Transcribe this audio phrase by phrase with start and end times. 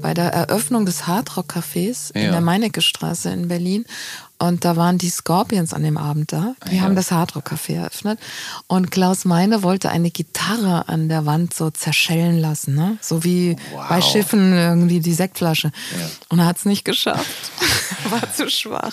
[0.00, 2.30] bei der Eröffnung des Hardrock Cafés in Ja.
[2.32, 3.84] der Meinecke Straße in Berlin.
[4.40, 6.54] Und da waren die Scorpions an dem Abend da.
[6.70, 6.82] Die Ja.
[6.82, 8.20] haben das Hardrock Café eröffnet.
[8.68, 12.98] Und Klaus Meine wollte eine Gitarre an der Wand so zerschellen lassen, ne?
[13.00, 13.88] So wie Wow.
[13.88, 15.72] bei Schiffen irgendwie die Sektflasche.
[16.28, 17.50] Und er hat es nicht geschafft.
[18.10, 18.92] War zu schwach.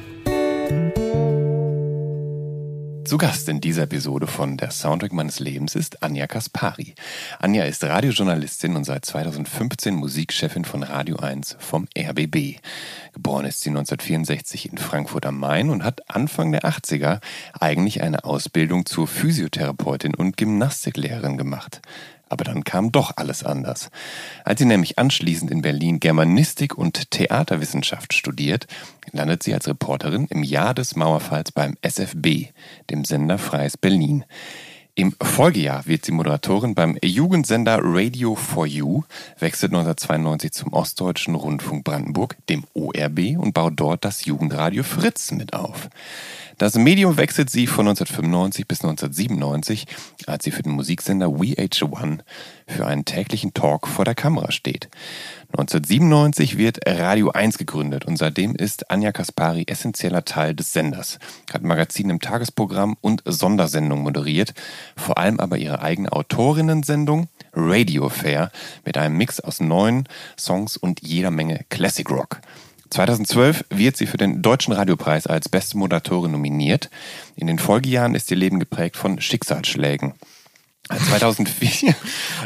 [3.11, 6.95] Zu Gast in dieser Episode von Der Soundtrack meines Lebens ist Anja Kaspari.
[7.39, 12.61] Anja ist Radiojournalistin und seit 2015 Musikchefin von Radio 1 vom RBB.
[13.11, 17.19] Geboren ist sie 1964 in Frankfurt am Main und hat Anfang der 80er
[17.59, 21.81] eigentlich eine Ausbildung zur Physiotherapeutin und Gymnastiklehrerin gemacht.
[22.31, 23.89] Aber dann kam doch alles anders.
[24.45, 28.67] Als sie nämlich anschließend in Berlin Germanistik und Theaterwissenschaft studiert,
[29.11, 32.53] landet sie als Reporterin im Jahr des Mauerfalls beim SFB,
[32.89, 34.23] dem Sender Freies Berlin.
[34.93, 39.03] Im Folgejahr wird sie Moderatorin beim Jugendsender Radio for You,
[39.39, 45.53] wechselt 1992 zum Ostdeutschen Rundfunk Brandenburg, dem ORB, und baut dort das Jugendradio Fritz mit
[45.53, 45.89] auf.
[46.57, 49.87] Das Medium wechselt sie von 1995 bis 1997,
[50.27, 52.19] als sie für den Musiksender WeH1
[52.67, 54.89] für einen täglichen Talk vor der Kamera steht.
[55.51, 61.19] 1997 wird Radio 1 gegründet und seitdem ist Anja Kaspari essentieller Teil des Senders,
[61.53, 64.53] hat Magazine im Tagesprogramm und Sondersendungen moderiert,
[64.95, 68.49] vor allem aber ihre eigene Autorinnensendung Radio Fair
[68.85, 70.07] mit einem Mix aus neuen
[70.39, 72.39] Songs und jeder Menge Classic Rock.
[72.89, 76.89] 2012 wird sie für den Deutschen Radiopreis als beste Moderatorin nominiert.
[77.35, 80.13] In den Folgejahren ist ihr Leben geprägt von Schicksalsschlägen.
[80.91, 81.95] Als 2004,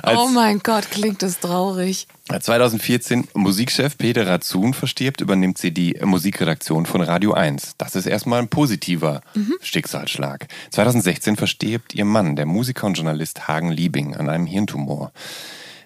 [0.03, 2.07] als, oh mein Gott, klingt das traurig.
[2.29, 7.73] als 2014 Musikchef Peter Razun verstirbt, übernimmt sie die Musikredaktion von Radio 1.
[7.79, 9.21] Das ist erstmal ein positiver
[9.61, 10.47] Schicksalsschlag.
[10.71, 15.11] 2016 verstirbt ihr Mann, der Musiker und Journalist Hagen Liebing, an einem Hirntumor.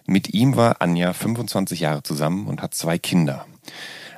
[0.06, 3.46] Mit ihm war Anja 25 Jahre zusammen und hat zwei Kinder.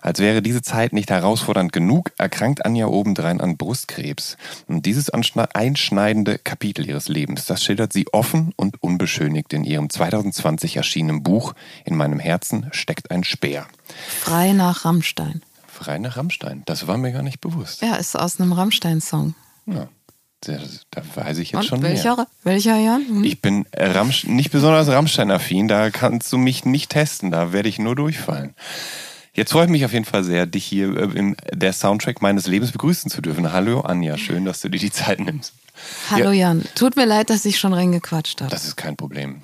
[0.01, 4.35] Als wäre diese Zeit nicht herausfordernd genug, erkrankt Anja obendrein an Brustkrebs.
[4.67, 10.77] Und dieses einschneidende Kapitel ihres Lebens, das schildert sie offen und unbeschönigt in ihrem 2020
[10.77, 11.53] erschienenen Buch
[11.85, 13.67] In meinem Herzen steckt ein Speer.
[14.19, 15.41] Frei nach Rammstein.
[15.67, 16.63] Frei nach Rammstein.
[16.65, 17.81] Das war mir gar nicht bewusst.
[17.81, 19.35] Ja, ist aus einem Rammstein-Song.
[19.67, 19.87] Ja.
[20.43, 20.57] Da
[21.15, 22.27] weiß ich jetzt Und schon welcher, mehr.
[22.43, 23.07] welcher Jan?
[23.07, 23.23] Hm?
[23.23, 27.69] Ich bin äh, Rammsch nicht besonders Rammstein-affin, da kannst du mich nicht testen, da werde
[27.69, 28.55] ich nur durchfallen.
[29.33, 32.47] Jetzt freue ich mich auf jeden Fall sehr, dich hier äh, im der Soundtrack meines
[32.47, 33.53] Lebens begrüßen zu dürfen.
[33.53, 35.53] Hallo Anja, schön, dass du dir die Zeit nimmst.
[36.09, 36.65] Hallo Jan.
[36.75, 38.51] Tut mir leid, dass ich schon reingequatscht habe.
[38.51, 39.41] Das ist kein Problem.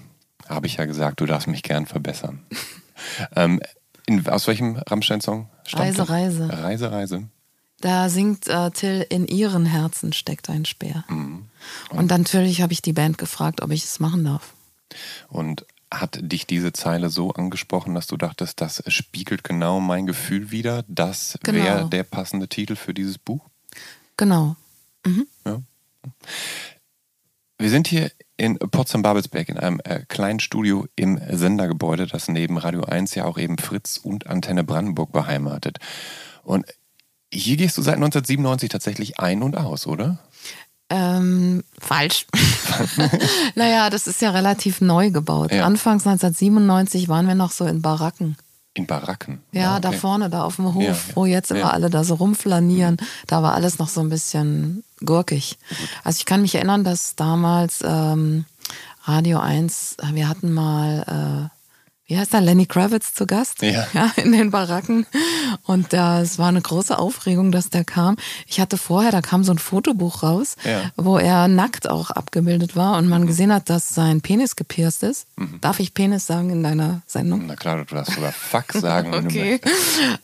[0.49, 2.45] Habe ich ja gesagt, du darfst mich gern verbessern.
[3.35, 3.61] ähm,
[4.05, 5.49] in, aus welchem Rammstein-Song?
[5.65, 6.09] stammt Reise, das?
[6.09, 6.49] Reise.
[6.49, 7.23] Reise, Reise.
[7.79, 11.05] Da singt äh, Till, in ihren Herzen steckt ein Speer.
[11.09, 11.45] Mhm.
[11.91, 14.53] Und dann natürlich habe ich die Band gefragt, ob ich es machen darf.
[15.29, 20.51] Und hat dich diese Zeile so angesprochen, dass du dachtest, das spiegelt genau mein Gefühl
[20.51, 20.83] wider?
[20.87, 21.63] Das Genau.
[21.63, 23.47] wäre der passende Titel für dieses Buch?
[24.17, 24.55] Genau.
[27.59, 32.83] Wir sind hier in Potsdam-Babelsberg in einem äh, kleinen Studio im Sendergebäude, das neben Radio
[32.83, 35.79] 1 ja auch eben Fritz und Antenne Brandenburg beheimatet.
[36.43, 36.65] Und
[37.33, 40.19] hier gehst du seit 1997 tatsächlich ein und aus, oder?
[40.89, 42.25] Ähm, falsch.
[43.55, 45.51] naja, das ist ja relativ neu gebaut.
[45.51, 45.65] Ja.
[45.65, 48.37] Anfangs 1997 waren wir noch so in Baracken.
[48.73, 49.41] In Baracken.
[49.51, 49.97] Ja, Ah, da okay.
[49.97, 50.97] vorne, da auf dem Hof, Ja, ja.
[51.15, 51.69] wo jetzt immer Ja.
[51.71, 55.57] alle da so rumflanieren, da war alles noch so ein bisschen gurkig.
[56.03, 58.45] Also ich kann mich erinnern, dass damals ähm,
[59.05, 61.56] Radio 1, wir hatten mal, äh,
[62.07, 63.85] wie heißt der, Lenny Kravitz zu Gast Ja.
[64.15, 65.05] in den Baracken.
[65.63, 68.15] Und da, es war eine große Aufregung, dass der kam.
[68.47, 70.79] Ich hatte vorher, da kam so ein Fotobuch raus, Ja.
[70.83, 70.91] Mhm.
[70.95, 75.27] wo er nackt auch abgebildet war und man gesehen hat, dass sein Penis gepierst ist.
[75.61, 77.43] Darf ich Penis sagen in deiner Sendung?
[77.45, 79.59] Na klar, du darfst sogar Fuck sagen, Okay.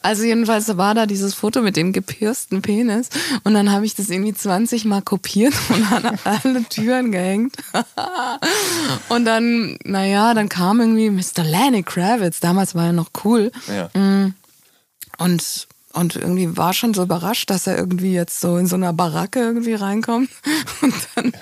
[0.01, 3.09] Also jedenfalls war da dieses Foto mit dem gepiersten Penis
[3.43, 7.55] und dann habe ich das irgendwie 20 Mal kopiert und an alle Türen gehängt.
[9.09, 11.43] und dann, naja, dann kam irgendwie Mr.
[11.43, 13.89] Lenny Kravitz, damals war er noch cool Ja.
[15.17, 18.93] und und irgendwie war schon so überrascht, dass er irgendwie jetzt so in so einer
[18.93, 20.27] Baracke irgendwie reinkommt.
[20.81, 21.33] Und dann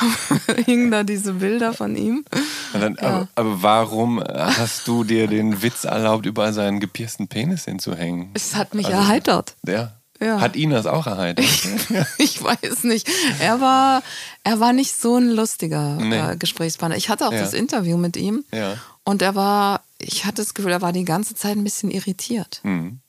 [0.64, 2.24] hingen da diese Bilder von ihm.
[2.72, 8.30] Dann, aber, aber warum hast du dir den Witz erlaubt, überall seinen gepiersten Penis hinzuhängen?
[8.32, 9.56] Es hat mich Also- erheitert.
[9.66, 9.92] Ja.
[10.20, 10.40] Ja.
[10.40, 11.44] Hat ihn das auch erheitert?
[12.18, 13.06] Ich weiß nicht.
[13.40, 14.02] Er war,
[14.42, 16.18] er war nicht so ein lustiger Nee.
[16.32, 16.96] äh, Gesprächspartner.
[16.96, 17.40] Ich hatte auch Ja.
[17.40, 18.74] das Interview mit ihm Ja.
[19.08, 22.60] Und er war, ich hatte das Gefühl, er war die ganze Zeit ein bisschen irritiert.
[22.62, 23.00] Mhm.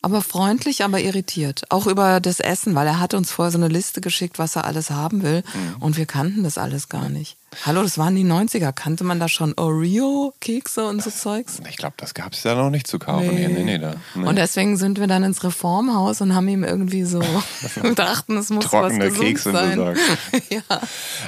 [0.00, 1.64] Aber freundlich, aber irritiert.
[1.70, 4.66] Auch über das Essen, weil er hatte uns vorher so eine Liste geschickt, was er
[4.66, 5.42] alles haben will.
[5.52, 5.82] Mhm.
[5.82, 7.36] Und wir kannten das alles gar nicht.
[7.64, 8.72] Hallo, das waren die 90er.
[8.72, 11.60] Kannte man da schon Oreo-Kekse und so Zeugs?
[11.68, 13.34] Ich glaube, das gab es ja noch nicht zu kaufen.
[13.34, 13.78] Nee, nee, nee.
[13.78, 13.94] Da.
[14.14, 17.20] Und deswegen sind wir dann ins Reformhaus und haben ihm irgendwie so,
[17.82, 19.70] wir dachten, es muss Trockene was Kekse sein.
[19.70, 20.00] besorgt.
[20.50, 20.60] ja.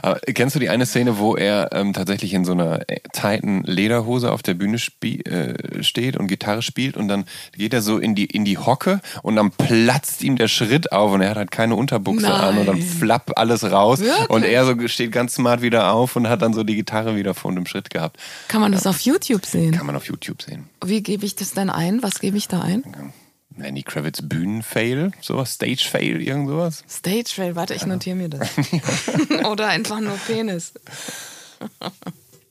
[0.02, 3.62] Aber kennst du die eine Szene, wo er ähm, tatsächlich in so einer äh, tighten
[3.64, 7.24] Lederhose auf der Bühne äh, steht und Gitarre spielt und dann
[7.56, 11.12] geht er so in die, in die Hocke und dann platzt ihm der Schritt auf
[11.12, 12.40] und er hat halt keine Unterbuchse Nein.
[12.40, 14.30] an und dann flapp alles raus Wirklich?
[14.30, 17.34] und er so steht ganz smart wieder auf und hat dann so die Gitarre wieder
[17.34, 18.18] vor dem Schritt gehabt.
[18.48, 19.72] Kann man das auf YouTube sehen?
[19.72, 20.68] Kann man auf YouTube sehen.
[20.84, 22.02] Wie gebe ich das denn ein?
[22.02, 23.12] Was gebe ich da ein?
[23.56, 26.84] Lenny Kravitz Bühnenfail, sowas, Stage-Fail, irgend sowas.
[26.88, 28.48] Stage Fail, warte, ich notiere mir das.
[29.44, 30.72] Oder einfach nur Penis.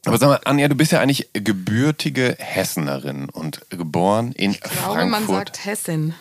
[0.06, 4.76] Aber sag mal, Anja, du bist ja eigentlich gebürtige Hessenerin und geboren in Ich glaube,
[4.78, 5.10] Frankfurt.
[5.10, 6.14] man sagt Hessin.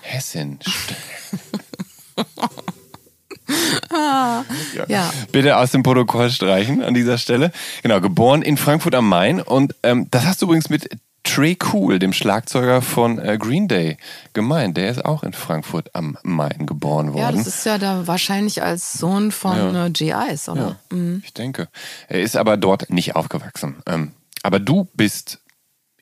[3.48, 4.84] Hessen.
[4.88, 5.10] Ja.
[5.32, 7.52] Bitte aus dem Protokoll streichen an dieser Stelle.
[7.82, 9.40] Genau, geboren in Frankfurt am Main.
[9.40, 10.88] Und ähm, das hast du übrigens mit
[11.24, 13.98] Trey Cool, dem Schlagzeuger von äh, Green Day,
[14.32, 14.76] gemeint.
[14.76, 17.18] Der ist auch in Frankfurt am Main geboren worden.
[17.18, 20.78] Ja, das ist ja da wahrscheinlich als Sohn von äh, GIs, oder?
[20.90, 21.68] Ja, ich denke.
[22.08, 23.76] Er ist aber dort nicht aufgewachsen.
[23.86, 24.12] Ähm,
[24.42, 25.40] aber du bist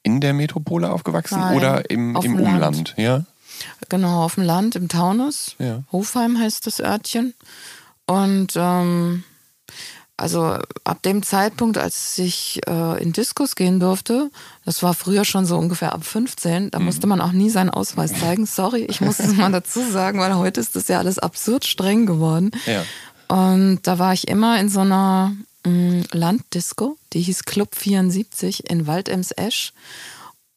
[0.03, 2.55] in der Metropole aufgewachsen Nein, oder im, im dem Land.
[2.55, 2.95] Umland?
[2.97, 3.25] Ja.
[3.89, 5.57] Genau, auf dem Land, im Taunus.
[5.59, 5.83] Ja.
[5.93, 7.35] Hofheim heißt das Örtchen.
[8.07, 9.25] Und ähm,
[10.17, 14.31] also ab dem Zeitpunkt, als ich äh, in Diskos gehen durfte,
[14.65, 18.19] das war früher schon so ungefähr ab 15, da musste man auch nie seinen Ausweis
[18.19, 18.47] zeigen.
[18.47, 22.07] Sorry, ich muss es mal dazu sagen, weil heute ist das ja alles absurd streng
[22.07, 22.51] geworden.
[22.65, 22.85] Ja.
[23.29, 25.37] Und da war ich immer in so einer
[25.67, 29.73] mh, Landdisco, die hieß Club 74 in Waldems-Esch.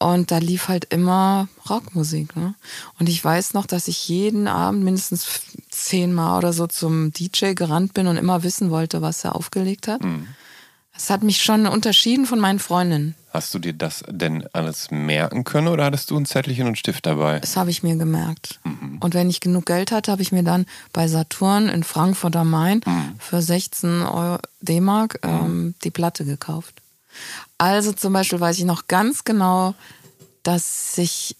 [0.00, 2.34] Und da lief halt immer Rockmusik.
[2.34, 2.54] Ne?
[2.98, 7.92] Und ich weiß noch, dass ich jeden Abend mindestens zehnmal oder so zum DJ gerannt
[7.92, 10.00] bin und immer wissen wollte, was er aufgelegt hat.
[10.94, 13.14] Das hat mich schon unterschieden von meinen Freundinnen.
[13.32, 17.06] Hast du dir das denn alles merken können oder hattest du ein Zettelchen und Stift
[17.06, 17.38] dabei?
[17.38, 18.58] Das habe ich mir gemerkt.
[19.00, 22.50] Und wenn ich genug Geld hatte, habe ich mir dann bei Saturn in Frankfurt am
[22.50, 22.80] Main
[23.18, 26.82] für 16 Euro D-Mark ähm, die Platte gekauft.
[27.60, 29.74] Also zum Beispiel weiß ich noch ganz genau,
[30.42, 31.36] dass ich,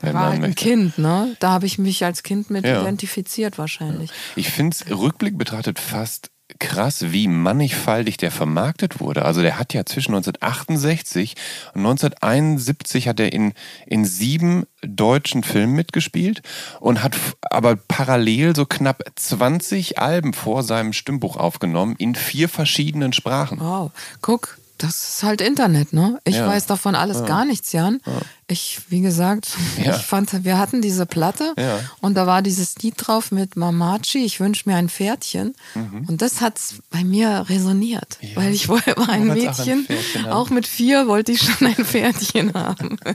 [0.00, 0.54] War halt ein.
[0.56, 1.36] Kind, ne?
[1.38, 2.80] Da habe ich mich als Kind mit Ja.
[2.80, 4.10] identifiziert wahrscheinlich.
[4.34, 9.24] Ich finde es Rückblick betrachtet fast krass, wie mannigfaltig der vermarktet wurde.
[9.24, 11.34] Also der hat ja zwischen 1968
[11.74, 13.52] und 1971 hat er in,
[13.86, 16.42] in sieben deutschen Filmen mitgespielt
[16.80, 23.12] und hat aber parallel so knapp 20 Alben vor seinem Stimmbuch aufgenommen in vier verschiedenen
[23.12, 23.60] Sprachen.
[23.60, 26.18] Wow, guck, das ist halt Internet, ne?
[26.24, 26.46] Ich Ja.
[26.46, 28.00] weiß davon alles gar nichts, Jan.
[28.48, 29.48] Ich, wie gesagt,
[29.82, 29.96] Ja.
[29.96, 31.80] ich fand, wir hatten diese Platte Ja.
[32.00, 35.54] und da war dieses Lied drauf mit Mamachi, ich wünsche mir ein Pferdchen.
[35.74, 36.58] Und das hat
[36.90, 40.32] bei mir resoniert, weil ich wollte war ein wolltest auch ein Mädchen, Pferdchen haben.
[40.32, 42.96] auch mit vier wollte ich schon ein Pferdchen haben.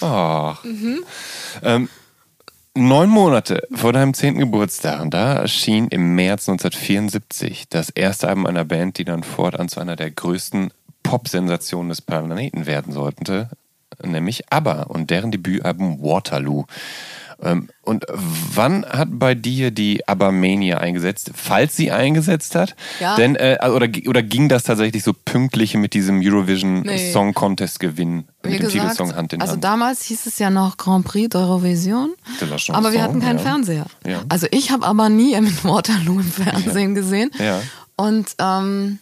[0.00, 0.62] Ach.
[1.62, 1.88] Ähm,
[2.76, 8.46] neun Monate vor deinem zehnten Geburtstag, und da erschien im März 1974 das erste Album
[8.46, 13.50] einer Band, die dann fortan zu einer der größten Pop-Sensationen des Planeten werden sollte,
[14.02, 16.64] nämlich ABBA und deren Debütalbum Waterloo.
[17.44, 22.74] Ähm, und wann hat bei dir die ABBA-Mania eingesetzt, falls sie eingesetzt hat?
[23.00, 23.16] Ja.
[23.16, 27.12] Denn, äh, oder, oder ging das tatsächlich so pünktlich mit diesem Eurovision Nee.
[27.12, 29.64] Song Contest Gewinn Wie mit dem Titelsong Hand in also Hand?
[29.64, 32.08] damals hieß es ja noch Grand Prix d'Eurovision,
[32.68, 33.44] aber wir hatten keinen ja.
[33.44, 33.86] Fernseher.
[34.06, 34.22] Ja.
[34.28, 37.30] Also ich habe aber nie im Waterloo im Fernsehen gesehen.
[37.38, 37.60] Ja.
[37.96, 38.98] Und ähm,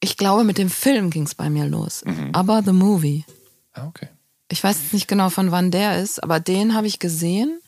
[0.00, 2.04] ich glaube, mit dem Film ging es bei mir los.
[2.04, 2.30] Mhm.
[2.32, 3.24] Aber The Movie.
[3.72, 4.08] Ah, okay.
[4.52, 7.58] Ich weiß jetzt nicht genau, von wann der ist, aber den habe ich gesehen.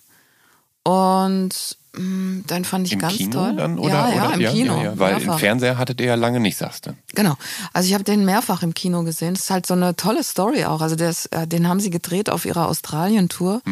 [0.83, 3.57] Und mh, dann fand ich Im ganz Kino toll.
[3.57, 3.79] dann?
[3.79, 4.77] Oder, ja, ja, oder, im Kino.
[4.77, 5.39] Ja, ja, weil im mehrfach.
[5.41, 6.95] Fernseher hattet ihr ja lange nicht, sagst du.
[7.15, 7.37] Genau.
[7.73, 9.33] Also ich habe den mehrfach im Kino gesehen.
[9.33, 10.83] Das ist halt so eine tolle Story auch.
[10.83, 13.63] Also ist, äh, den haben sie gedreht auf ihrer Australien-Tour.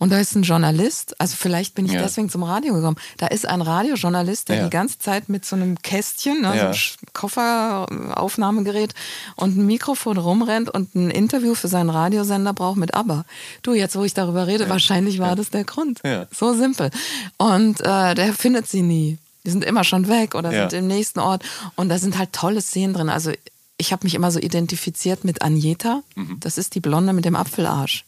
[0.00, 1.92] Und da ist ein Journalist, also vielleicht bin ich.
[1.92, 2.00] Ja.
[2.02, 2.96] deswegen zum Radio gekommen.
[3.18, 4.64] Da ist ein Radiojournalist, der Ja.
[4.64, 6.62] die ganze Zeit mit so einem Kästchen, ne, so Ja.
[6.64, 8.94] einem Sch- Kofferaufnahmegerät
[9.36, 13.24] und ein Mikrofon rumrennt und ein Interview für seinen Radiosender braucht mit ABBA.
[13.62, 16.00] Du, jetzt wo ich darüber rede, wahrscheinlich war das der Grund.
[16.34, 16.90] So simpel.
[17.36, 19.18] Und äh, der findet sie nie.
[19.44, 21.42] Die sind immer schon weg oder sind im nächsten Ort.
[21.74, 23.08] Und da sind halt tolle Szenen drin.
[23.08, 23.32] Also
[23.78, 26.02] ich habe mich immer so identifiziert mit Agneta.
[26.14, 26.38] Mhm.
[26.40, 28.04] Das ist die Blonde mit dem Apfelarsch.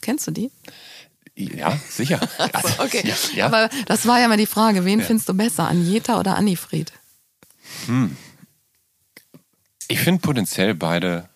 [0.00, 0.50] Kennst du die?
[1.34, 2.20] Ja, sicher.
[2.52, 3.02] Also, Okay.
[3.06, 3.46] Ja, ja.
[3.46, 6.92] Aber das war ja mal die Frage, wen findest du besser, Agneta oder Annifried?
[9.88, 11.28] ich finde potenziell beide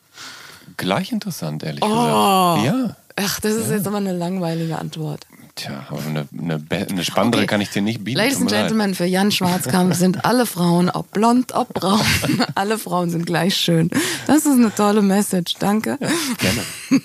[0.76, 1.88] gleich interessant, ehrlich Oh.
[1.88, 2.64] gesagt.
[2.66, 2.96] Ja.
[3.16, 5.26] Ach, das ist jetzt aber eine langweilige Antwort.
[5.56, 7.46] Tja, aber eine, eine, eine spannendere Okay.
[7.46, 8.18] kann ich dir nicht bieten.
[8.18, 8.50] Ladies and.
[8.50, 12.00] Gentlemen, für Jan Schwarzkamp sind alle Frauen, ob blond, ob braun,
[12.54, 13.90] alle Frauen sind gleich schön.
[14.26, 15.98] Das ist eine tolle Message, danke.
[15.98, 17.02] Gerne.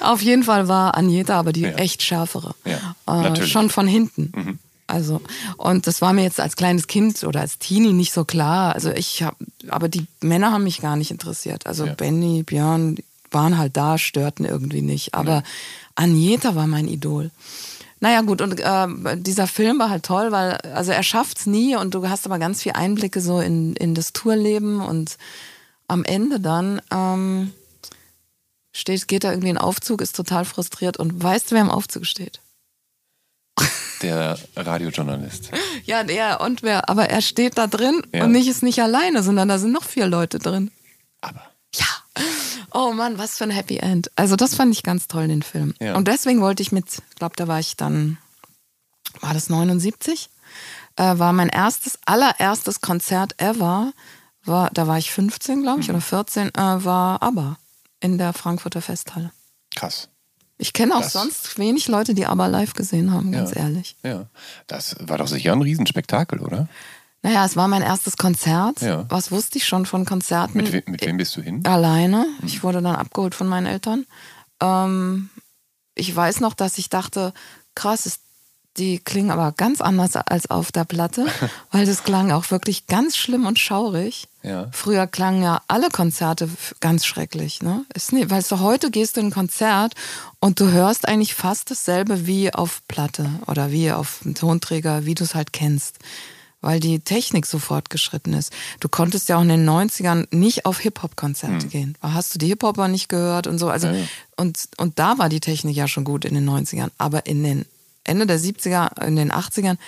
[0.00, 1.70] Auf jeden Fall war Agneta aber die Ja.
[1.72, 2.54] echt schärfere.
[2.64, 3.50] Ja, äh, natürlich.
[3.50, 3.52] Mhm.
[3.52, 4.58] schon von hinten.
[4.86, 5.20] Also,
[5.58, 8.74] und das war mir jetzt als kleines Kind oder als Teenie nicht so klar.
[8.74, 9.36] Also ich habe,
[9.68, 11.66] aber die Männer haben mich gar nicht interessiert.
[11.66, 11.92] Also Ja.
[11.92, 12.96] Benny, Björn
[13.30, 15.12] waren halt da, störten irgendwie nicht.
[15.14, 15.42] Aber
[15.98, 17.30] Agneta war mein Idol.
[18.00, 21.94] Naja gut, und äh, dieser Film war halt toll, weil also er schafft's nie und
[21.94, 25.16] du hast aber ganz viel Einblicke so in, in das Tourleben und
[25.88, 27.52] am Ende dann ähm,
[28.72, 32.06] steht, geht da irgendwie ein Aufzug, ist total frustriert und weißt du, wer im Aufzug
[32.06, 32.40] steht?
[34.02, 35.50] Der Radiojournalist.
[35.84, 38.24] Ja, der und wer, aber er steht da drin Ja.
[38.24, 40.70] und nicht ist nicht alleine, sondern da sind noch vier Leute drin.
[41.20, 41.42] Aber.
[41.74, 41.86] Ja.
[42.72, 44.10] Oh Mann, was für ein Happy End.
[44.16, 45.74] Also das fand ich ganz toll, den Film.
[45.80, 45.96] Ja.
[45.96, 48.18] Und deswegen wollte ich mit, ich glaube, da war ich dann,
[49.20, 50.28] war das 79?
[50.96, 53.92] Äh, war mein erstes, allererstes Konzert ever,
[54.44, 55.82] war, da war ich 15, glaube Mhm.
[55.82, 56.52] ich, oder 14, äh,
[56.84, 57.56] war ABBA
[58.00, 59.30] in der Frankfurter Festhalle.
[59.74, 60.08] Krass.
[60.60, 63.58] Ich kenne auch Das- sonst wenig Leute, die ABBA live gesehen haben, ganz Ja.
[63.62, 63.96] ehrlich.
[64.02, 64.26] Ja.
[64.66, 66.68] Das war doch sicher ein Riesenspektakel, oder?
[67.22, 68.80] Naja, es war mein erstes Konzert.
[68.80, 69.04] Ja.
[69.08, 70.56] Was wusste ich schon von Konzerten?
[70.56, 71.64] Mit, we mit wem bist du hin?
[71.66, 72.26] Alleine.
[72.44, 74.06] Ich wurde dann abgeholt von meinen Eltern.
[74.60, 75.30] Ähm,
[75.94, 77.32] ich weiß noch, dass ich dachte,
[77.74, 78.20] krass, ist,
[78.76, 81.26] die klingen aber ganz anders als auf der Platte,
[81.72, 84.28] weil das klang auch wirklich ganz schlimm und schaurig.
[84.44, 84.68] Ja.
[84.70, 86.48] Früher klangen ja alle Konzerte
[86.78, 87.62] ganz schrecklich.
[87.62, 87.84] Ne?
[87.94, 89.94] Ist nicht, weißt du, heute gehst du in ein Konzert
[90.38, 95.16] und du hörst eigentlich fast dasselbe wie auf Platte oder wie auf einem Tonträger, wie
[95.16, 95.98] du es halt kennst.
[96.68, 98.52] Weil die Technik so fortgeschritten ist.
[98.78, 101.96] Du konntest ja auch in den 90ern nicht auf Hip-Hop-Konzerte gehen.
[102.02, 103.70] Da hast du die Hip-Hopper nicht gehört und so.
[103.70, 104.04] Also, Ja, ja.
[104.36, 106.90] Und, und da war die Technik ja schon gut in den 90ern.
[106.98, 107.64] Aber in den
[108.04, 109.78] Ende der 70er, in den 80ern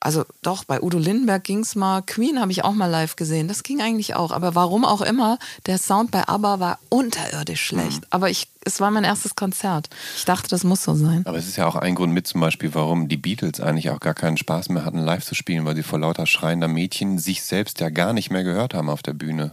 [0.00, 2.00] also doch, bei Udo Lindenberg ging's mal.
[2.00, 3.48] Queen habe ich auch mal live gesehen.
[3.48, 4.30] Das ging eigentlich auch.
[4.30, 8.00] Aber warum auch immer, der Sound bei ABBA war unterirdisch schlecht.
[8.00, 8.06] Mhm.
[8.08, 9.90] Aber ich, es war mein erstes Konzert.
[10.16, 11.22] Ich dachte, das muss so sein.
[11.26, 14.00] Aber es ist ja auch ein Grund mit zum Beispiel, warum die Beatles eigentlich auch
[14.00, 17.42] gar keinen Spaß mehr hatten, live zu spielen, weil sie vor lauter schreiender Mädchen sich
[17.42, 19.52] selbst ja gar nicht mehr gehört haben auf der Bühne.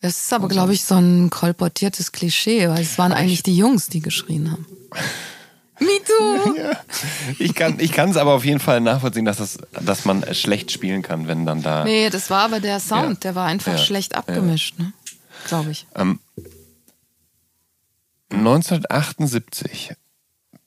[0.00, 3.88] Das ist aber, glaube ich, so ein kolportiertes Klischee, weil es waren eigentlich die Jungs,
[3.88, 4.66] die geschrien haben.
[5.80, 6.54] Me too!
[7.38, 11.02] Ich kann ich es aber auf jeden Fall nachvollziehen, dass, das, dass man schlecht spielen
[11.02, 11.84] kann, wenn dann da.
[11.84, 13.20] Nee, das war aber der Sound, Ja.
[13.30, 13.78] der war einfach Ja.
[13.78, 14.92] schlecht abgemischt, ne?
[15.48, 15.86] Glaube ich.
[18.30, 19.94] 1978,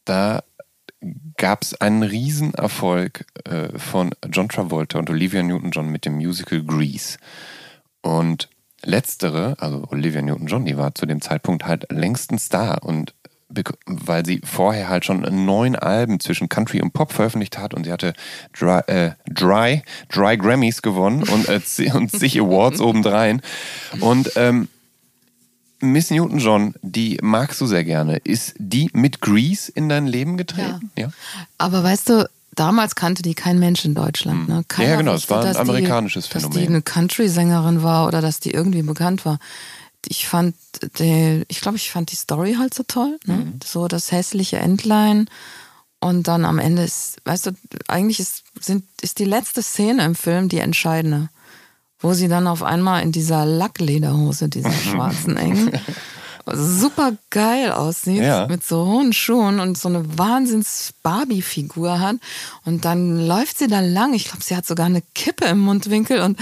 [0.06, 0.44] da
[1.38, 7.18] gab es einen Riesenerfolg äh, von John Travolta und Olivia Newton-John mit dem Musical Grease.
[8.02, 8.50] Und
[8.84, 13.14] letztere, also Olivia Newton-John, die war zu dem Zeitpunkt halt längsten Star und
[13.86, 17.92] weil sie vorher halt schon neun Alben zwischen Country und Pop veröffentlicht hat und sie
[17.92, 18.13] hatte
[18.58, 21.62] Dry, äh, Dry, Dry Grammys gewonnen und, äh,
[21.94, 23.42] und zig Awards obendrein.
[24.01, 24.68] Und ähm,
[25.80, 28.18] Miss Newton-John, die magst du sehr gerne.
[28.18, 30.92] Ist die mit Grease in dein Leben getreten?
[30.98, 31.10] Ja.
[31.58, 34.50] Aber weißt du, damals kannte die kein Mensch in Deutschland.
[34.50, 34.63] Ne?
[34.68, 34.92] Keiner Hm.
[34.92, 36.68] Ja, genau, es war ein amerikanisches die, Dass die Phänomen.
[36.68, 39.39] eine Country-Sängerin war oder dass die irgendwie bekannt war.
[40.10, 40.56] Ich fand,
[41.00, 43.18] die, ich glaube, ich fand die Story halt so toll.
[43.26, 43.36] Ne?
[43.36, 43.60] Mhm.
[43.66, 45.30] So das hässliche Entlein.
[46.00, 47.52] Und dann am Ende ist, weißt du,
[47.88, 51.30] eigentlich ist, sind, ist die letzte Szene im Film die entscheidende.
[52.00, 55.72] Wo sie dann auf einmal in dieser Lacklederhose, dieser schwarzen engen,
[56.46, 58.48] super geil aussieht, Ja.
[58.48, 62.18] mit so hohen Schuhen und so eine wahnsinns Barbie-Figur hat.
[62.66, 64.14] Und dann läuft sie da lang.
[64.14, 66.38] Ich glaube, sie hat sogar eine Kippe im Mundwinkel und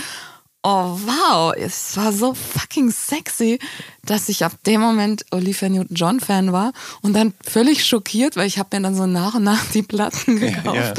[0.66, 3.60] oh wow, es war so fucking sexy,
[4.04, 8.76] dass ich ab dem Moment Olivia Newton-John-Fan war und dann völlig schockiert, weil ich habe
[8.76, 10.94] mir dann so nach und nach die Platten gekauft, ja.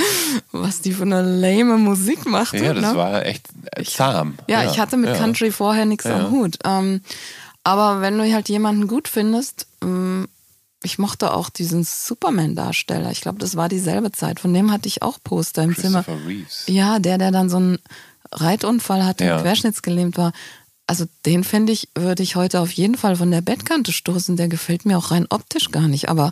[0.52, 2.54] was die für eine lame Musik macht.
[2.54, 2.96] Ja, das ne?
[2.96, 4.38] war echt äh, zahm.
[4.46, 5.16] Ja, ich hatte mit ja.
[5.16, 6.16] Country vorher nichts Ja.
[6.16, 6.58] am Hut.
[6.64, 7.00] Ähm,
[7.64, 10.28] aber wenn du halt jemanden gut findest, ähm,
[10.85, 13.11] ich mochte auch diesen Superman-Darsteller.
[13.11, 14.38] Ich glaube, das war dieselbe Zeit.
[14.38, 16.04] Von dem hatte ich auch Poster im Zimmer.
[16.04, 16.64] Christopher Reeves.
[16.69, 17.78] Ja, der, der dann so einen
[18.32, 19.36] Reitunfall hatte Ja.
[19.36, 20.32] und querschnittsgelähmt war.
[20.89, 24.36] Also den finde ich, würde ich heute auf jeden Fall von der Bettkante stoßen.
[24.36, 26.08] Der gefällt mir auch rein optisch gar nicht.
[26.08, 26.30] Aber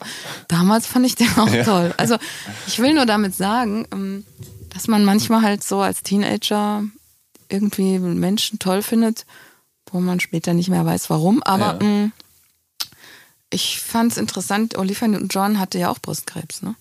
[0.48, 1.92] damals fand ich den auch toll.
[1.96, 2.16] Also
[2.68, 4.24] ich will nur damit sagen, ähm,
[4.72, 6.85] dass man manchmal halt so als Teenager
[7.48, 9.26] irgendwie Menschen toll findet,
[9.90, 11.42] wo man später nicht mehr weiß, warum.
[11.42, 11.87] Aber Ja.
[11.88, 12.11] mh,
[13.50, 16.74] ich fand es interessant, Olivia Newton-John hatte ja auch Brustkrebs, ne?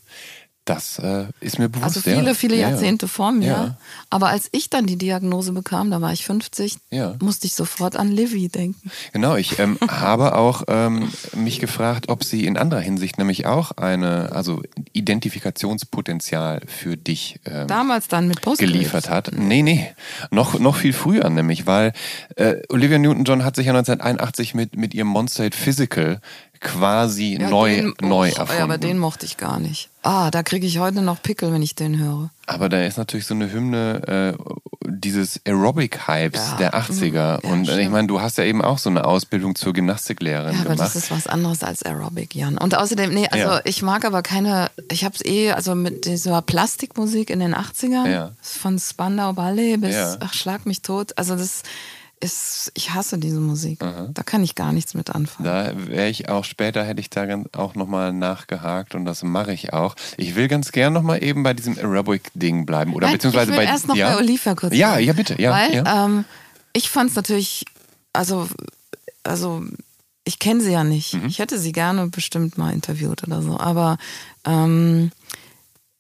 [0.66, 1.84] Das äh, ist mir bewusst.
[1.98, 2.34] Also viele, ja.
[2.34, 2.70] viele Ja, ja.
[2.70, 3.48] Jahrzehnte vor mir.
[3.48, 3.78] Ja.
[4.10, 7.16] Aber als ich dann die Diagnose bekam, da war ich 50, Ja.
[7.22, 8.90] musste ich sofort an Livy denken.
[9.12, 13.72] Genau, ich ähm, habe auch ähm, mich gefragt, ob sie in anderer Hinsicht nämlich auch
[13.72, 14.62] eine, also
[14.94, 18.72] Identifikationspotenzial für dich ähm, Damals dann mit Brustkrebs.
[18.72, 19.32] geliefert hat.
[19.36, 19.88] Nee, nee,
[20.32, 21.94] noch, noch viel früher nämlich, weil
[22.36, 26.20] äh, Olivia Newton-John hat sich ja 1981 mit, mit ihrem Monster Physical
[26.64, 28.54] quasi Ja, neu, den, neu oh, erfunden.
[28.58, 29.90] Ja, aber den mochte ich gar nicht.
[30.02, 32.30] Ah, da kriege ich heute noch Pickel, wenn ich den höre.
[32.48, 36.58] Aber da ist natürlich so eine Hymne äh, dieses Aerobic-Hypes Ja.
[36.58, 37.14] der 80er.
[37.14, 37.92] Ja, und äh, ich stimmt.
[37.92, 40.80] meine, du hast ja eben auch so eine Ausbildung zur Gymnastiklehrerin Ja, aber gemacht.
[40.80, 42.58] das ist was anderes als Aerobic, Jan.
[42.58, 47.30] Und außerdem, nee, also ich mag aber keine, ich hab's eh, also mit dieser Plastikmusik
[47.30, 48.32] in den 80ern, Ja.
[48.42, 51.64] von Spandau Ballet bis, ach, schlag mich tot, also das
[52.24, 53.80] ist, ich hasse diese Musik.
[53.80, 55.46] Da kann ich gar nichts mit anfangen.
[55.46, 59.74] Da wäre ich auch später, hätte ich da auch nochmal nachgehakt und das mache ich
[59.74, 59.96] auch.
[60.18, 62.94] Ich will ganz gern nochmal eben bei diesem Aerobic-Ding bleiben.
[62.94, 63.72] Oder Nein, beziehungsweise ich will bei.
[63.72, 64.14] erst noch ja?
[64.14, 65.40] bei Olivia kurz Ja, ja, bitte.
[65.42, 66.06] Ja, Weil ja.
[66.06, 66.26] Ähm,
[66.72, 67.66] ich fand es natürlich,
[68.14, 68.48] also,
[69.24, 69.64] also
[70.24, 71.14] ich kenne sie ja nicht.
[71.14, 71.26] Mhm.
[71.26, 73.60] Ich hätte sie gerne bestimmt mal interviewt oder so.
[73.60, 73.98] Aber
[74.46, 75.12] ähm,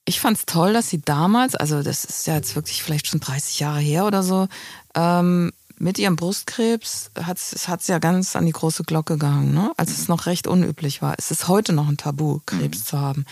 [0.05, 3.19] ich fand es toll, dass sie damals, also das ist ja jetzt wirklich vielleicht schon
[3.19, 4.47] 30 Jahre her oder so,
[4.95, 9.71] ähm, mit ihrem Brustkrebs hat es hat's ja ganz an die große Glocke gehangen, ne?
[9.77, 11.15] als es noch recht unüblich war.
[11.17, 12.85] Es ist heute noch ein Tabu, Krebs Mhm.
[12.85, 13.25] zu haben.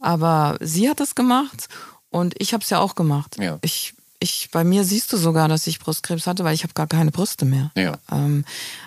[0.00, 1.68] Aber sie hat das gemacht
[2.10, 3.36] und ich habe es ja auch gemacht.
[3.40, 3.58] Ja.
[3.62, 6.88] Ich, ich, bei mir siehst du sogar, dass ich Brustkrebs hatte, weil ich habe gar
[6.88, 7.70] keine Brüste mehr.
[7.76, 7.98] Ja.
[8.10, 8.44] Ähm,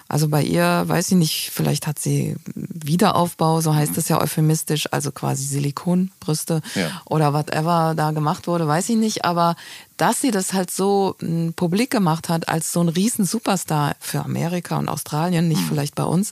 [0.10, 4.92] also bei ihr, weiß ich nicht, vielleicht hat sie Wiederaufbau, so heißt es ja euphemistisch,
[4.92, 7.02] also quasi Silikonbrüste Ja.
[7.06, 9.24] oder whatever da gemacht wurde, weiß ich nicht.
[9.26, 9.56] Aber
[9.98, 14.20] dass sie das halt so m, publik gemacht hat als so ein riesen Superstar für
[14.26, 15.50] Amerika und Australien, Mhm.
[15.50, 16.32] nicht vielleicht bei uns,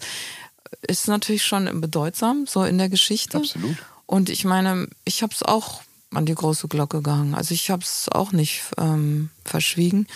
[0.88, 3.38] ist natürlich schon bedeutsam, so in der Geschichte.
[3.38, 3.78] Absolut.
[4.06, 5.82] Und ich meine, ich habe es auch
[6.14, 7.36] an die große Glocke gehangen.
[7.36, 10.08] Also ich habe es auch nicht ähm, verschwiegen.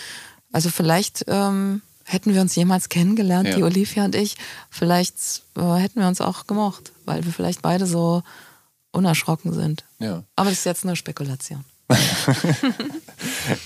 [0.52, 3.56] Also vielleicht ähm, hätten wir uns jemals kennengelernt, Ja.
[3.56, 4.36] die Olivia und ich.
[4.70, 8.22] Vielleicht äh, hätten wir uns auch gemocht, weil wir vielleicht beide so
[8.92, 9.84] unerschrocken sind.
[9.98, 10.22] Ja.
[10.36, 11.64] Aber das ist jetzt nur Spekulation.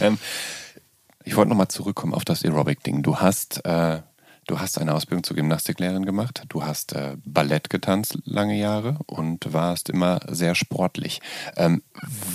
[0.00, 0.18] ähm,
[1.24, 3.02] ich wollte nochmal zurückkommen auf das Aerobic-Ding.
[3.02, 4.00] Du hast, äh,
[4.48, 9.52] du hast eine Ausbildung zur Gymnastiklehrerin gemacht, du hast äh, Ballett getanzt lange Jahre und
[9.52, 11.20] warst immer sehr sportlich.
[11.56, 11.82] Ähm,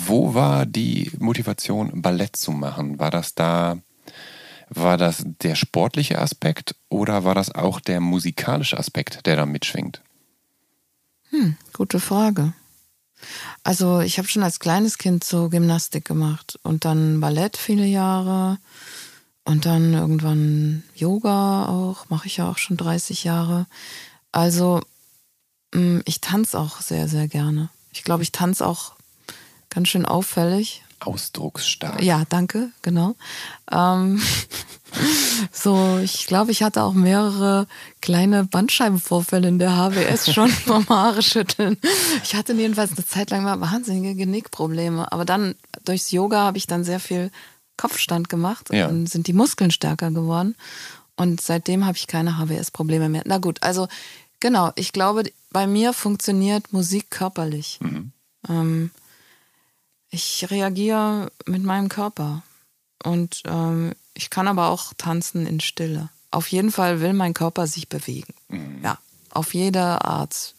[0.06, 2.98] wo war die Motivation, Ballett zu machen?
[2.98, 3.78] War das da,
[4.70, 10.00] war das der sportliche Aspekt oder war das auch der musikalische Aspekt, der da mitschwingt?
[11.30, 12.54] Hm, gute Frage.
[13.64, 18.58] Also ich habe schon als kleines Kind so Gymnastik gemacht und dann Ballett viele Jahre
[19.44, 23.66] und dann irgendwann Yoga auch, mache ich ja auch schon 30 Jahre.
[24.32, 24.80] Also
[25.74, 27.68] hm, ich tanze auch sehr, sehr gerne.
[27.92, 28.92] Ich glaube, ich tanze auch
[29.70, 30.82] ganz schön auffällig.
[31.00, 32.02] Ausdrucksstark.
[32.02, 33.16] Ja, danke, genau.
[33.70, 34.22] Ähm,
[35.52, 37.66] so, ich glaube, ich hatte auch mehrere
[38.00, 41.76] kleine Bandscheibenvorfälle in der HWS schon vom Haare schütteln.
[42.22, 45.12] Ich hatte jedenfalls eine Zeit lang mal wahnsinnige Genickprobleme.
[45.12, 47.30] Aber dann durchs Yoga habe ich dann sehr viel
[47.76, 48.86] Kopfstand gemacht und Ja.
[48.86, 50.54] dann sind die Muskeln stärker geworden.
[51.16, 53.22] Und seitdem habe ich keine HWS-Probleme mehr.
[53.24, 53.86] Na gut, also
[54.40, 57.78] genau, ich glaube, bei mir funktioniert Musik körperlich.
[58.48, 58.90] Ähm,
[60.10, 62.42] ich reagiere mit meinem Körper.
[63.04, 66.08] Und ähm, ich kann aber auch tanzen in Stille.
[66.30, 68.34] Auf jeden Fall will mein Körper sich bewegen.
[68.82, 68.98] Ja,
[69.30, 70.53] auf jede Art.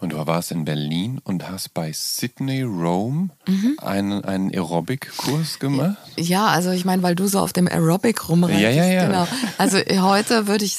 [0.00, 3.76] Und du warst in Berlin und hast bei Sydney Rome Mhm.
[3.80, 5.96] einen, einen Aerobic-Kurs gemacht?
[6.16, 8.62] Ja, also ich meine, weil du so auf dem Aerobic rumreitest.
[8.62, 9.06] Ja, ja, ja.
[9.06, 9.26] Genau.
[9.58, 10.78] Also heute würde ich,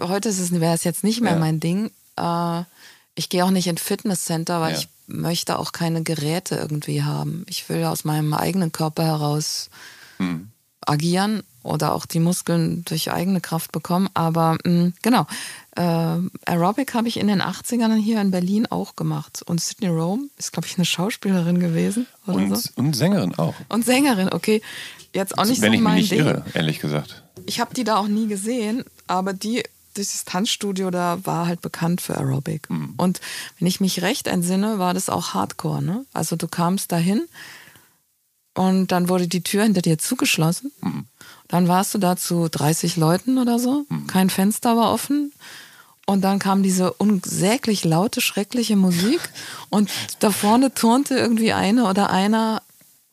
[0.00, 1.38] heute ist es, wäre es jetzt nicht mehr Ja.
[1.38, 1.90] mein Ding.
[2.16, 2.62] Äh,
[3.14, 4.78] ich gehe auch nicht in Fitnesscenter, weil Ja.
[4.78, 7.44] ich möchte auch keine Geräte irgendwie haben.
[7.48, 9.68] Ich will aus meinem eigenen Körper heraus
[10.18, 10.48] Hm.
[10.86, 14.08] agieren oder auch die Muskeln durch eigene Kraft bekommen.
[14.14, 15.26] Aber mh, genau,
[15.76, 16.18] äh,
[16.50, 19.42] Aerobic habe ich in den 80ern hier in Berlin auch gemacht.
[19.46, 22.70] Und Sydney Rome ist, glaube ich, eine Schauspielerin gewesen oder Und, so.
[22.76, 23.54] und Sängerin auch.
[23.68, 24.62] Und Sängerin, okay.
[25.12, 26.20] Jetzt auch nicht Wenn so ich mich mein nicht Ding.
[26.20, 27.22] irre, ehrlich gesagt.
[27.46, 29.62] Ich habe die da auch nie gesehen, aber die,
[29.96, 32.68] dieses Tanzstudio da war halt bekannt für Aerobic.
[32.68, 32.94] Mhm.
[32.96, 33.20] Und
[33.58, 35.82] wenn ich mich recht entsinne, war das auch Hardcore.
[35.82, 36.04] Ne?
[36.12, 37.22] Also du kamst dahin
[38.54, 40.72] und dann wurde die Tür hinter dir zugeschlossen.
[40.80, 41.06] Mhm.
[41.48, 43.84] Dann warst du da zu 30 Leuten oder so.
[44.08, 45.32] Kein Fenster war offen.
[46.06, 49.20] Und dann kam diese unsäglich laute, schreckliche Musik.
[49.70, 52.62] Und da vorne turnte irgendwie eine oder einer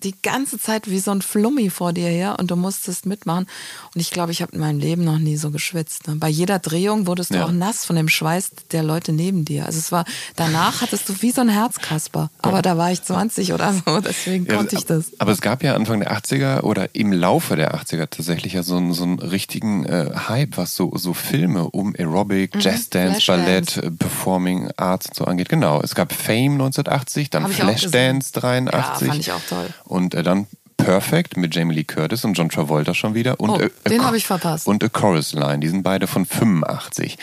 [0.04, 3.48] die ganze Zeit wie so ein Flummi vor dir her und du musstest mitmachen.
[3.94, 6.08] Und ich glaube, ich habe in meinem Leben noch nie so geschwitzt.
[6.08, 6.16] Ne?
[6.16, 7.46] Bei jeder Drehung wurdest du Ja.
[7.46, 9.66] auch nass von dem Schweiß der Leute neben dir.
[9.66, 12.30] Also es war, danach hattest du wie so ein Herzkasper.
[12.42, 15.12] Aber da war ich 20 oder so, deswegen Ja, konnte ich das.
[15.20, 18.78] Aber es gab ja Anfang der 80er oder im Laufe der 80er tatsächlich ja so,
[18.78, 23.22] einen- so einen richtigen äh, Hype, was so, so Filme um Aerobic, Jazzdance, Mhm.
[23.22, 23.42] Flashdance.
[23.46, 25.50] Ballett, äh, Performing Arts und so angeht.
[25.50, 28.42] Genau, es gab Fame 1980, dann Flashdance gesehen.
[28.42, 29.08] 83.
[29.08, 29.68] Ja, fand ich auch toll.
[29.91, 33.39] Und äh, dann Perfect mit Jamie Lee Curtis und John Travolta schon wieder.
[33.39, 34.65] Und, Oh, äh, den A- hab ich verpasst.
[34.67, 37.19] Und A Chorus Line, die sind beide von 85.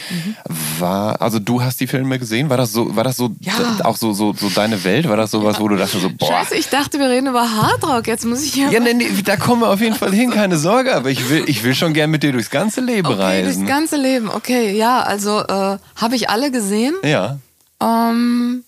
[0.79, 2.51] War, also du hast die Filme gesehen?
[2.51, 3.55] War das so, war das so Ja.
[3.83, 5.09] auch so, so, so deine Welt?
[5.09, 6.29] War das sowas, wo du dachtest so, boah.
[6.29, 8.07] Scheiße, ich dachte, wir reden über Hardrock.
[8.07, 10.57] Jetzt muss ich hier Ja, nee, nee, da kommen wir auf jeden Fall hin, keine
[10.57, 10.95] Sorge.
[10.95, 13.55] Aber ich will, ich will schon gern mit dir durchs ganze Leben okay, reisen.
[13.63, 14.29] durchs ganze Leben.
[14.29, 16.95] Okay, ja, also äh, habe ich alle gesehen.
[17.03, 17.39] ja.
[17.83, 18.63] Ähm,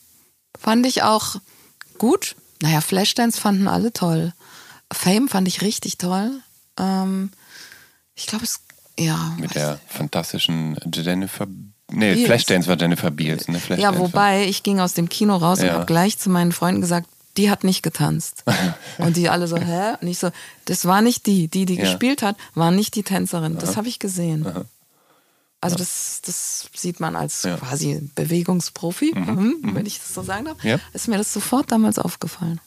[0.58, 1.36] fand ich auch
[1.98, 2.34] gut.
[2.62, 4.32] Naja, Flashdance fanden alle toll.
[4.92, 6.30] Fame fand ich richtig toll.
[6.78, 7.30] Ähm,
[8.14, 8.60] ich glaube, es,
[8.98, 9.34] ja.
[9.38, 11.46] Mit der fantastischen Jennifer.
[11.92, 12.26] Nee, Beals.
[12.26, 13.60] Flashdance war Jennifer Beals, ne?
[13.76, 15.72] Ja, wobei ich ging aus dem Kino raus und Ja.
[15.74, 18.44] habe gleich zu meinen Freunden gesagt, die hat nicht getanzt.
[18.98, 19.94] und die alle so, hä?
[20.00, 20.30] Und ich so,
[20.66, 21.48] das war nicht die.
[21.48, 21.82] Die, die Ja.
[21.82, 23.56] gespielt hat, war nicht die Tänzerin.
[23.58, 24.46] Das habe ich gesehen.
[25.62, 27.56] Also das, das sieht man als Ja.
[27.58, 30.62] quasi Bewegungsprofi, mhm, wenn ich das so sagen darf.
[30.64, 30.78] Ja.
[30.94, 32.60] Ist mir das sofort damals aufgefallen.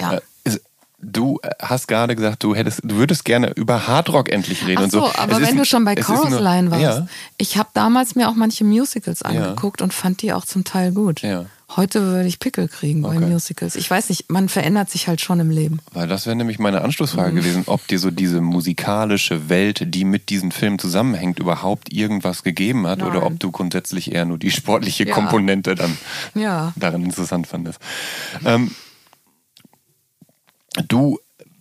[0.00, 0.14] Ja.
[0.14, 0.60] Äh, ist-
[1.02, 4.84] Du äh, hast gerade gesagt, du hättest, du würdest gerne über Hardrock endlich reden Ach
[4.84, 7.06] und so, aber Es ist- wenn du schon bei Chorus Line warst, Ja,
[7.38, 11.22] ich habe damals mir auch manche Musicals angeguckt und fand die auch zum Teil gut.
[11.22, 11.46] Ja.
[11.76, 13.26] Heute würde ich Pickel kriegen bei Okay.
[13.26, 13.76] Musicals.
[13.76, 15.78] Ich weiß nicht, man verändert sich halt schon im Leben.
[15.92, 16.84] weil das wäre nämlich meine Mhm.
[16.86, 22.42] Anschlussfrage gewesen, ob dir so diese musikalische Welt, die mit diesen Filmen zusammenhängt, überhaupt irgendwas
[22.42, 23.22] gegeben hat oder Nein.
[23.34, 25.14] ob du grundsätzlich eher nur die sportliche Ja.
[25.14, 25.96] Komponente dann
[26.34, 26.72] Ja.
[26.76, 27.78] darin interessant fandest.
[28.44, 28.72] Ähm,
[30.88, 31.18] du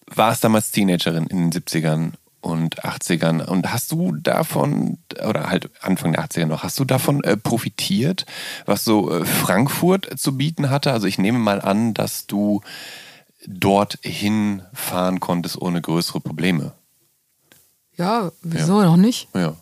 [0.07, 4.97] warst damals Teenagerin in den 70ern und 80ern und hast du davon,
[5.27, 8.25] oder halt Anfang der 80er noch, hast du davon äh, profitiert,
[8.65, 10.91] was so äh, Frankfurt zu bieten hatte?
[10.93, 12.61] Also ich nehme mal an, dass du
[13.47, 16.73] dorthin fahren konntest ohne größere Probleme.
[17.97, 19.27] Ja, wieso noch nicht?
[19.33, 19.55] Ja.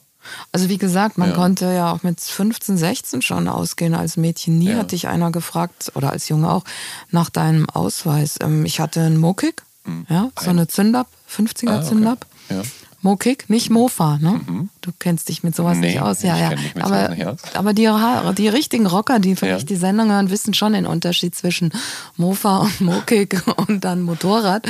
[0.52, 1.36] Also wie gesagt, man Ja.
[1.36, 4.58] konnte ja auch mit 15, 16 schon ausgehen als Mädchen.
[4.60, 4.78] Nie Ja.
[4.80, 6.63] hat dich einer gefragt, oder als Junge auch,
[7.12, 8.36] nach deinem Ausweis.
[8.42, 9.63] Ähm, Ich hatte einen Mokik,
[10.10, 11.70] ja, so eine Zündab, 50er Mhm.
[11.70, 11.88] Ah, okay.
[11.88, 12.26] Zündab.
[12.49, 12.62] Ja.
[13.03, 14.41] Mokik, nicht Mofa, ne?
[14.81, 16.23] Du kennst dich mit sowas Nee, nicht aus.
[16.23, 16.51] Ja, ja.
[16.81, 17.39] aber, aus.
[17.53, 17.88] aber die,
[18.36, 19.75] die richtigen Rocker, die vielleicht Ja.
[19.75, 21.71] die Sendung hören, wissen schon den Unterschied zwischen
[22.17, 24.67] Mofa und Mokik und dann Motorrad.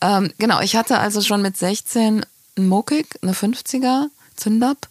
[0.00, 2.24] Ähm, genau, ich hatte also schon mit 16
[2.56, 4.88] einen Mokik, eine 50er Zündab.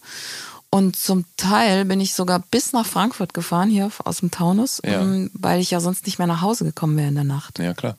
[0.70, 5.02] Und zum Teil bin ich sogar bis nach Frankfurt gefahren, hier aus dem Taunus, Ja.
[5.02, 7.58] ähm, weil ich ja sonst nicht mehr nach Hause gekommen wäre in der Nacht.
[7.60, 7.98] Ja, klar.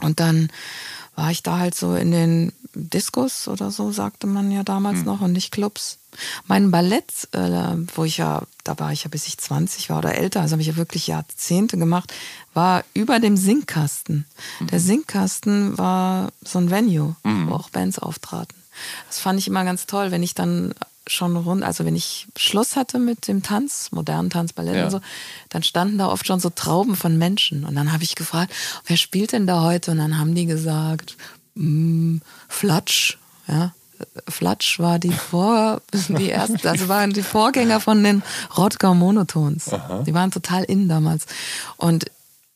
[0.00, 0.48] Und dann
[1.14, 5.04] war ich da halt so in den Diskos oder so, sagte man ja damals Hm.
[5.06, 5.98] noch, und nicht Clubs.
[6.46, 10.14] Mein Ballett, äh, wo ich ja, da war ich ja bis ich 20 war oder
[10.14, 12.12] älter, also habe ich ja wirklich Jahrzehnte gemacht,
[12.52, 14.26] war über dem Singkasten.
[14.60, 14.66] Mhm.
[14.68, 18.56] Der Singkasten war so ein Venue, wo auch Bands auftraten.
[19.08, 20.72] Das fand ich immer ganz toll, wenn ich dann
[21.06, 24.84] schon rund, also wenn ich Schluss hatte mit dem Tanz, modernen Tanz, Ballett Ja.
[24.86, 25.00] und so,
[25.50, 27.64] dann standen da oft schon so Trauben von Menschen.
[27.64, 28.52] Und dann habe ich gefragt,
[28.86, 29.90] wer spielt denn da heute?
[29.90, 31.16] Und dann haben die gesagt,
[31.54, 33.74] mm, Flatsch, ja.
[34.28, 38.22] Flatsch war die Vor, die erste, also waren die Vorgänger von den
[38.56, 39.70] Rodger Monotons.
[40.06, 41.26] Die waren total in damals.
[41.76, 42.06] Und,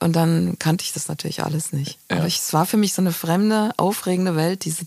[0.01, 1.99] und dann kannte ich das natürlich alles nicht.
[2.11, 2.19] Ja.
[2.19, 4.85] Aber ich, es war für mich so eine fremde, aufregende Welt, diese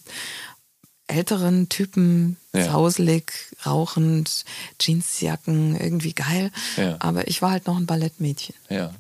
[1.08, 2.66] älteren Typen, Ja.
[2.72, 3.32] sauselig,
[3.66, 4.46] rauchend,
[4.80, 6.52] Jeansjacken, irgendwie geil.
[6.78, 6.98] Ja.
[7.00, 8.56] Aber ich war halt noch ein Ballettmädchen.
[8.70, 8.92] Ja.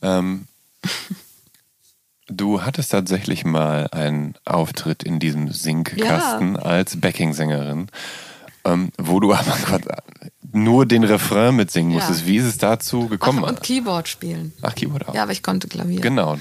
[0.00, 0.46] Ähm,
[2.36, 7.88] du hattest tatsächlich mal einen Auftritt in diesem Singkasten als Backing-Sängerin,
[8.64, 9.54] ähm, wo du aber
[10.52, 11.98] nur den Refrain mitsingen Ja.
[11.98, 12.26] musstest.
[12.26, 13.42] Wie ist es dazu gekommen?
[13.44, 14.52] Ach, und Keyboard spielen.
[14.62, 15.14] Ach, Keyboard auch.
[15.14, 16.00] Ja, aber ich konnte Klavier.
[16.00, 16.38] Genau.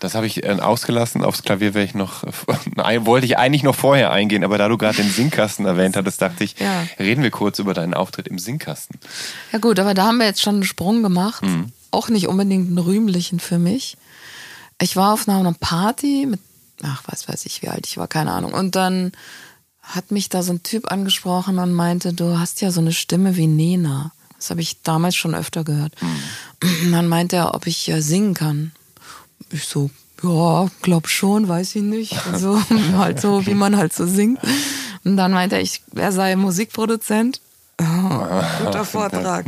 [0.00, 1.22] Das habe ich äh, ausgelassen.
[1.24, 2.24] Aufs Klavier wäre ich noch,
[2.74, 6.44] wollte ich eigentlich noch vorher eingehen, aber da du gerade den Singkasten erwähnt hattest, dachte
[6.44, 6.84] ich, Ja.
[6.98, 8.98] reden wir kurz über deinen Auftritt im Singkasten.
[9.52, 11.42] Ja gut, aber da haben wir jetzt schon einen Sprung gemacht.
[11.44, 11.72] Mhm.
[11.90, 13.96] Auch nicht unbedingt einen rühmlichen für mich.
[14.80, 16.40] Ich war auf einer Party mit,
[16.82, 18.52] ach, was weiß ich, wie alt ich war, keine Ahnung.
[18.52, 19.12] Und dann
[19.82, 23.36] hat mich da so ein Typ angesprochen und meinte, du hast ja so eine Stimme
[23.36, 24.12] wie Nena.
[24.36, 25.94] Das habe ich damals schon öfter gehört.
[26.62, 28.72] Und dann meinte er, ob ich äh, singen kann.
[29.50, 29.90] Ich so,
[30.22, 32.26] ja, glaub schon, weiß ich nicht.
[32.26, 32.60] Also
[32.96, 34.40] halt so, wie man halt so singt.
[35.04, 37.40] Und dann meinte er, ich, er sei Musikproduzent.
[37.80, 37.84] Oh,
[38.64, 39.46] guter Vortrag.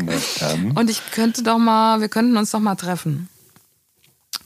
[0.74, 3.28] Und ich könnte doch mal, wir könnten uns doch mal treffen.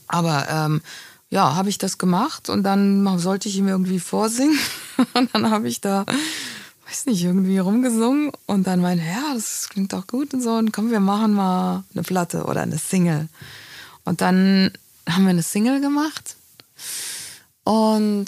[0.07, 0.81] Aber ähm,
[1.29, 4.59] ja, habe ich das gemacht und dann sollte ich ihm irgendwie vorsingen.
[5.15, 6.05] Und dann habe ich da,
[6.87, 10.51] weiß nicht, irgendwie rumgesungen und dann meinte, er, ja, das klingt doch gut und so.
[10.51, 13.27] Und komm, wir machen mal eine Platte oder eine Single.
[14.03, 14.71] Und dann
[15.09, 16.35] haben wir eine Single gemacht.
[17.63, 18.27] Und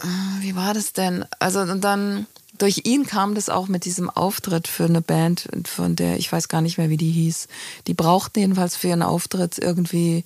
[0.00, 0.06] äh,
[0.40, 1.24] wie war das denn?
[1.40, 5.96] Also und dann durch ihn kam das auch mit diesem Auftritt für eine Band, von
[5.96, 7.48] der ich weiß gar nicht mehr, wie die hieß.
[7.86, 10.24] Die brauchten jedenfalls für ihren Auftritt irgendwie,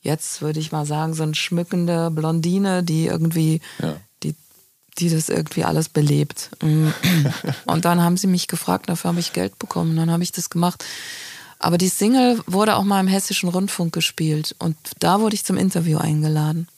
[0.00, 3.96] jetzt würde ich mal sagen, so eine schmückende Blondine, die irgendwie, Ja.
[4.22, 4.34] die,
[4.98, 6.50] die das irgendwie alles belebt.
[6.62, 6.88] Mm.
[7.66, 9.96] Und dann haben sie mich gefragt, dafür habe ich Geld bekommen.
[9.96, 10.84] Dann habe ich das gemacht.
[11.58, 15.56] Aber die Single wurde auch mal im Hessischen Rundfunk gespielt und da wurde ich zum
[15.56, 16.68] Interview eingeladen.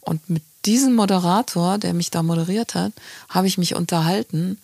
[0.00, 2.92] Und mit diesem Moderator, der mich da moderiert hat,
[3.28, 4.58] habe ich mich unterhalten,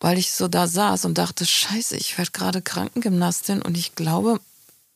[0.00, 4.40] weil ich so da saß und dachte, scheiße, ich werde gerade Krankengymnastin und ich glaube,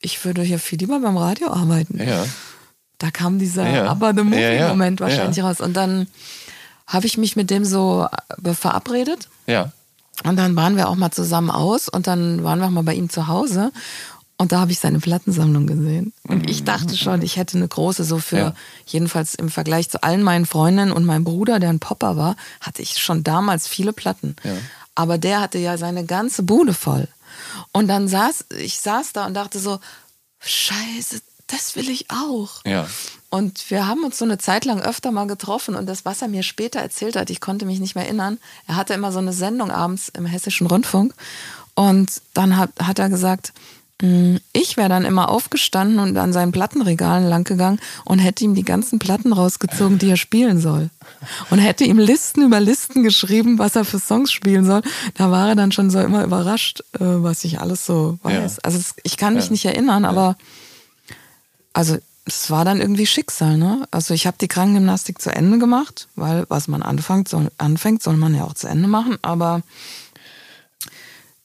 [0.01, 1.99] ich würde hier viel lieber beim Radio arbeiten.
[2.07, 2.27] Ja.
[2.99, 3.87] Da kam dieser Ja.
[3.87, 4.51] Aber the Ja, ja.
[4.63, 5.47] Movie-Moment wahrscheinlich Ja.
[5.47, 5.61] raus.
[5.61, 6.07] Und dann
[6.87, 8.07] habe ich mich mit dem so
[8.45, 9.73] äh, verabredet Ja.
[10.25, 12.95] und dann waren wir auch mal zusammen aus und dann waren wir auch mal bei
[12.95, 13.73] ihm zu Hause.
[14.39, 16.13] Und da habe ich seine Plattensammlung gesehen.
[16.29, 18.43] Und ich dachte schon, ich hätte eine große, so für, Mhm.
[18.43, 18.55] Ja.
[18.87, 22.83] jedenfalls im Vergleich zu allen meinen Freundinnen und meinem Bruder, der ein Popper war, hatte
[22.83, 24.37] ich schon damals viele Platten.
[24.45, 24.53] Ja.
[24.95, 27.09] Aber der hatte ja seine ganze Bude voll.
[27.73, 29.79] Und dann saß, ich saß da und dachte so,
[30.41, 32.63] Scheiße, das will ich auch.
[32.65, 32.87] Ja.
[33.31, 36.29] Und wir haben uns so eine Zeit lang öfter mal getroffen und das, was er
[36.29, 38.39] mir später erzählt hat, ich konnte mich nicht mehr erinnern.
[38.67, 41.15] Er hatte immer so eine Sendung abends im Hessischen Rundfunk
[41.75, 43.53] und dann hat, hat er gesagt,
[44.53, 48.99] ich wäre dann immer aufgestanden und an seinen Plattenregalen langgegangen und hätte ihm die ganzen
[48.99, 50.91] Platten rausgezogen, die er spielen soll.
[51.49, 54.83] Und hätte ihm Listen über Listen geschrieben, was er für Songs spielen soll.
[55.15, 58.57] Da war er dann schon so immer überrascht, äh, was ich alles so weiß.
[58.57, 58.63] Ja.
[58.65, 59.51] Also ich kann mich Ja.
[59.53, 60.37] nicht erinnern, aber
[61.73, 63.87] also es war dann irgendwie Schicksal, ne?
[63.93, 68.17] Also ich habe die Krankengymnastik zu Ende gemacht, weil was man anfängt soll, anfängt, soll
[68.17, 69.63] man ja auch zu Ende machen, aber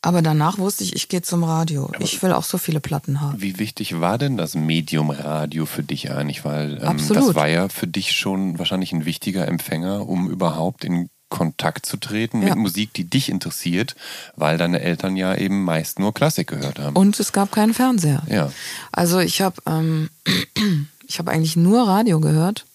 [0.02, 1.92] aber danach wusste ich, ich gehe zum Radio.
[2.00, 3.42] ich will auch so viele Platten haben.
[3.42, 6.44] Wie wichtig war denn das Medium Radio für dich eigentlich?
[6.44, 11.10] Weil ähm, das war ja für dich schon wahrscheinlich ein wichtiger Empfänger, um überhaupt in
[11.30, 12.50] Kontakt zu treten Ja.
[12.50, 13.96] mit Musik, die dich interessiert,
[14.36, 16.96] weil deine Eltern ja eben meist nur Klassik gehört haben.
[16.98, 18.24] Und es gab keinen Fernseher.
[18.30, 18.52] ja.
[18.92, 20.10] Also ich habe ähm,
[21.08, 22.66] ich habe eigentlich nur Radio gehört.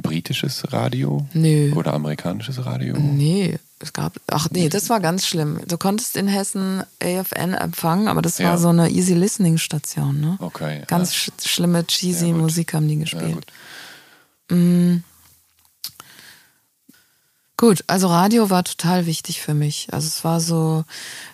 [0.00, 1.26] Britisches Radio?
[1.34, 1.72] Nö.
[1.74, 2.96] Oder amerikanisches Radio?
[2.98, 5.60] Nee, es gab, ach nee, das war ganz schlimm.
[5.66, 8.50] Du konntest in Hessen AFN empfangen, aber das Ja.
[8.50, 10.36] war so eine Easy Listening Station, ne?
[10.40, 10.82] Okay.
[10.86, 11.32] Ganz ja.
[11.42, 12.34] sch schlimme, cheesy Ja.
[12.34, 13.46] Musik haben die Ja, gespielt.
[14.48, 15.02] gut.
[17.58, 19.86] Gut, also Radio war total wichtig für mich.
[19.92, 20.84] Also es war so,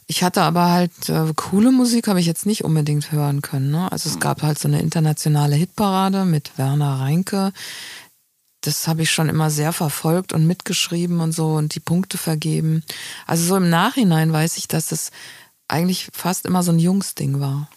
[0.07, 3.71] ich hatte aber halt äh, coole Musik habe ich jetzt nicht unbedingt hören können.
[3.71, 3.91] Ne?
[3.91, 7.53] Also es gab halt so eine internationale Hitparade mit Werner Reinke.
[8.69, 12.83] Das habe ich schon immer sehr verfolgt und mitgeschrieben und so und die Punkte vergeben.
[13.27, 15.11] Also so im Nachhinein weiß ich, dass es
[15.69, 17.69] eigentlich fast immer so ein Jungsding war.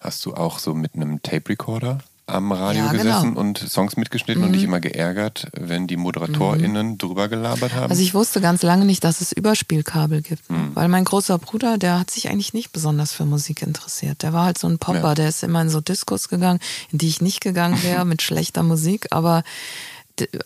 [0.00, 3.04] Hast du auch so mit einem Tape Recorder am Radio Ja, genau.
[3.04, 7.90] gesessen und Songs mitgeschnitten und dich immer geärgert, wenn die ModeratorInnen drüber gelabert haben?
[7.90, 10.42] Also ich wusste ganz lange nicht, dass es Überspielkabel gibt.
[10.74, 14.22] Weil mein großer Bruder, der hat sich eigentlich nicht besonders für Musik interessiert.
[14.22, 15.14] Der war halt so ein Popper, Ja.
[15.14, 16.60] der ist immer in so Diskos gegangen,
[16.92, 19.06] in die ich nicht gegangen wäre, mit schlechter Musik.
[19.10, 19.42] Aber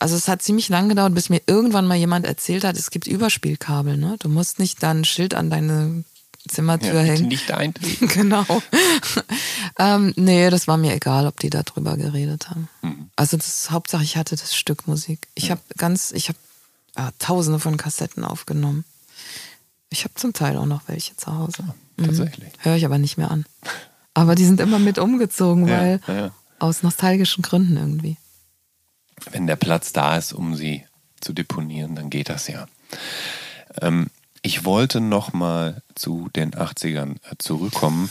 [0.00, 3.06] also es hat ziemlich lang gedauert, bis mir irgendwann mal jemand erzählt hat, es gibt
[3.06, 3.96] Überspielkabel.
[3.96, 4.16] Ne?
[4.18, 6.04] Du musst nicht da ein Schild an deine
[6.48, 7.28] Zimmertür ja, hängen.
[7.28, 8.08] nicht eintreten.
[8.12, 8.44] genau.
[9.78, 12.68] ähm, nee, das war mir egal, ob die da drüber geredet haben.
[12.82, 13.10] Mhm.
[13.14, 15.28] Also das Hauptsache, ich hatte das Stück Musik.
[15.34, 16.38] Ich habe ganz, ich habe
[16.96, 18.84] ja, tausende von Kassetten aufgenommen.
[19.90, 21.62] Ich habe zum Teil auch noch welche zu Hause.
[21.96, 22.04] Mhm.
[22.04, 22.52] Tatsächlich.
[22.58, 23.44] Höre ich aber nicht mehr an.
[24.14, 26.30] Aber die sind immer mit umgezogen, Ja, weil ja, ja.
[26.58, 28.16] aus nostalgischen Gründen irgendwie.
[29.30, 30.84] Wenn der Platz da ist, um sie
[31.20, 32.66] zu deponieren, dann geht das ja.
[33.80, 34.08] Ähm,
[34.42, 38.10] ich wollte noch mal zu den 80ern äh, zurückkommen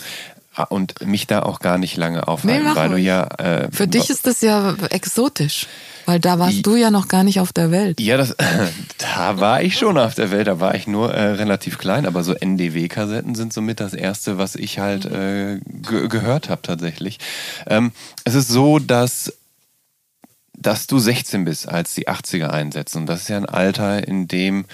[0.56, 3.24] äh, und mich da auch gar nicht lange aufhalten, mach weil du ja...
[3.38, 5.68] Äh, Für dich ist das ja exotisch,
[6.06, 8.00] weil da warst I- du ja noch gar nicht auf der Welt.
[8.00, 8.36] Ja, das,
[8.98, 12.24] da war ich schon auf der Welt, da war ich nur äh, relativ klein, aber
[12.24, 17.20] so NDW-Kassetten sind somit das erste, was ich halt äh, ge gehört habe tatsächlich.
[17.68, 17.92] Ähm,
[18.24, 19.34] es ist so, dass,
[20.62, 23.00] dass du 16 bist, als die 80er einsetzen.
[23.00, 24.66] Und das ist ja ein Alter, in dem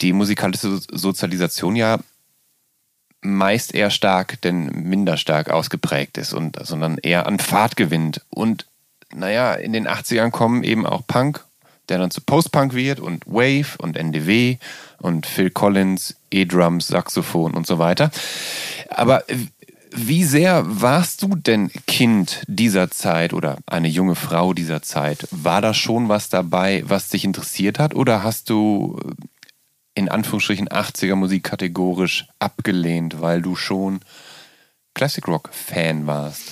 [0.00, 1.98] die musikalische So- Sozialisation ja
[3.20, 8.22] meist eher stark, denn minder stark ausgeprägt ist und sondern eher an Fahrt gewinnt.
[8.30, 8.66] Und
[9.14, 11.44] naja, in den 80ern kommen eben auch Punk,
[11.88, 14.56] der dann zu Post-Punk wird und Wave und NDW
[14.98, 18.10] und Phil Collins, E-Drums, Saxophon und so weiter.
[18.88, 19.22] Aber
[19.94, 25.26] wie sehr warst du denn Kind dieser Zeit oder eine junge Frau dieser Zeit?
[25.30, 27.94] War da schon was dabei, was dich interessiert hat?
[27.94, 28.98] Oder hast du
[29.94, 34.00] in Anführungsstrichen 80er Musik kategorisch abgelehnt, weil du schon
[34.94, 36.42] Classic Rock Fan warst?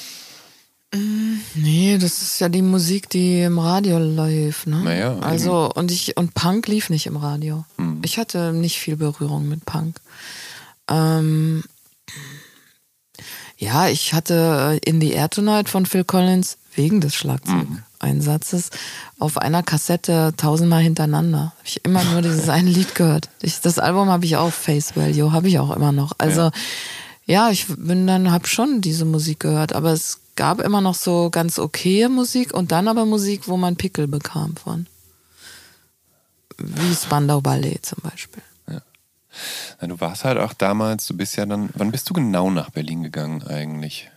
[1.55, 4.81] Nee, das ist ja die Musik, die im Radio läuft, ne?
[4.81, 5.23] Naja, eben.
[5.23, 7.65] also und ich und Punk lief nicht im Radio.
[7.77, 8.03] Hm.
[8.05, 10.01] Ich hatte nicht viel Berührung mit Punk.
[10.89, 11.63] Ähm,
[13.61, 18.71] ja, ich hatte In the Air Tonight von Phil Collins wegen des Schlagzeugeinsatzes
[19.19, 21.53] auf einer Kassette tausendmal hintereinander.
[21.59, 23.29] Habe ich immer nur dieses eine Lied gehört.
[23.43, 26.13] Ich, das Album habe ich auch, Face Value, habe ich auch immer noch.
[26.17, 26.51] Also
[27.27, 31.29] ja, ich bin dann, habe schon diese Musik gehört, aber es gab immer noch so
[31.29, 34.87] ganz okaye Musik und dann aber Musik, wo man Pickel bekam von.
[36.57, 38.43] Wie Spandau Ballet zum Beispiel.
[39.81, 42.71] Na, du warst halt auch damals, du bist ja dann, wann bist du genau nach
[42.71, 44.11] Berlin gegangen eigentlich?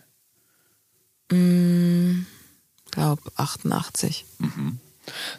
[1.30, 4.24] Ich glaube 88.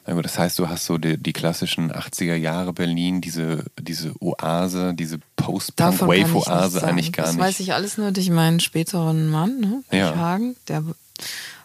[0.06, 4.14] Na gut, das heißt, du hast so die, die klassischen 80er Jahre Berlin, diese, diese
[4.22, 7.44] Oase, diese Post-Punk-Wave-Oase eigentlich gar das nicht.
[7.44, 9.84] weiß ich alles nur durch meinen späteren Mann, ne?
[9.92, 10.16] Ja.
[10.16, 10.84] Hagen, der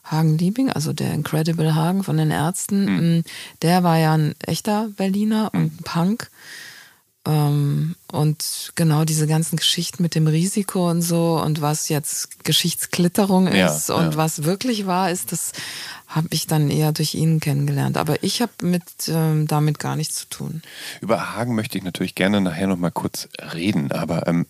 [0.04, 3.18] Hagen Liebing, also der Incredible Hagen von den Ärzten, Hm.
[3.18, 3.24] mm,
[3.62, 6.30] der war ja ein echter Berliner und ein Punk.
[7.26, 13.52] Ähm, und genau diese ganzen Geschichten mit dem Risiko und so und was jetzt Geschichtsklitterung
[13.52, 14.16] Ja, ist und ja.
[14.16, 15.52] was wirklich wahr ist, das
[16.06, 17.98] habe ich dann eher durch ihn kennengelernt.
[17.98, 20.62] Aber ich habe mit ähm, damit gar nichts zu tun.
[21.00, 24.46] Über Hagen möchte ich natürlich gerne nachher nochmal kurz reden, aber ähm,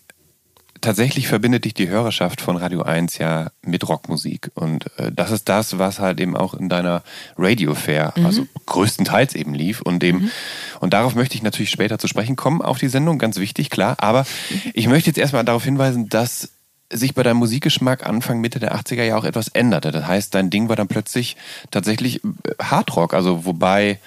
[0.81, 4.51] tatsächlich verbindet dich die Hörerschaft von Radio 1 ja mit Rockmusik.
[4.55, 7.03] Und äh, das ist das, was halt eben auch in deiner
[7.37, 9.81] Radio Fair, also größtenteils eben lief.
[9.81, 10.31] Und eben,
[10.79, 13.95] und darauf möchte ich natürlich später zu sprechen kommen, auf die Sendung, ganz wichtig, klar.
[13.99, 14.25] Aber
[14.73, 16.49] ich möchte jetzt erstmal darauf hinweisen, dass
[16.91, 19.91] sich bei deinem Musikgeschmack Anfang, Mitte der 80er ja auch etwas änderte.
[19.91, 21.37] Das heißt, dein Ding war dann plötzlich
[21.71, 22.29] tatsächlich äh,
[22.61, 23.99] Hardrock, also wobei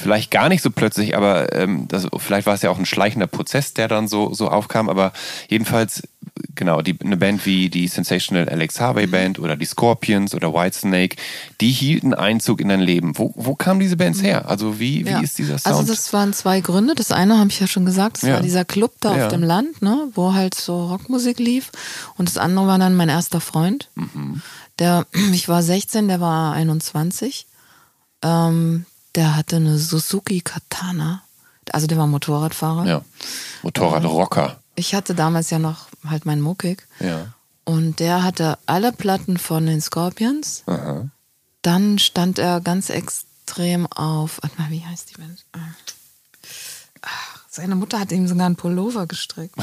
[0.00, 3.26] vielleicht gar nicht so plötzlich, aber ähm, das, vielleicht war es ja auch ein schleichender
[3.26, 4.88] Prozess, der dann so, so aufkam.
[4.88, 5.12] Aber
[5.48, 6.02] jedenfalls,
[6.54, 9.10] genau, die, eine Band wie die Sensational Alex Harvey Mhm.
[9.10, 11.16] Band oder die Scorpions oder Whitesnake,
[11.60, 13.18] die hielten Einzug in dein Leben.
[13.18, 14.48] Wo, wo kamen diese Bands her?
[14.48, 15.20] Also wie, wie Ja.
[15.20, 15.76] ist dieser Sound?
[15.76, 16.94] Also das waren zwei Gründe.
[16.94, 18.34] Das eine habe ich ja schon gesagt, das Ja.
[18.34, 19.26] war dieser Club da Ja.
[19.26, 21.70] auf dem Land, ne, wo halt so Rockmusik lief.
[22.16, 23.88] Und das andere war dann mein erster Freund.
[23.94, 24.42] Mhm.
[24.78, 27.46] Der, ich war 16, der war 21.
[28.22, 28.84] Ähm,
[29.18, 31.22] der hatte eine Suzuki Katana.
[31.72, 32.86] Also der war Motorradfahrer.
[32.86, 33.02] ja.
[33.62, 34.60] Motorradrocker.
[34.76, 36.86] Ich hatte damals ja noch halt meinen Muckig.
[37.00, 37.26] Ja.
[37.64, 40.62] Und der hatte alle Platten von den Scorpions.
[40.66, 41.08] Aha.
[41.62, 44.38] Dann stand er ganz extrem auf.
[44.40, 45.44] Warte mal, wie heißt die Band?
[47.02, 49.56] Ach, seine Mutter hat ihm sogar einen Pullover gestrickt.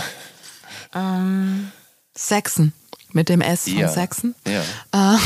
[0.94, 1.72] ähm,
[2.14, 2.74] Saxon.
[3.14, 3.88] Mit dem S von Ja.
[3.88, 4.36] Saxon.
[4.46, 5.16] Ja.
[5.16, 5.18] Äh,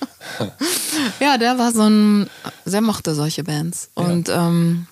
[1.20, 2.28] ja, der war so ein.
[2.64, 3.90] Sehr mochte solche Bands.
[3.94, 4.86] Und ähm,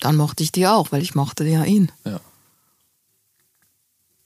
[0.00, 1.90] dann mochte ich die auch, weil ich mochte ja ihn.
[2.04, 2.20] Ja.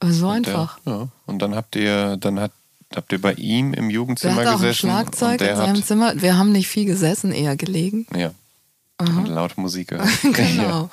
[0.03, 0.79] So Der- einfach.
[0.85, 1.07] Ja.
[1.25, 2.51] Und dann habt ihr, dann hat,
[2.95, 4.77] habt ihr bei ihm im Der Jugendzimmer hatte auch ein gesessen.
[4.79, 6.21] Schlagzeug und der in seinem hat, Zimmer.
[6.21, 8.07] Wir haben nicht viel gesessen, eher gelegen.
[8.15, 8.31] Ja.
[8.99, 10.09] Und laut Musik gehört.
[10.23, 10.89] Genau.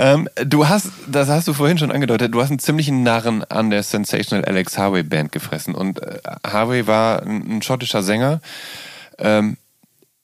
[0.00, 3.68] Ähm, du hast, das hast du vorhin schon angedeutet, du hast einen ziemlichen Narren an
[3.68, 5.74] der Sensational Alex Harvey Band gefressen.
[5.74, 8.40] Und äh, Harvey war ein, ein schottischer Sänger,
[9.18, 9.58] ähm,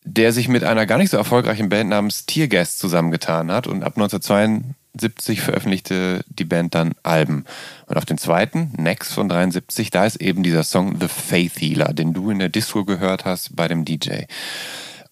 [0.03, 3.67] der sich mit einer gar nicht so erfolgreichen Band namens Teargas zusammengetan hat.
[3.67, 7.45] Und ab 1972 veröffentlichte die Band dann Alben.
[7.85, 11.93] Und auf den zweiten, Next von 73, da ist eben dieser Song The Faith Healer,
[11.93, 14.23] den du in der Disco gehört hast bei dem DJ.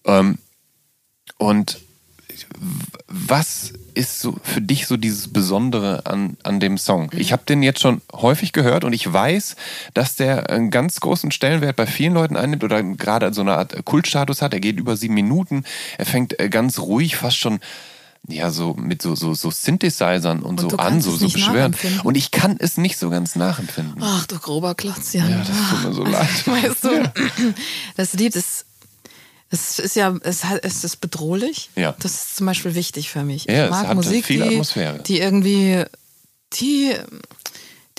[0.05, 0.39] Ähm,
[1.37, 1.84] und
[3.07, 7.09] was ist so für dich so dieses Besondere an, an dem Song?
[7.13, 9.55] Ich habe den jetzt schon häufig gehört und ich weiß,
[9.93, 13.85] dass der einen ganz großen Stellenwert bei vielen Leuten einnimmt oder gerade so eine Art
[13.85, 14.53] Kultstatus hat.
[14.53, 15.63] Er geht über sieben Minuten.
[15.97, 17.59] Er fängt äh, ganz ruhig, fast schon
[18.27, 21.75] ja so mit so so, so Synthesizern und, Und so an, so so beschweren.
[22.03, 24.01] Und ich kann es nicht so ganz nachempfinden.
[24.01, 25.29] Ach du grober Klotz, Jan.
[25.29, 26.47] Ja, das tut mir so leid.
[26.47, 27.11] Weißt du,
[27.97, 28.65] das Lied ist,
[29.49, 31.69] es ist ja, es, hat, es ist bedrohlich.
[31.75, 31.95] Ja.
[31.99, 33.45] Das ist zum Beispiel wichtig für mich.
[33.45, 34.99] Ja, ich mag Musik, viel die, Atmosphäre.
[35.03, 35.83] die irgendwie,
[36.53, 36.93] die,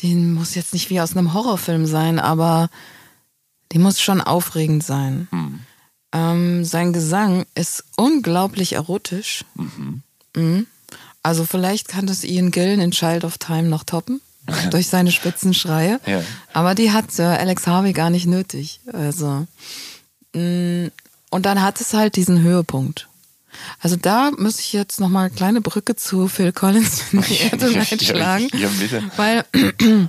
[0.01, 2.68] die muss jetzt nicht wie aus einem Horrorfilm sein, aber
[3.72, 5.28] die muss schon aufregend sein.
[5.30, 5.61] Hm.
[6.12, 9.44] Ähm, sein Gesang ist unglaublich erotisch.
[10.34, 10.66] Mhm.
[11.22, 14.20] Also vielleicht kann das Ian Gillen in Child of Time noch toppen.
[14.70, 15.99] durch seine spitzen Schreie.
[16.07, 16.22] Ja.
[16.53, 18.80] Aber die hat äh, Alex Harvey gar nicht nötig.
[18.92, 19.47] Also.
[20.34, 20.90] mh,
[21.31, 23.09] Und dann hat es halt diesen Höhepunkt.
[23.81, 27.66] Also da muss ich jetzt nochmal eine kleine Brücke zu Phil Collins in die Erde
[27.66, 28.49] einschlagen.
[28.53, 29.03] ja, bitte.
[29.16, 29.45] Weil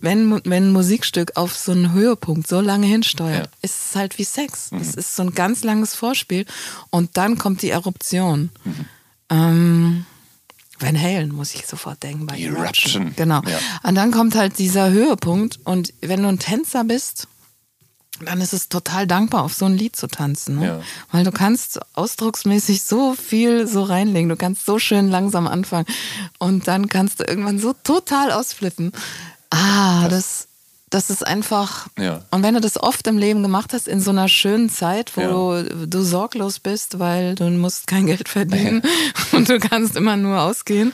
[0.00, 3.52] wenn, wenn ein Musikstück auf so einen Höhepunkt so lange hinsteuert, Ja.
[3.62, 4.70] ist es halt wie Sex.
[4.80, 6.46] Es ist so ein ganz langes Vorspiel
[6.90, 8.50] und dann kommt die Eruption.
[9.30, 10.04] Ähm,
[10.78, 13.14] Van Halen muss ich sofort denken bei Eruption.
[13.16, 13.40] Genau.
[13.46, 13.58] Ja.
[13.88, 17.28] Und dann kommt halt dieser Höhepunkt und wenn du ein Tänzer bist,
[18.26, 20.58] dann ist es total dankbar, auf so ein Lied zu tanzen.
[20.58, 20.66] Ne?
[20.66, 20.80] Ja.
[21.12, 24.28] Weil du kannst ausdrucksmäßig so viel so reinlegen.
[24.28, 25.86] Du kannst so schön langsam anfangen.
[26.38, 28.92] Und dann kannst du irgendwann so total ausflippen.
[29.50, 30.48] Ah, das,
[30.90, 31.86] das ist einfach.
[31.98, 32.22] Ja.
[32.30, 35.20] Und wenn du das oft im Leben gemacht hast, in so einer schönen Zeit, wo
[35.20, 35.62] Ja.
[35.62, 38.82] du, du sorglos bist, weil du musst kein Geld verdienen
[39.32, 40.92] und du kannst immer nur ausgehen.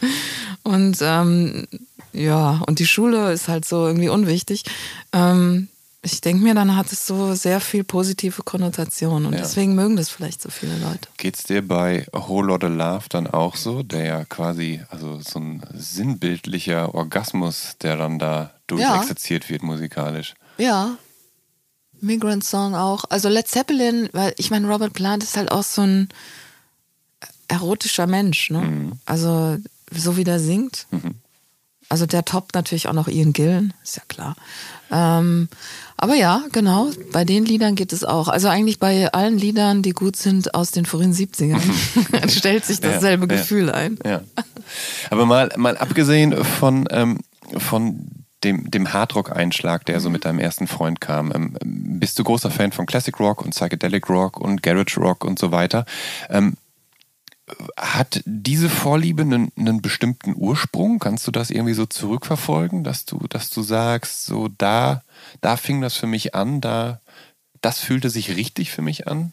[0.63, 1.67] Und ähm,
[2.13, 4.65] ja, und die Schule ist halt so irgendwie unwichtig.
[5.13, 5.69] Ähm,
[6.03, 9.41] ich denke mir, dann hat es so sehr viel positive Konnotationen und Ja.
[9.41, 11.09] deswegen mögen das vielleicht so viele Leute.
[11.19, 15.39] Geht's dir bei A Whole Lotta Love dann auch so, der ja quasi, also so
[15.39, 20.35] ein sinnbildlicher Orgasmus, der dann da durchexerziert wird musikalisch?
[20.57, 20.97] Ja.
[22.01, 23.05] Migrant Song auch.
[23.11, 26.09] Also Led Zeppelin, weil ich meine, Robert Plant ist halt auch so ein
[27.49, 28.93] erotischer Mensch, ne?
[29.05, 29.59] Also,
[29.95, 30.87] so wie der singt.
[31.91, 34.35] Also der toppt natürlich auch noch Ian Gillen, ist ja klar.
[34.91, 35.49] Ähm,
[35.97, 38.29] aber ja, genau, bei den Liedern geht es auch.
[38.29, 41.61] Also eigentlich bei allen Liedern, die gut sind aus den frühen 70ern,
[42.31, 43.41] stellt sich dasselbe Ja, ja.
[43.41, 43.99] Gefühl ein.
[44.05, 44.23] Ja.
[45.11, 47.19] Aber mal, mal abgesehen von, ähm,
[47.59, 52.51] von dem, dem Hardrock-Einschlag, der so mit deinem ersten Freund kam, ähm, bist du großer
[52.51, 55.85] Fan von Classic Rock und Psychedelic Rock und Garage Rock und so weiter.
[56.31, 56.57] Ähm,
[57.77, 60.99] hat diese Vorliebe einen, einen bestimmten Ursprung?
[60.99, 65.03] Kannst du das irgendwie so zurückverfolgen, dass du, dass du sagst, so da,
[65.41, 67.01] da fing das für mich an, da,
[67.61, 69.33] das fühlte sich richtig für mich an?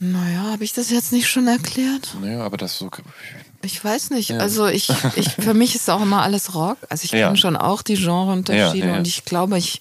[0.00, 2.14] Naja, habe ich das jetzt nicht schon erklärt?
[2.20, 2.90] Naja, aber das so.
[3.62, 4.32] Ich weiß nicht.
[4.32, 6.78] Also ich, ich, für mich ist auch immer alles Rock.
[6.90, 7.26] Also ich Ja.
[7.28, 8.98] kenne schon auch die Genreunterschiede Ja, ja, ja.
[8.98, 9.80] und ich glaube, ich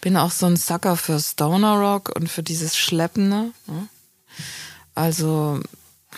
[0.00, 3.50] bin auch so ein Sucker für Stoner Rock und für dieses Schleppende.
[3.66, 3.88] Ne?
[4.98, 5.60] Also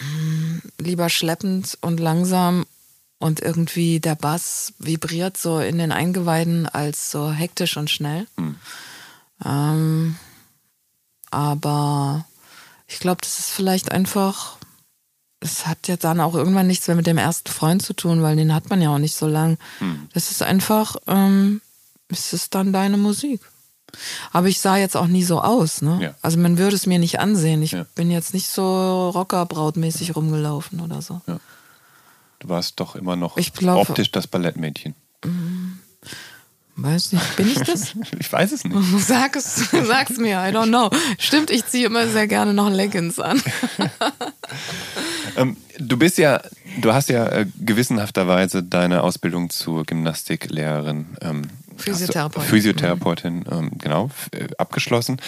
[0.01, 2.65] mh, lieber schleppend und langsam
[3.19, 8.27] und irgendwie der Bass vibriert so in den Eingeweiden als so hektisch und schnell.
[8.39, 8.57] Hm.
[9.45, 10.17] Ähm,
[11.31, 12.25] aber
[12.87, 14.57] ich glaube, das ist vielleicht einfach,
[15.41, 18.37] es hat ja dann auch irgendwann nichts mehr mit dem ersten Freund zu tun, weil
[18.37, 19.59] den hat man ja auch nicht so lang.
[19.81, 20.09] Hm.
[20.15, 21.61] Das ist einfach, ähm,
[22.09, 23.43] es ist dann deine Musik.
[24.33, 25.99] Aber ich sah jetzt auch nie so aus, ne?
[26.03, 26.15] Ja.
[26.23, 27.63] Also man würde es mir nicht ansehen.
[27.63, 27.87] Ich Ja.
[27.95, 31.21] bin jetzt nicht so Rockerbrautmäßig rumgelaufen oder so.
[32.39, 34.95] Du warst doch immer noch Ich glaube- optisch das Ballettmädchen.
[36.77, 37.93] Weiß nicht, bin ich das?
[38.19, 38.77] Ich weiß es nicht.
[39.07, 40.89] Sag es, sag's mir, I don't know.
[41.19, 43.43] Stimmt, ich ziehe immer sehr gerne noch Leggings an.
[45.37, 46.43] Ähm, du bist ja,
[46.81, 51.43] du hast ja äh, gewissenhafterweise deine Ausbildung zur Gymnastiklehrerin, ähm,
[51.83, 52.49] Physiotherapeutin.
[52.51, 55.21] Physiotherapeutin, ähm, genau, äh, abgeschlossen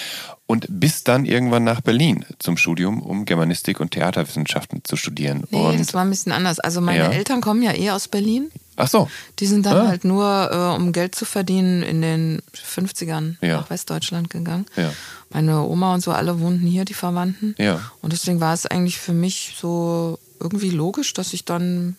[0.46, 5.44] und bist dann irgendwann nach Berlin zum Studium, um Germanistik und Theaterwissenschaften zu studieren.
[5.50, 6.60] Nee, und, das war ein bisschen anders.
[6.60, 7.10] Also meine Ja.
[7.10, 8.50] Eltern kommen ja eh aus Berlin.
[8.76, 9.88] ach so, Die sind dann Ah.
[9.88, 13.58] halt nur, äh, um Geld zu verdienen, in den 50ern Ja.
[13.58, 14.66] nach Westdeutschland gegangen.
[14.76, 14.92] Ja.
[15.30, 17.54] Meine Oma und so alle wohnten hier, die Verwandten.
[17.58, 17.80] Ja.
[18.00, 21.96] Und deswegen war es eigentlich für mich so irgendwie logisch, dass ich dann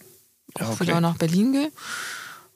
[0.59, 0.81] auch okay.
[0.81, 1.71] wieder nach Berlin gehe.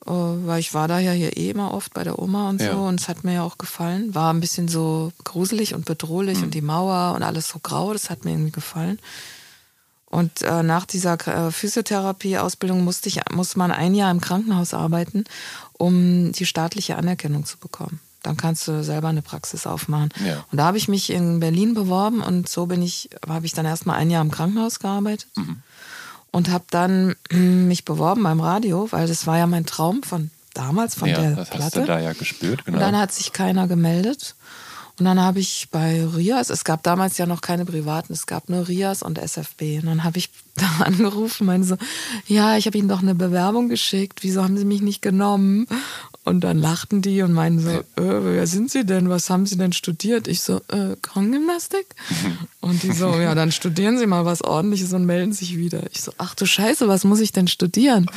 [0.07, 2.65] Äh, weil ich war da ja hier eh immer oft bei der Oma und so
[2.67, 2.73] Ja.
[2.75, 4.15] und es hat mir ja auch gefallen.
[4.15, 6.43] War ein bisschen so gruselig und bedrohlich Mhm.
[6.45, 8.99] und die Mauer und alles so grau, das hat mir irgendwie gefallen.
[10.09, 15.25] Und äh, nach dieser äh, Physiotherapie-Ausbildung musste ich, muss man ein Jahr im Krankenhaus arbeiten,
[15.73, 17.99] um die staatliche Anerkennung zu bekommen.
[18.23, 20.09] Dann kannst du selber eine Praxis aufmachen.
[20.25, 20.45] Ja.
[20.51, 23.65] Und da habe ich mich in Berlin beworben und so bin ich, habe ich dann
[23.65, 25.61] erstmal ein Jahr im Krankenhaus gearbeitet Mhm.
[26.31, 30.29] Und habe dann mm, mich beworben beim Radio, weil das war ja mein Traum von
[30.53, 31.79] damals, von ja, der das hast Platte.
[31.81, 32.77] du da ja gespürt, genau.
[32.77, 34.35] Und dann hat sich keiner gemeldet.
[34.99, 38.49] Und dann habe ich bei Rias, es gab damals ja noch keine privaten, es gab
[38.49, 39.79] nur Rias und SFB.
[39.79, 41.77] Und dann habe ich da angerufen, meine so,
[42.25, 45.67] ja, ich habe Ihnen doch eine Bewerbung geschickt, wieso haben Sie mich nicht genommen?
[46.27, 49.09] Und dann lachten die und meinen so, äh, wer sind Sie denn?
[49.09, 50.27] Was haben Sie denn studiert?
[50.27, 51.85] Ich so, äh, Krankengymnastik?
[52.59, 55.83] Und die so, ja, dann studieren Sie mal was ordentliches und melden sich wieder.
[55.93, 58.07] Ich so, ach du Scheiße, was muss ich denn studieren?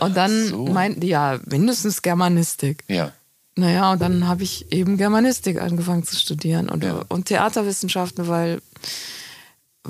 [0.00, 0.66] Und dann so.
[0.68, 2.84] meinten die, ja, mindestens Germanistik.
[2.88, 3.12] ja,
[3.56, 7.04] Naja, und dann habe ich eben Germanistik angefangen zu studieren und, Ja.
[7.08, 8.62] und Theaterwissenschaften, weil,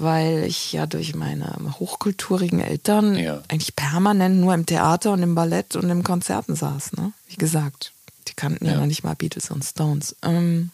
[0.00, 3.42] weil ich ja durch meine hochkulturigen Eltern Ja.
[3.48, 6.92] eigentlich permanent nur im Theater und im Ballett und im Konzerten saß.
[6.94, 7.12] Ne?
[7.28, 7.92] Wie gesagt,
[8.28, 8.78] die kannten ja, Ja.
[8.78, 10.16] noch nicht mal Beatles und Stones.
[10.22, 10.70] Ähm,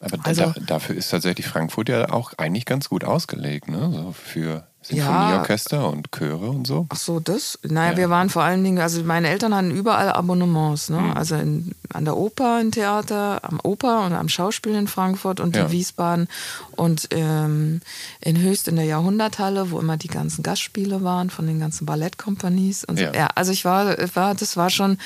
[0.00, 3.90] aber Also- da, dafür ist tatsächlich Frankfurt ja auch eigentlich ganz gut ausgelegt, ne?
[3.92, 6.86] So für Sinfonieorchester und Chöre und so.
[6.88, 7.58] Ach so, das?
[7.62, 7.96] Naja, Ja.
[7.98, 11.00] wir waren vor allen Dingen, also meine Eltern hatten überall Abonnements, ne?
[11.00, 11.12] Mhm.
[11.12, 15.54] Also in, an der Oper im Theater, am Oper und am Schauspiel in Frankfurt und
[15.56, 15.66] Ja.
[15.66, 16.28] in Wiesbaden
[16.76, 17.80] und ähm,
[18.20, 22.84] in Höchst in der Jahrhunderthalle, wo immer die ganzen Gastspiele waren von den ganzen Ballettkompanies
[22.84, 23.04] und so.
[23.04, 23.12] Ja.
[23.14, 24.98] Ja, also ich war, war, das war schon,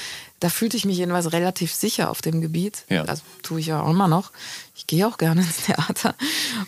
[0.45, 2.85] da fühlte ich mich jedenfalls relativ sicher auf dem Gebiet.
[2.91, 3.05] Ja.
[3.05, 4.31] Das tue ich ja auch immer noch.
[4.77, 6.15] Ich gehe auch gerne ins Theater.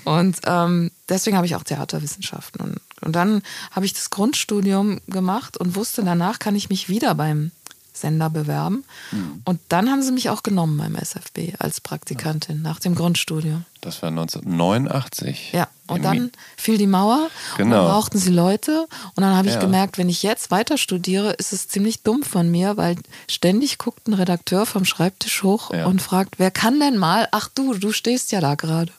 [0.04, 2.62] Und ähm, deswegen habe ich auch Theaterwissenschaften.
[2.62, 7.14] Und, und dann habe ich das Grundstudium gemacht und wusste, danach kann ich mich wieder
[7.14, 7.50] beim
[7.92, 8.82] Sender bewerben.
[9.12, 9.42] Mhm.
[9.44, 13.66] Und dann haben sie mich auch genommen beim SFB als Praktikantin nach dem Grundstudium.
[13.86, 15.52] Das war 1989.
[15.52, 17.76] Ja, und dann Mi- fiel die Mauer und Genau.
[17.82, 18.86] dann brauchten sie Leute.
[19.14, 19.60] Und dann habe ich Ja.
[19.60, 22.96] gemerkt, wenn ich jetzt weiter studiere, ist es ziemlich dumm von mir, weil
[23.30, 25.86] ständig guckt ein Redakteur vom Schreibtisch hoch Ja.
[25.86, 27.28] und fragt, wer kann denn mal?
[27.30, 28.90] Ach du, du stehst ja da gerade.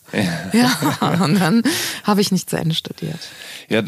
[0.53, 1.63] Ja, und dann
[2.05, 3.19] habe ich nicht zu Ende studiert.
[3.67, 3.81] Ja,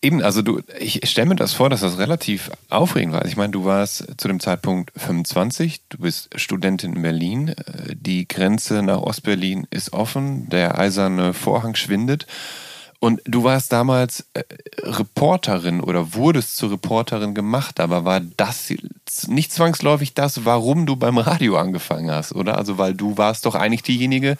[0.00, 3.26] eben, also du, ich stelle mir das vor, dass das relativ aufregend war.
[3.26, 8.26] Ich meine, du warst zu dem Zeitpunkt 25, du bist Studentin in Berlin, äh, die
[8.26, 12.26] Grenze nach Ostberlin ist offen, der eiserne Vorhang schwindet.
[12.98, 14.42] Und du warst damals äh,
[14.82, 18.72] Reporterin oder wurdest zur Reporterin gemacht, aber war das
[19.26, 22.56] nicht zwangsläufig das, warum du beim Radio angefangen hast, oder?
[22.56, 24.38] Also, weil du warst doch eigentlich diejenige,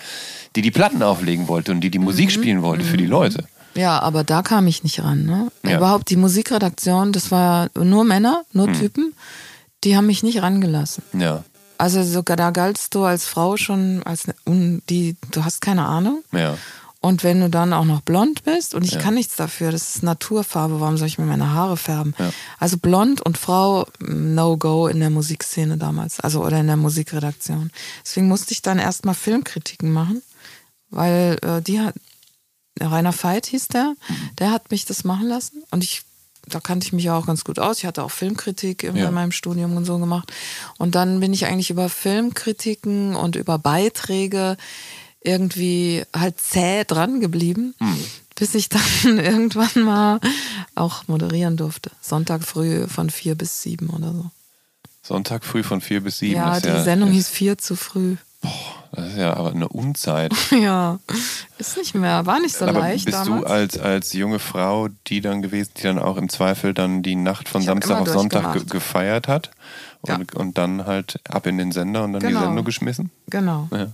[0.56, 3.44] die die Platten auflegen wollte und die die Musik spielen wollte für die Leute.
[3.74, 5.26] Ja, aber da kam ich nicht ran.
[5.26, 5.48] Ne?
[5.62, 5.76] Ja.
[5.76, 9.12] Überhaupt die Musikredaktion, das war nur Männer, nur Typen,
[9.84, 11.04] die haben mich nicht rangelassen.
[11.12, 11.44] Ja,
[11.78, 16.22] Also sogar da galtst du als Frau schon als ne- die, du hast keine Ahnung.
[16.32, 16.56] ja.
[17.02, 19.00] Und wenn du dann auch noch blond bist, und ich Ja.
[19.00, 22.14] kann nichts dafür, das ist Naturfarbe, warum soll ich mir meine Haare färben?
[22.18, 22.32] Ja.
[22.58, 27.70] Also blond und Frau, No-Go in der Musikszene damals, also oder in der Musikredaktion.
[28.04, 30.20] Deswegen musste ich dann erstmal Filmkritiken machen,
[30.90, 31.94] weil äh, die hat,
[32.80, 34.14] Rainer Veit hieß der, Mhm.
[34.38, 36.02] der hat mich das machen lassen und ich
[36.48, 37.78] da kannte ich mich ja auch ganz gut aus.
[37.78, 39.10] Ich hatte auch Filmkritik in Ja.
[39.10, 40.32] meinem Studium und so gemacht.
[40.78, 44.56] Und dann bin ich eigentlich über Filmkritiken und über Beiträge
[45.20, 48.04] irgendwie halt zäh dran geblieben, Hm.
[48.36, 48.68] bis ich
[49.04, 50.20] dann irgendwann mal
[50.74, 51.90] auch moderieren durfte.
[52.00, 54.30] Sonntag früh von vier bis sieben oder so.
[55.02, 56.34] Sonntag früh von vier bis sieben.
[56.36, 58.16] ja, ist die ja, Sendung ist, hieß vier zu früh.
[58.92, 60.32] Das ist ja aber eine Unzeit.
[60.50, 60.98] Ja,
[61.58, 63.42] ist nicht mehr, war nicht so aber leicht bist damals.
[63.44, 67.14] du als, als junge Frau die dann gewesen, die dann auch im Zweifel dann die
[67.16, 69.50] Nacht von Ich Samstag auf Sonntag ge gefeiert hat
[70.02, 72.40] und, und dann halt ab in den Sender und dann die Genau.
[72.40, 73.10] Sendung geschmissen?
[73.28, 73.68] Genau.
[73.72, 73.88] Ja.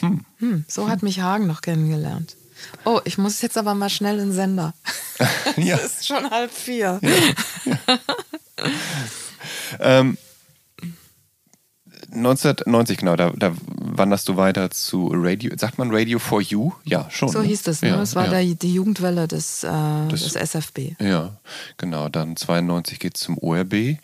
[0.00, 2.36] Hm, so hat mich Hagen noch kennengelernt.
[2.84, 4.74] Oh, ich muss jetzt aber mal schnell in den Sender.
[5.56, 5.76] ja.
[5.76, 7.00] Es ist schon halb vier.
[9.80, 10.18] Ähm,
[12.10, 16.72] 1990, genau, da, da wanderst du weiter zu Radio, sagt man Radio for You?
[16.84, 17.28] Ja, schon.
[17.28, 17.48] So ne?
[17.48, 17.88] hieß das, ne?
[17.90, 18.30] Ja, das war ja.
[18.42, 19.68] der, die Jugendwelle des, äh,
[20.08, 20.96] Das- des SFB.
[21.00, 21.36] Ja,
[21.76, 22.08] genau.
[22.08, 23.98] Dann 92 geht's zum ORB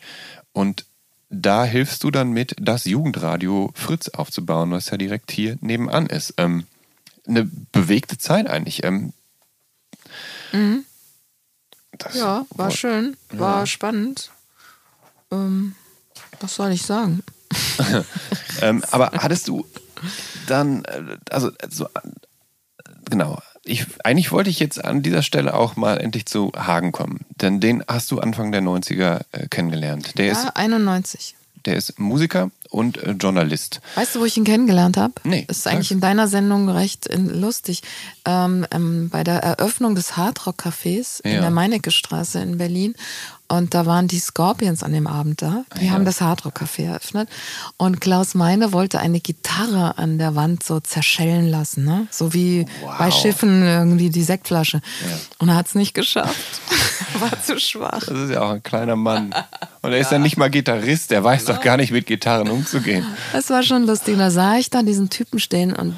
[0.53, 0.85] und
[1.29, 6.35] da hilfst du dann mit, das Jugendradio Fritz aufzubauen, was ja direkt hier nebenan ist.
[6.37, 6.65] Ähm,
[7.27, 8.83] eine bewegte Zeit eigentlich.
[8.83, 9.13] Ähm,
[11.97, 14.31] das Ja, war schön, war spannend.
[15.31, 15.75] Ähm,
[16.39, 17.23] was soll ich sagen?
[18.61, 19.65] Ähm, aber hattest du
[20.47, 21.89] dann, äh, also, so, äh,
[23.09, 27.25] genau, ich, eigentlich wollte ich jetzt an dieser Stelle auch mal endlich zu Hagen kommen,
[27.41, 30.17] denn den hast du Anfang der 90er äh, kennengelernt.
[30.17, 31.35] Der, Ja, ist, 91.
[31.65, 33.81] der ist Musiker und äh, Journalist.
[33.95, 35.13] Weißt du, wo ich ihn kennengelernt habe?
[35.23, 37.81] Nee, Das ist eigentlich in deiner Sendung recht äh, lustig.
[38.25, 41.35] Ähm, ähm, bei der Eröffnung des Hardrock Cafés Ja.
[41.35, 42.95] in der Meinecke Straße in Berlin.
[43.47, 45.65] Und da waren die Scorpions an dem Abend da.
[45.79, 45.91] Die Ja.
[45.91, 47.29] haben das Hardrock Café eröffnet.
[47.77, 52.07] Und Klaus Meine wollte eine Gitarre an der Wand so zerschellen lassen, ne?
[52.09, 52.97] So wie Wow.
[52.97, 54.81] bei Schiffen irgendwie die Sektflasche.
[55.37, 56.35] Und er hat es nicht geschafft.
[57.19, 57.99] War zu schwach.
[58.07, 59.33] Das ist ja auch ein kleiner Mann.
[59.83, 63.05] Und er ist ja nicht mal Gitarrist, der weiß doch gar nicht mit Gitarren umzugehen.
[63.31, 64.17] Das war schon lustig.
[64.17, 65.95] Da sah ich da diesen Typen stehen und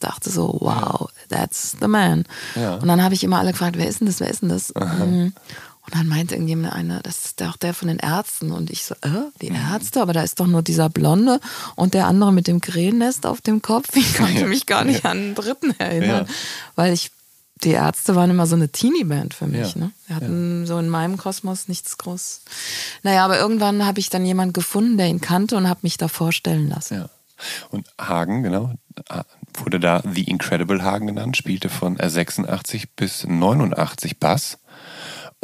[0.00, 2.24] dachte so, wow, that's the man.
[2.56, 2.74] Ja.
[2.74, 4.72] Und dann habe ich immer alle gefragt, wer ist denn das, wer ist denn das?
[4.74, 5.32] Mhm.
[5.86, 8.52] Und dann meinte irgendjemand einer, das ist doch der von den Ärzten.
[8.52, 9.56] Und ich so, äh, die Mhm.
[9.56, 10.00] Ärzte?
[10.00, 11.40] Aber da ist doch nur dieser Blonde
[11.76, 13.94] und der andere mit dem Krähennest auf dem Kopf.
[13.94, 14.46] Ich konnte Ja.
[14.46, 16.26] mich gar nicht an einen Dritten erinnern.
[16.26, 16.34] Ja.
[16.74, 17.10] Weil ich,
[17.62, 19.74] die Ärzte waren immer so eine Teenie-Band für mich.
[19.74, 19.80] Ja.
[19.82, 19.90] Ne?
[20.06, 22.40] Wir hatten so in meinem Kosmos nichts groß.
[23.02, 26.08] Naja, aber irgendwann habe ich dann jemanden gefunden, der ihn kannte und habe mich da
[26.08, 26.94] vorstellen lassen.
[26.94, 27.08] Ja.
[27.70, 28.72] Und Hagen, genau,
[29.10, 29.22] äh,
[29.54, 34.58] wurde da The Incredible Hagen genannt, spielte von äh, 86 bis 89 Bass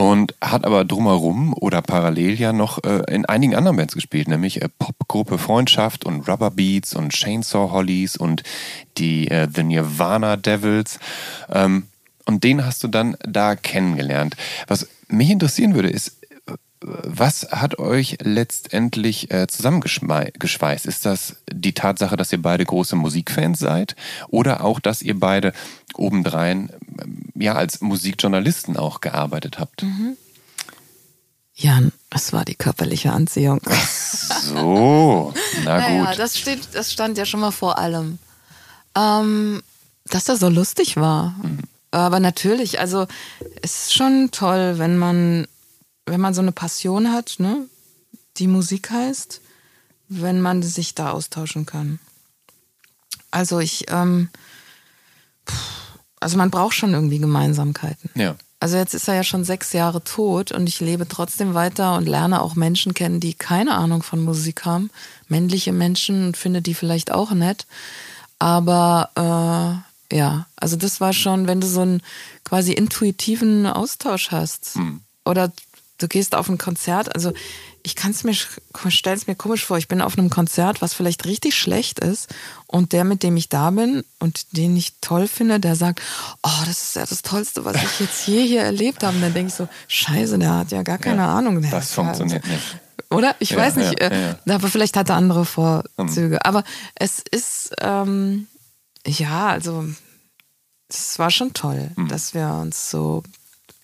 [0.01, 4.63] und hat aber drumherum oder parallel ja noch äh, in einigen anderen Bands gespielt, nämlich
[4.63, 8.43] äh, Popgruppe Freundschaft und Rubber Beats und Chainsaw Hollies und
[8.97, 10.99] die äh, The Nirvana Devils.
[11.53, 11.83] Ähm,
[12.25, 14.37] und den hast du dann da kennengelernt.
[14.69, 16.17] Was mich interessieren würde, ist,
[16.83, 20.87] was hat euch letztendlich äh, zusammengeschweißt?
[20.87, 23.97] Ist das die Tatsache, dass ihr beide große Musikfans seid?
[24.29, 25.53] Oder auch, dass ihr beide
[25.95, 26.71] obendrein
[27.03, 29.85] ähm, ja als Musikjournalisten auch gearbeitet habt?
[31.55, 33.61] Jan, es war die körperliche Anziehung.
[34.43, 36.19] So, na Naja, gut.
[36.19, 38.19] das, steht, das stand ja schon mal vor allem.
[38.97, 39.63] Ähm,
[40.07, 41.35] dass er so lustig war.
[41.43, 41.59] Mhm.
[41.91, 43.07] Aber natürlich, also
[43.63, 45.47] es ist schon toll, wenn man,
[46.11, 47.67] wenn man so eine Passion hat, ne?
[48.37, 49.41] die Musik heißt,
[50.09, 52.01] wenn man sich da austauschen kann.
[53.31, 54.29] Also ich, ähm,
[56.19, 58.11] also man braucht schon irgendwie Gemeinsamkeiten.
[58.15, 58.37] ja.
[58.63, 62.07] Also jetzt ist er ja schon sechs Jahre tot und ich lebe trotzdem weiter und
[62.07, 64.91] lerne auch Menschen kennen, die keine Ahnung von Musik haben.
[65.29, 67.67] Männliche Menschen und finde die vielleicht auch nett.
[68.39, 69.09] Aber
[70.11, 72.03] äh, ja, also das war schon, wenn du so einen
[72.45, 74.77] quasi intuitiven Austausch hast.
[75.25, 75.53] Oder
[76.01, 77.33] du gehst auf ein Konzert, also
[77.83, 80.93] ich kann es mir, stelle es mir komisch vor, ich bin auf einem Konzert, was
[80.93, 82.29] vielleicht richtig schlecht ist
[82.67, 86.03] und der, mit dem ich da bin und den ich toll finde, der sagt,
[86.43, 89.17] oh, das ist ja das Tollste, was ich jetzt je hier erlebt habe.
[89.17, 91.63] Und dann denke ich so, scheiße, der hat ja gar keine Ja, Ahnung.
[91.63, 92.77] Der das funktioniert nicht.
[93.09, 93.35] Oder?
[93.39, 93.99] Ich Ja, weiß nicht.
[93.99, 94.35] ja, äh.
[94.49, 96.45] Aber vielleicht hat er andere Vorzüge.
[96.45, 96.65] Aber
[96.97, 98.47] es ist, ähm,
[99.07, 99.87] ja, also
[100.89, 102.09] es war schon toll, Hm.
[102.09, 103.23] dass wir uns so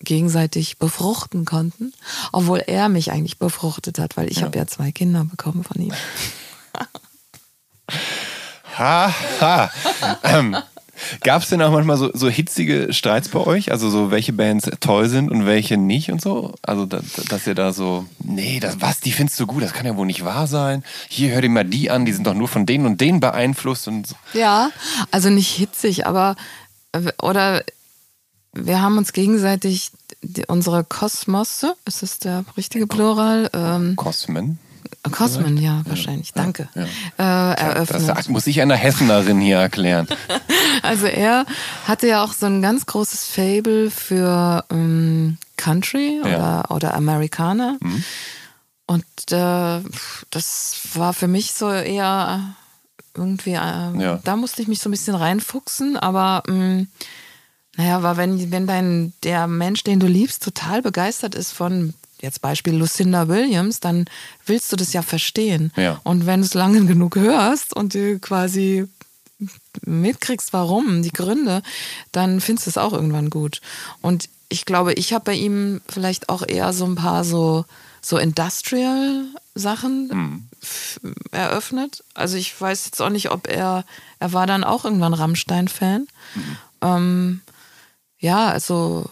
[0.01, 1.93] gegenseitig befruchten konnten,
[2.33, 5.93] obwohl er mich eigentlich befruchtet hat, weil ich habe ja zwei Kinder bekommen von ihm.
[8.79, 9.71] Ha, ha.
[10.23, 10.55] ähm,
[11.23, 13.71] Gab es denn auch manchmal so, so hitzige Streits bei euch?
[13.71, 16.55] Also so, welche Bands toll sind und welche nicht und so?
[16.63, 19.87] Also, da, dass ihr da so, nee, das, was, die findest du gut, das kann
[19.87, 20.85] ja wohl nicht wahr sein.
[21.09, 23.89] Hier, hör dir mal die an, die sind doch nur von denen und denen beeinflusst
[23.89, 24.15] und so.
[24.33, 24.71] Ja,
[25.11, 26.37] also nicht hitzig, aber
[26.93, 27.63] äh, oder
[28.57, 29.91] wir haben uns gegenseitig
[30.23, 33.51] die, unsere Kosmosse, ist das der richtige Plural?
[33.53, 34.59] Ähm, Kosmen.
[35.13, 36.33] Kosmen, ja, wahrscheinlich.
[36.33, 36.69] Danke.
[36.75, 37.53] Ja.
[37.53, 38.09] Äh, eröffnet.
[38.09, 40.07] Das muss ich einer Hessenerin hier erklären.
[40.83, 41.47] Also er
[41.89, 46.65] hatte ja auch so ein ganz großes Fable für ähm, Country oder, Ja.
[46.71, 47.79] oder Amerikaner.
[47.81, 48.05] Mhm.
[48.87, 49.81] Und äh,
[50.31, 52.55] das war für mich so eher
[53.15, 53.55] irgendwie, äh,
[54.01, 54.21] Ja.
[54.23, 56.85] da musste ich mich so ein bisschen reinfuchsen, aber mh,
[57.77, 62.41] naja, aber wenn, wenn dein, der Mensch, den du liebst, total begeistert ist von, jetzt
[62.41, 64.07] Beispiel Lucinda Williams, dann
[64.47, 65.73] willst du das ja verstehen.
[65.77, 66.01] Ja.
[66.03, 68.87] Und wenn du es lange genug hörst und du quasi
[69.85, 71.63] mitkriegst, warum, die Gründe,
[72.13, 73.61] dann findest du es auch irgendwann gut.
[74.01, 77.67] Und ich glaube, ich habe bei ihm vielleicht auch eher so ein paar so,
[78.01, 81.01] so Industrial-Sachen f-
[81.33, 82.03] eröffnet.
[82.15, 83.85] Also ich weiß jetzt auch nicht, ob er,
[84.21, 86.07] er war dann auch irgendwann Rammstein-Fan.
[86.81, 87.43] Ähm,
[88.27, 89.07] ja, also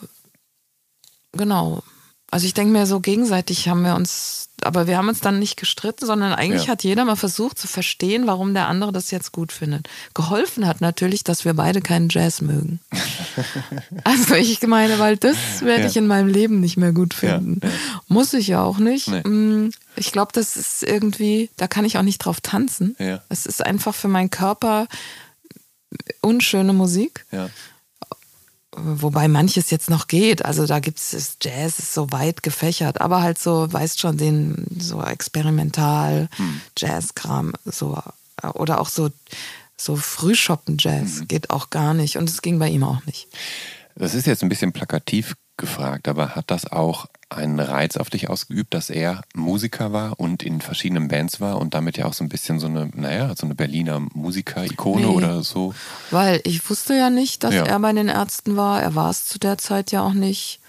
[1.32, 1.82] genau.
[2.30, 5.56] Also ich denke mir so gegenseitig haben wir uns, aber wir haben uns dann nicht
[5.56, 6.72] gestritten, sondern eigentlich Ja.
[6.72, 9.88] hat jeder mal versucht zu verstehen, warum der andere das jetzt gut findet.
[10.14, 12.80] Geholfen hat natürlich, dass wir beide keinen Jazz mögen.
[14.04, 15.88] also ich meine, weil das werde Ja.
[15.88, 17.60] ich in meinem Leben nicht mehr gut finden.
[17.62, 17.70] ja.
[18.08, 19.06] Muss ich ja auch nicht.
[19.06, 19.20] Nee.
[19.28, 22.96] Mm, Ich glaube, das ist irgendwie, da kann ich auch nicht drauf tanzen.
[22.98, 23.22] Ja.
[23.28, 24.88] Es ist einfach für meinen Körper
[26.20, 27.26] unschöne Musik.
[27.30, 27.48] Ja.
[28.76, 30.44] Wobei manches jetzt noch geht.
[30.44, 34.66] Also da gibt es Jazz, ist so weit gefächert, aber halt so, weißt schon, den
[34.78, 36.28] so experimental
[36.76, 37.98] Jazzkram, so
[38.54, 39.10] oder auch so,
[39.76, 42.16] so Frühschoppen-Jazz geht auch gar nicht.
[42.16, 43.28] Und es ging bei ihm auch nicht.
[43.96, 48.28] Das ist jetzt ein bisschen plakativ gefragt, aber hat das auch einen Reiz auf dich
[48.30, 52.22] ausgeübt, dass er Musiker war und in verschiedenen Bands war und damit ja auch so
[52.24, 55.06] ein bisschen so eine, naja, so eine Berliner Musiker-Ikone Nee.
[55.06, 55.74] oder so?
[56.10, 57.64] Weil ich wusste ja nicht, dass Ja.
[57.64, 58.82] er bei den Ärzten war.
[58.82, 60.60] Er war es zu der Zeit ja auch nicht.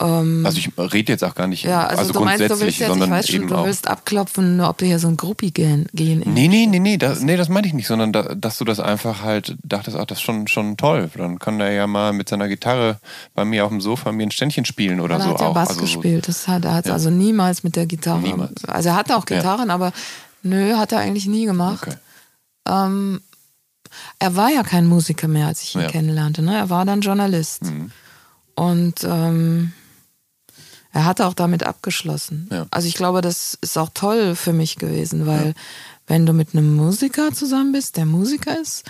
[0.00, 2.80] Ähm, Also ich rede jetzt auch gar nicht ja, also, du meinst, du grundsätzlich, willst
[2.80, 5.88] jetzt, ich weiß schon, du willst abklopfen, ob du hier so ein Gruppi gehen.
[5.92, 8.64] gehen Nee, nee, nee, nee, das, nee, das meinte ich nicht, sondern da, dass du
[8.64, 11.10] das einfach halt dachtest, ach, das ist schon, schon toll.
[11.14, 12.98] Dann kann er ja mal mit seiner Gitarre
[13.34, 15.54] bei mir auf dem Sofa mir ein Ständchen spielen oder er so hat ja auch.
[15.54, 16.26] Bass also so, gespielt.
[16.28, 16.94] Das hat, er hat Ja.
[16.94, 18.20] also niemals mit der Gitarre.
[18.20, 18.64] Niemals.
[18.64, 19.36] Also er hatte auch Ja.
[19.36, 19.92] Gitarren, aber
[20.42, 21.86] nö, hat er eigentlich nie gemacht.
[21.86, 21.96] Okay.
[22.66, 23.20] Ähm,
[24.18, 25.88] er war ja kein Musiker mehr, als ich ihn Ja.
[25.88, 26.40] kennenlernte.
[26.42, 26.56] Ne?
[26.56, 27.64] Er war dann Journalist.
[27.64, 27.90] Mhm.
[28.54, 29.72] Und ähm,
[30.92, 32.48] er hatte auch damit abgeschlossen.
[32.50, 32.66] Ja.
[32.70, 35.54] Also ich glaube, das ist auch toll für mich gewesen, weil
[36.08, 38.82] wenn du mit einem Musiker zusammen bist, der Musiker ist,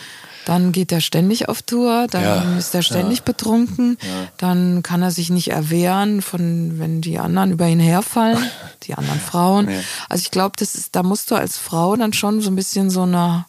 [0.47, 2.57] dann geht er ständig auf Tour, dann Ja.
[2.59, 3.99] ist er ständig betrunken,
[4.39, 8.39] dann kann er sich nicht erwehren, von wenn die anderen über ihn herfallen,
[8.85, 9.69] die anderen Frauen.
[9.69, 9.81] Ja.
[10.09, 12.89] Also ich glaube, das ist, da musst du als Frau dann schon so ein bisschen
[12.89, 13.45] so eine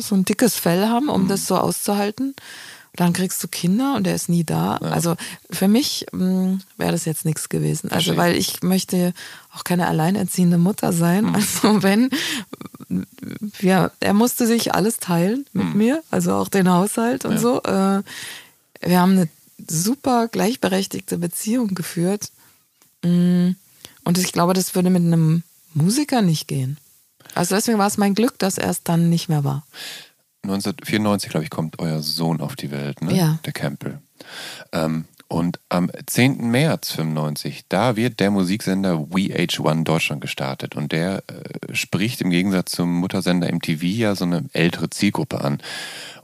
[0.00, 1.10] so ein dickes Fell haben, Mhm.
[1.10, 2.34] um das so auszuhalten.
[2.96, 4.76] Dann kriegst du Kinder und der ist nie da.
[4.78, 5.14] Also
[5.50, 7.90] für mich wäre das jetzt nichts gewesen.
[7.92, 9.14] Also weil ich möchte
[9.56, 11.26] auch keine alleinerziehende Mutter sein.
[11.26, 11.34] Mhm.
[11.36, 12.10] Also wenn,
[13.60, 17.36] ja, er musste sich alles teilen mit mir, also auch den Haushalt und Mhm.
[17.36, 17.42] Ja.
[17.42, 17.62] so.
[17.62, 18.02] Äh,
[18.88, 19.28] Wir haben eine
[19.68, 22.30] super gleichberechtigte Beziehung geführt.
[23.04, 23.50] Mm,
[24.04, 25.42] Und ich glaube, das würde mit einem
[25.74, 26.78] Musiker nicht gehen.
[27.34, 29.64] Also deswegen war es mein Glück, dass er es dann nicht mehr war.
[30.42, 33.14] 1994, glaube ich, kommt euer Sohn auf die Welt, ne?
[33.14, 33.38] Ja.
[33.44, 34.00] Der Campbell.
[34.72, 36.50] Ähm, und am 10.
[36.50, 40.74] März 95, da wird der Musiksender VH1 Deutschland gestartet.
[40.74, 45.58] Und der äh, spricht im Gegensatz zum Muttersender MTV ja so eine ältere Zielgruppe an.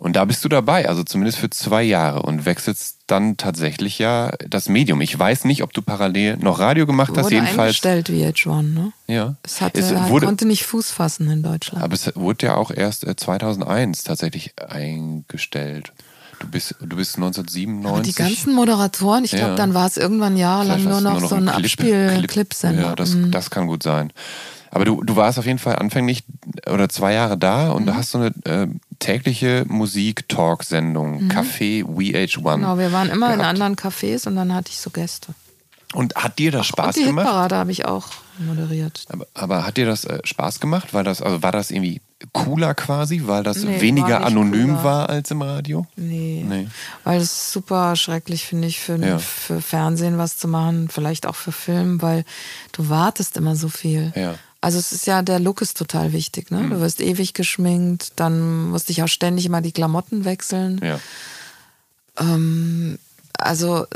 [0.00, 4.32] Und da bist du dabei, also zumindest für zwei Jahre und wechselst dann tatsächlich ja
[4.48, 5.00] das Medium.
[5.00, 7.84] Ich weiß nicht, ob du parallel noch Radio gemacht hast, Wurde jedenfalls.
[7.84, 8.92] eingestellt VH1, ne?
[9.06, 9.36] Ja.
[9.44, 11.82] Es, hatte, Es er wurde, konnte nicht Fuß fassen in Deutschland.
[11.84, 15.92] aber es wurde ja auch erst äh, 2001 tatsächlich eingestellt.
[16.40, 17.86] Du bist, du bist 1997.
[17.90, 19.54] Aber die ganzen Moderatoren, ich glaube, Ja.
[19.56, 22.82] dann war es irgendwann jahrelang nur war's noch so ein Abspiel-Clipsender.
[22.82, 23.30] Ja, das, Mhm.
[23.30, 24.12] das kann gut sein.
[24.70, 26.24] Aber du, du warst auf jeden Fall anfänglich
[26.70, 27.86] oder zwei Jahre da und Mhm.
[27.86, 28.66] da hast so eine äh,
[28.98, 32.56] tägliche Musik-Talk-Sendung, Café VH1.
[32.56, 33.48] Genau, wir waren immer in gehabt.
[33.60, 35.28] anderen Cafés und dann hatte ich so Gäste.
[35.96, 37.26] Und hat dir das Spaß und die gemacht?
[37.26, 39.04] Hitparade habe ich auch moderiert.
[39.08, 40.92] Aber, aber hat dir das äh, Spaß gemacht?
[40.92, 44.68] Weil das, also war das irgendwie cooler quasi, weil das Nee, war weniger nicht anonym
[44.72, 44.84] cooler.
[44.84, 45.86] war als im Radio?
[45.96, 46.44] Nee.
[46.46, 46.68] Nee.
[47.04, 49.18] Weil es ist super schrecklich, finde ich, für, Ja.
[49.18, 52.24] für Fernsehen was zu machen, vielleicht auch für Film, weil
[52.72, 54.12] du wartest immer so viel.
[54.14, 54.34] Ja.
[54.60, 56.68] Also es ist ja, der Look ist total wichtig, ne?
[56.68, 60.80] Du wirst ewig geschminkt, dann musste ich auch ständig immer die Klamotten wechseln.
[60.82, 60.98] Ja.
[62.18, 62.98] Ähm,
[63.38, 63.86] also,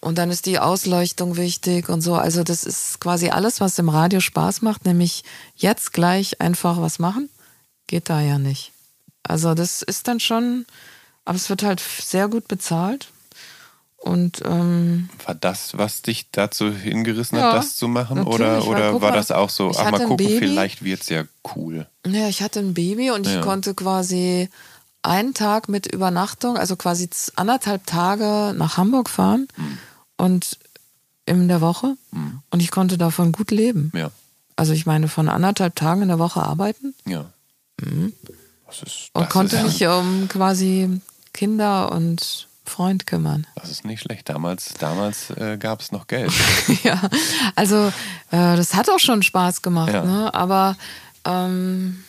[0.00, 2.14] und dann ist die Ausleuchtung wichtig und so.
[2.14, 5.24] Also, das ist quasi alles, was im Radio Spaß macht, nämlich
[5.56, 7.28] jetzt gleich einfach was machen,
[7.86, 8.72] geht da ja nicht.
[9.22, 10.64] Also, das ist dann schon
[11.26, 13.08] Aber es wird halt sehr gut bezahlt.
[13.98, 18.22] Und ähm, war das, was dich dazu hingerissen Ja, hat, das zu machen?
[18.22, 21.24] Oder, oder war das auch so, ach mal gucken, vielleicht wird's ja
[21.54, 21.86] cool.
[22.06, 23.36] ja, ich hatte ein Baby und Ja.
[23.36, 24.48] ich konnte quasi
[25.02, 29.78] einen Tag mit Übernachtung, also quasi anderthalb Tage nach Hamburg fahren Hm.
[30.20, 30.58] Und
[31.26, 31.96] in der Woche.
[32.50, 33.92] Und ich konnte davon gut leben.
[33.94, 34.10] Ja,
[34.56, 37.26] Also ich meine, von anderthalb Tagen in der Woche arbeiten ja.
[38.66, 41.00] Das ist, und das konnte ist, mich um quasi
[41.32, 43.46] Kinder und Freund kümmern.
[43.56, 44.28] Das ist nicht schlecht.
[44.28, 46.32] Damals, damals äh, gab es noch Geld.
[46.84, 47.00] ja,
[47.56, 47.88] also
[48.30, 50.04] äh, das hat auch schon Spaß gemacht, Ja.
[50.04, 50.34] ne?
[50.34, 50.76] Aber
[51.24, 52.04] ähm,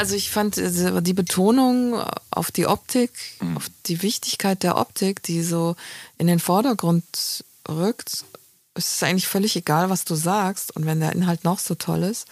[0.00, 1.94] also ich fand äh, die Betonung
[2.30, 3.56] auf die Optik, Mhm.
[3.56, 5.76] auf die Wichtigkeit der Optik, die so
[6.18, 8.24] in den Vordergrund rückt,
[8.74, 10.74] es ist eigentlich völlig egal, was du sagst.
[10.76, 12.26] Und wenn der Inhalt noch so toll ist,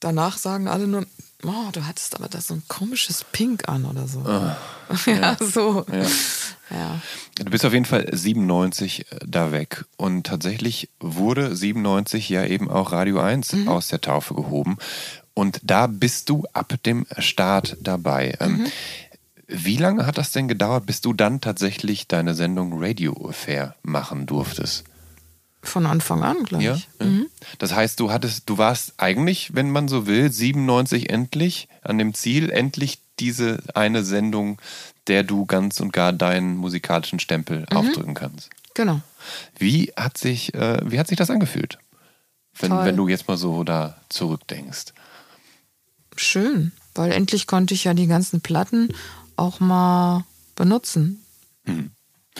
[0.00, 1.06] danach sagen alle nur,
[1.42, 4.20] oh, du hattest aber da so ein komisches Pink an oder so.
[5.10, 5.84] ja, so.
[5.90, 6.06] Ah, Ja.
[6.70, 7.00] Ja.
[7.36, 9.84] Du bist auf jeden Fall 97 da weg.
[9.96, 13.68] Und tatsächlich wurde 97 ja eben auch Radio 1 Mhm.
[13.68, 14.76] aus der Taufe gehoben.
[15.34, 18.36] Und da bist du ab dem Start dabei.
[18.40, 18.46] Mhm.
[18.66, 18.66] Ähm,
[19.46, 24.26] Wie lange hat das denn gedauert, bis du dann tatsächlich deine Sendung Radio Affair machen
[24.26, 24.84] durftest?
[25.62, 26.74] Von Anfang an, glaube Ja.
[26.74, 26.88] ich.
[27.00, 27.06] ja.
[27.58, 32.14] Das heißt, du hattest, du warst eigentlich, wenn man so will, 97 endlich an dem
[32.14, 34.58] Ziel, endlich diese eine Sendung,
[35.08, 37.76] der du ganz und gar deinen musikalischen Stempel Mhm.
[37.76, 38.50] aufdrücken kannst.
[38.74, 39.00] Genau.
[39.58, 41.78] Wie hat sich, äh, wie hat sich das angefühlt?
[42.58, 44.92] Wenn, wenn du jetzt mal so da zurückdenkst.
[46.16, 48.88] Schön, weil endlich konnte ich ja die ganzen Platten
[49.36, 51.24] auch mal benutzen.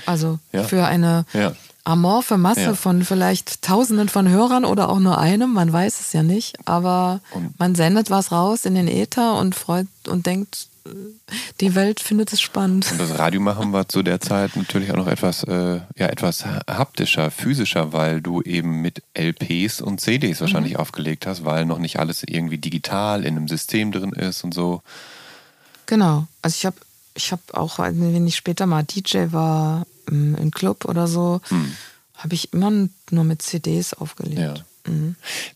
[0.06, 0.38] Also.
[0.52, 0.64] Ja.
[0.64, 1.52] für eine Ja.
[1.84, 2.74] amorphe Masse Ja.
[2.74, 7.20] von vielleicht Tausenden von Hörern oder auch nur einem, man weiß es ja nicht, aber
[7.32, 10.68] Und- man sendet was raus in den Äther und freut und denkt,
[11.62, 12.86] die Welt findet es spannend.
[12.92, 17.30] Und das Radiomachen war zu der Zeit natürlich auch noch etwas, äh, ja, etwas haptischer,
[17.30, 22.22] physischer, weil du eben mit LPs und CDs wahrscheinlich aufgelegt hast, weil noch nicht alles
[22.26, 24.82] irgendwie digital in einem System drin ist und so.
[25.86, 26.26] Genau.
[26.42, 26.76] Also ich habe
[27.14, 31.72] ich hab auch, wenn ich später mal DJ war ähm, im Club oder so, Hm.
[32.14, 34.38] habe ich immer nur mit CDs aufgelegt.
[34.38, 34.54] Ja.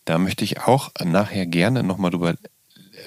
[0.07, 2.35] Da möchte ich auch nachher gerne nochmal drüber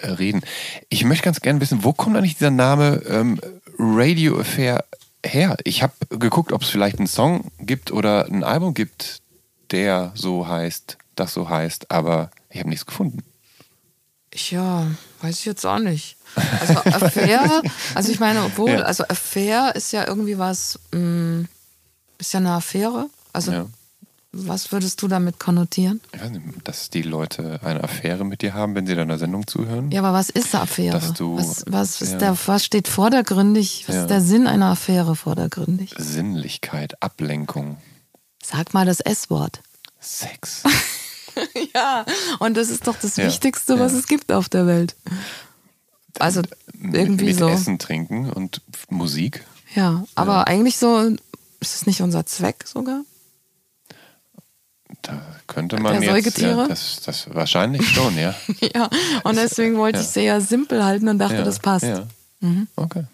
[0.04, 0.42] äh, reden.
[0.90, 3.40] Ich möchte ganz gerne wissen, wo kommt eigentlich dieser Name ähm,
[3.80, 4.86] Radio Affair
[5.26, 5.58] her?
[5.64, 9.22] Ich habe geguckt, ob es vielleicht einen Song gibt oder ein Album gibt,
[9.72, 13.24] der so heißt, das so heißt, aber ich habe nichts gefunden.
[14.34, 14.88] Ja,
[15.22, 16.18] weiß ich jetzt auch nicht.
[16.36, 16.74] Also
[17.06, 17.62] Affair,
[17.96, 18.80] also ich meine, obwohl, Ja.
[18.82, 21.46] also Affair ist ja irgendwie was, mh,
[22.18, 23.10] ist ja eine Affäre.
[23.34, 23.66] Also Ja.
[24.32, 26.00] was würdest du damit konnotieren?
[26.32, 29.92] Nicht, dass die Leute eine Affäre mit dir haben, wenn sie deiner Sendung zuhören.
[29.92, 31.00] Ja, aber was ist eine Affäre?
[31.00, 32.18] Dass du- was, was, ist ja.
[32.20, 33.86] der, was steht vordergründig?
[33.88, 34.02] Was Ja.
[34.04, 35.94] ist der Sinn einer Affäre vordergründig?
[35.98, 37.78] Sinnlichkeit, Ablenkung,
[38.44, 39.62] Sag mal das S-Wort.
[40.00, 40.64] Sex.
[41.74, 42.06] Ja,
[42.40, 44.00] und das ist doch das Ja, Wichtigste, was ja.
[44.00, 44.96] es gibt auf der Welt.
[46.20, 46.42] Also
[46.82, 47.48] irgendwie mit, mit so.
[47.50, 49.44] Essen, Trinken und Musik.
[49.76, 51.00] Ja, aber eigentlich so
[51.60, 53.02] ist es nicht unser Zweck sogar?
[55.04, 56.62] Da könnte man Der jetzt, Säugetiere?
[56.64, 58.36] ja, das, das wahrscheinlich schon, ja.
[58.76, 58.90] Ja,
[59.24, 60.04] und deswegen wollte ja.
[60.04, 61.86] ich sehr simpel halten und dachte, ja, das passt.
[61.86, 62.06] Ja.
[62.76, 63.06] Okay.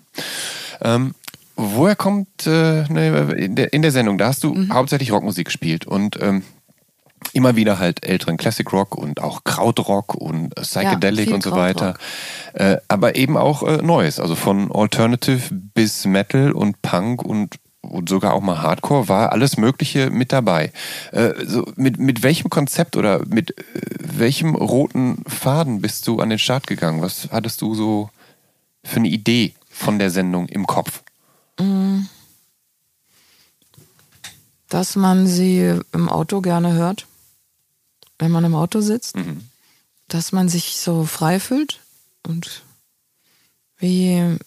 [0.82, 1.14] Ähm,
[1.56, 4.18] woher kommt äh, ne, in, der, in der Sendung?
[4.18, 4.74] Da hast du Mhm.
[4.74, 6.44] hauptsächlich Rockmusik gespielt und ähm,
[7.34, 11.96] immer wieder halt älteren Classic Rock und auch Krautrock und Psychedelic viel und so weiter.
[12.54, 18.10] Äh, aber eben auch äh, Neues, also von Alternative bis Metal und Punk und und
[18.10, 20.72] sogar auch mal Hardcore, war alles Mögliche mit dabei.
[21.12, 26.30] Äh, so mit, mit welchem Konzept oder mit äh, welchem roten Faden bist du an
[26.30, 27.02] den Start gegangen?
[27.02, 28.10] Was hattest du so
[28.84, 31.02] für eine Idee von der Sendung im Kopf?
[34.70, 37.08] Dass man sie im Auto gerne hört,
[38.20, 39.16] wenn man im Auto sitzt.
[40.08, 41.82] Dass man sich so frei fühlt
[42.26, 42.64] und
[43.78, 44.38] wie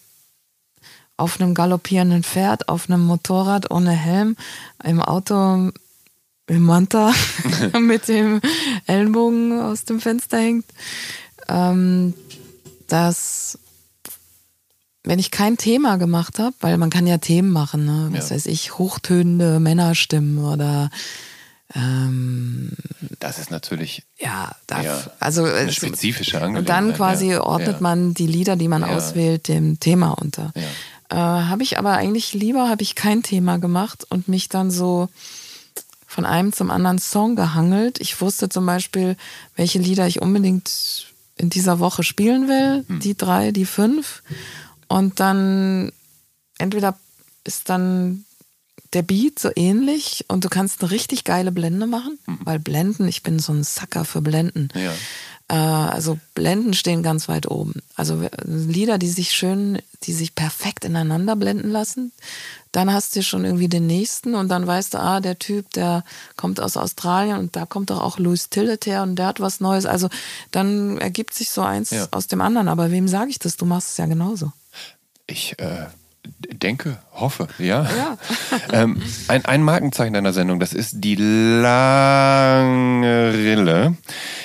[1.17, 4.35] auf einem galoppierenden Pferd, auf einem Motorrad ohne Helm,
[4.83, 5.71] im Auto
[6.47, 7.13] im Manta
[7.79, 8.41] mit dem
[8.87, 10.65] Ellenbogen aus dem Fenster hängt.
[11.47, 12.13] Ähm,
[12.87, 13.57] dass
[15.03, 18.09] wenn ich kein Thema gemacht habe, weil man kann ja Themen machen, ne?
[18.11, 18.35] was Ja.
[18.35, 20.91] weiß ich, hochtönende Männerstimmen oder
[21.75, 22.71] ähm,
[23.19, 26.69] Das ist natürlich ja, da, Ja, also eine spezifische und Angelegenheit.
[26.69, 27.43] dann quasi ja.
[27.43, 27.81] ordnet ja.
[27.81, 28.89] man die Lieder, die man Ja.
[28.89, 30.51] auswählt, dem Thema unter.
[31.09, 35.09] Äh, habe ich aber eigentlich lieber, habe ich kein Thema gemacht und mich dann so
[36.07, 37.99] von einem zum anderen Song gehangelt.
[38.01, 39.15] Ich wusste zum Beispiel,
[39.55, 41.07] welche Lieder ich unbedingt
[41.37, 42.99] in dieser Woche spielen will, Hm.
[42.99, 44.21] die drei, die fünf.
[44.87, 45.91] Und dann
[46.57, 46.97] entweder
[47.45, 48.25] ist dann
[48.93, 52.39] der Beat so ähnlich und du kannst eine richtig geile Blende machen, mhm.
[52.43, 54.69] weil Blenden, ich bin so ein Sucker für Blenden.
[54.75, 54.93] Ja.
[55.51, 57.81] Äh, also Blenden stehen ganz weit oben.
[57.95, 62.11] Also Lieder, die sich schön, die sich perfekt ineinander blenden lassen.
[62.71, 66.03] Dann hast du schon irgendwie den nächsten und dann weißt du, ah, der Typ, der
[66.37, 69.59] kommt aus Australien und da kommt doch auch Louis Tillet her und der hat was
[69.59, 69.85] Neues.
[69.85, 70.07] Also
[70.51, 72.07] dann ergibt sich so eins ja.
[72.11, 72.69] aus dem anderen.
[72.69, 73.57] Aber wem sage ich das?
[73.57, 74.53] Du machst es ja genauso.
[75.27, 75.87] Ich äh,
[76.61, 77.83] denke, hoffe, ja.
[77.83, 78.17] ja.
[78.71, 81.71] ähm, ein, ein Markenzeichen deiner Sendung, das ist die lange
[83.33, 83.95] Rille,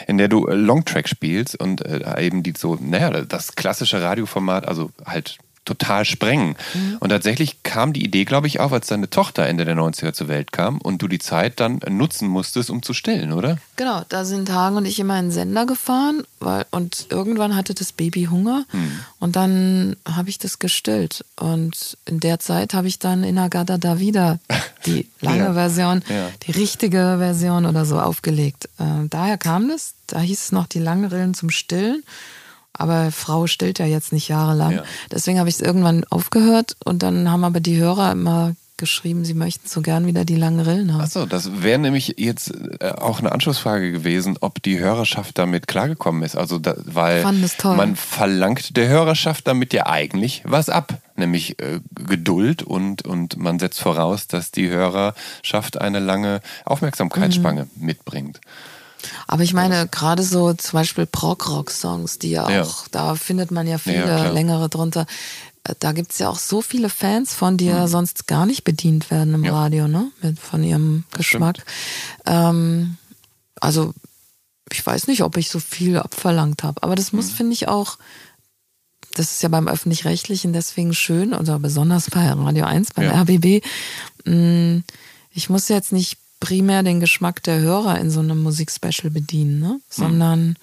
[0.06, 4.90] in der du Longtrack spielst und äh, eben die so, naja, das klassische Radioformat, also
[5.04, 6.56] halt total sprengen.
[6.72, 6.96] Mhm.
[7.00, 10.28] Und tatsächlich kam die Idee, glaube ich, auch, als deine Tochter Ende der 90er zur
[10.28, 13.58] Welt kam und du die Zeit dann nutzen musstest, um zu stillen, oder?
[13.76, 17.74] Genau, da sind Hagen und ich immer in den Sender gefahren weil, und irgendwann hatte
[17.74, 19.00] das Baby Hunger mhm.
[19.18, 21.24] und dann habe ich das gestillt.
[21.36, 24.38] Und in der Zeit habe ich dann in Agada da wieder
[24.86, 25.52] die lange ja.
[25.54, 26.28] Version, ja.
[26.46, 28.68] die richtige Version oder so aufgelegt.
[28.78, 32.04] Äh, daher kam das, da hieß es noch die langen Rillen zum Stillen.
[32.78, 34.72] Aber Frau stillt ja jetzt nicht jahrelang.
[34.72, 34.84] Ja.
[35.10, 39.34] Deswegen habe ich es irgendwann aufgehört und dann haben aber die Hörer immer geschrieben, sie
[39.34, 41.00] möchten so gern wieder die langen Rillen haben.
[41.00, 46.22] Achso, das wäre nämlich jetzt äh, auch eine Anschlussfrage gewesen, ob die Hörerschaft damit klargekommen
[46.22, 46.36] ist.
[46.36, 47.24] Also, da, weil
[47.64, 53.58] man verlangt der Hörerschaft damit ja eigentlich was ab, nämlich äh, Geduld und, und man
[53.58, 57.86] setzt voraus, dass die Hörerschaft eine lange Aufmerksamkeitsspanne mhm.
[57.86, 58.40] mitbringt.
[59.26, 62.66] Aber ich meine, gerade so zum Beispiel Prog-Rock-Songs, die ja auch, ja.
[62.90, 65.06] da findet man ja viele ja, längere drunter.
[65.64, 67.70] Äh, da gibt es ja auch so viele Fans von, die mhm.
[67.70, 69.52] ja sonst gar nicht bedient werden im ja.
[69.52, 70.10] Radio, ne?
[70.22, 71.64] Mit, von ihrem Geschmack.
[72.24, 72.96] Ähm,
[73.60, 73.92] also,
[74.72, 76.82] ich weiß nicht, ob ich so viel abverlangt habe.
[76.82, 77.36] Aber das muss, mhm.
[77.36, 77.98] finde ich, auch
[79.16, 83.22] das ist ja beim Öffentlich-Rechtlichen deswegen schön, oder besonders bei Radio 1, beim ja.
[83.22, 83.64] RBB.
[84.24, 84.80] Mm,
[85.30, 89.80] ich muss jetzt nicht primär den Geschmack der Hörer in so einem Musikspecial bedienen, ne?
[89.90, 90.56] sondern hm.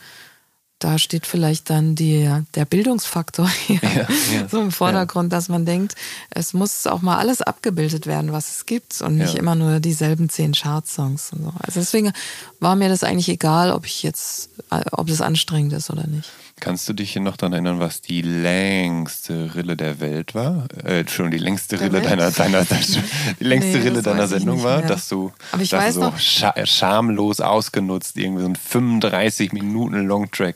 [0.79, 5.37] da steht vielleicht dann die, der Bildungsfaktor hier ja, ja, so im Vordergrund, ja.
[5.37, 5.95] dass man denkt,
[6.29, 10.29] es muss auch mal alles abgebildet werden, was es gibt und nicht immer nur dieselben
[10.29, 11.53] zehn Chartsongs und so.
[11.59, 12.13] Also deswegen
[12.61, 14.51] war mir das eigentlich egal, ob ich jetzt,
[14.91, 16.29] ob das anstrengend ist oder nicht.
[16.63, 20.65] Kannst du dich hier noch daran erinnern, was die längste Rille der Welt war?
[20.85, 25.09] Äh, schon die längste Rille deiner, deiner, die längste nee, Rille deiner Sendung war, dass
[25.09, 30.55] du, dass weiß so scha schamlos ausgenutzt, irgendwie so ein 35 Minuten Longtrack.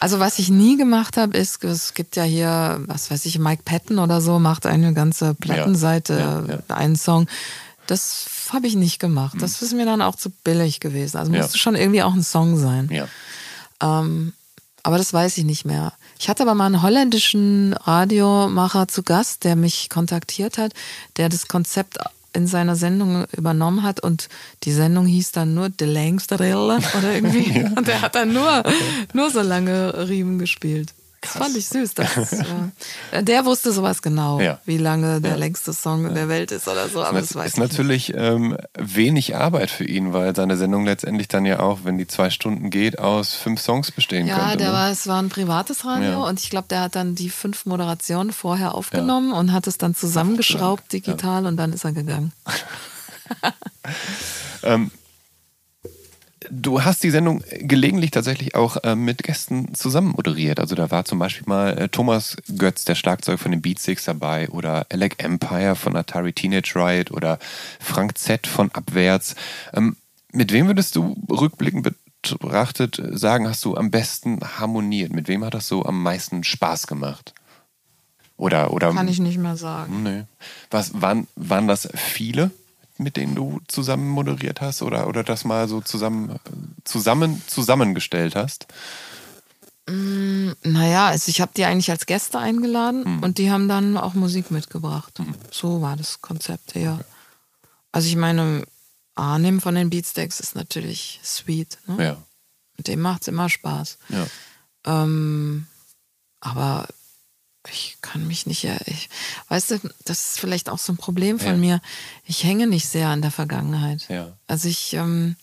[0.00, 3.64] Also was ich nie gemacht habe, ist, es gibt ja hier, was weiß ich, Mike
[3.66, 6.74] Patton oder so, macht eine ganze Plattenseite, ja, ja, ja.
[6.74, 7.26] einen Song.
[7.86, 8.24] Das
[8.54, 9.36] habe ich nicht gemacht.
[9.38, 9.66] Das hm.
[9.66, 11.18] ist mir dann auch zu billig gewesen.
[11.18, 12.88] Also musste schon irgendwie auch ein Song sein.
[12.90, 13.06] Ja.
[13.82, 14.32] Ähm,
[14.82, 15.92] aber das weiß ich nicht mehr.
[16.18, 20.72] Ich hatte aber mal einen holländischen Radiomacher zu Gast, der mich kontaktiert hat,
[21.16, 21.98] der das Konzept
[22.32, 24.28] in seiner Sendung übernommen hat und
[24.62, 27.60] die Sendung hieß dann nur The längste Rille oder irgendwie.
[27.60, 27.70] ja.
[27.76, 28.62] Und er hat dann nur,
[29.12, 30.94] nur so lange Riemen gespielt.
[31.22, 31.34] Krass.
[31.34, 31.94] Das fand ich süß.
[31.94, 32.32] Das,
[33.12, 34.58] äh, der wusste sowas genau, ja.
[34.64, 35.36] wie lange der ja.
[35.36, 36.08] längste Song ja.
[36.10, 37.02] der Welt ist oder so.
[37.02, 41.28] Aber das, das weiß ist natürlich ähm, wenig Arbeit für ihn, weil seine Sendung letztendlich
[41.28, 44.64] dann ja auch, wenn die zwei Stunden geht, aus fünf Songs bestehen ja, könnte.
[44.64, 44.76] Ja, ne?
[44.76, 48.32] war, es war ein privates Radio und ich glaube, der hat dann die fünf Moderationen
[48.32, 52.32] vorher aufgenommen und hat es dann zusammengeschraubt digital und dann ist er gegangen.
[54.62, 54.90] ähm,
[56.54, 60.60] Du hast die Sendung gelegentlich tatsächlich auch äh, mit Gästen zusammen moderiert.
[60.60, 64.50] Also da war zum Beispiel mal äh, Thomas Götz, der Schlagzeug von den Beatsticks dabei
[64.50, 67.38] oder Alec Empire von Atari Teenage Riot oder
[67.80, 69.34] Frank Z von Abwärts.
[69.72, 69.96] Ähm,
[70.30, 75.14] mit wem würdest du rückblickend betrachtet sagen, hast du am besten harmoniert?
[75.14, 77.32] Mit wem hat das so am meisten Spaß gemacht?
[78.36, 80.02] Oder, oder, Kann ich nicht mehr sagen.
[80.02, 80.24] Nee.
[80.70, 82.50] Was, waren, waren das viele?
[83.02, 86.38] Mit denen du zusammen moderiert hast oder, oder das mal so zusammen,
[86.84, 88.66] zusammen zusammengestellt hast?
[89.88, 93.22] Mm, naja, also ich habe die eigentlich als Gäste eingeladen mhm.
[93.22, 95.18] und die haben dann auch Musik mitgebracht.
[95.18, 95.34] Mhm.
[95.50, 96.94] So war das Konzept, ja.
[96.94, 97.04] Okay.
[97.90, 98.64] Also ich meine,
[99.14, 101.78] Arnim von den Beatsteaks ist natürlich sweet.
[101.86, 102.04] Ne?
[102.04, 102.16] Ja.
[102.78, 103.98] Und dem macht es immer Spaß.
[104.08, 104.26] Ja.
[104.86, 105.66] Ähm,
[106.40, 106.88] aber
[107.70, 109.08] ich kann mich nicht, ich,
[109.48, 111.56] weißt du, das ist vielleicht auch so ein Problem von ja.
[111.56, 111.80] mir.
[112.24, 114.08] Ich hänge nicht sehr an der Vergangenheit.
[114.08, 114.36] Ja.
[114.46, 115.36] Also ich, ähm,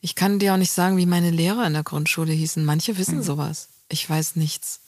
[0.00, 2.64] ich kann dir auch nicht sagen, wie meine Lehrer in der Grundschule hießen.
[2.64, 3.22] Manche wissen mhm.
[3.22, 3.68] sowas.
[3.88, 4.80] Ich weiß nichts.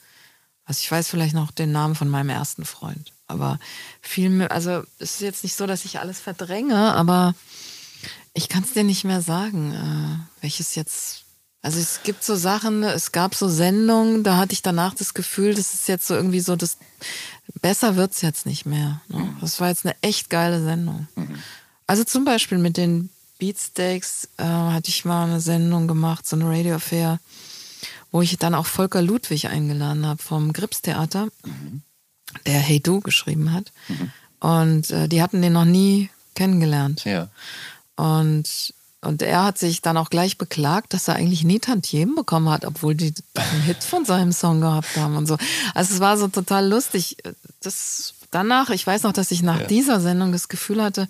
[0.65, 3.13] Also ich weiß vielleicht noch den Namen von meinem ersten Freund.
[3.27, 3.59] Aber
[4.03, 7.35] viel mehr, also es ist jetzt nicht so, dass ich alles verdränge, aber
[8.35, 11.26] ich kann es dir nicht mehr sagen, äh, welches jetzt
[11.67, 15.53] Also es gibt so Sachen, es gab so Sendungen, da hatte ich danach das Gefühl,
[15.53, 16.77] das ist jetzt so irgendwie so, das
[17.61, 19.01] besser wird's jetzt nicht mehr.
[19.09, 19.19] Ne?
[19.19, 19.37] Mhm.
[19.41, 21.09] Das war jetzt eine echt geile Sendung.
[21.89, 23.11] Also zum Beispiel mit den
[23.41, 27.19] Beatsteaks äh, hatte ich mal eine Sendung gemacht, so eine Radio Affair,
[28.13, 31.27] wo ich dann auch Volker Ludwig eingeladen habe vom Grips Theater,
[32.47, 33.73] der Hey Du geschrieben hat.
[34.39, 37.05] Und äh, die hatten den noch nie kennengelernt.
[37.05, 37.27] Ja.
[37.97, 38.73] Und,
[39.07, 42.65] und er hat sich dann auch gleich beklagt, dass er eigentlich nie Tantiemen bekommen hat,
[42.65, 45.37] obwohl die einen Hit von seinem Song gehabt haben und so.
[45.75, 47.17] Also es war so total lustig.
[47.61, 49.67] Das danach, ich weiß noch, dass ich nach Ja.
[49.67, 51.09] dieser Sendung das Gefühl hatte,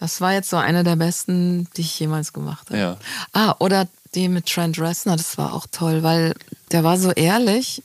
[0.00, 2.78] das war jetzt so eine der besten, die ich jemals gemacht habe.
[2.78, 2.96] Ja.
[3.32, 6.34] Ah, oder die mit Trent Reznor, das war auch toll, weil
[6.72, 7.82] der war so ehrlich,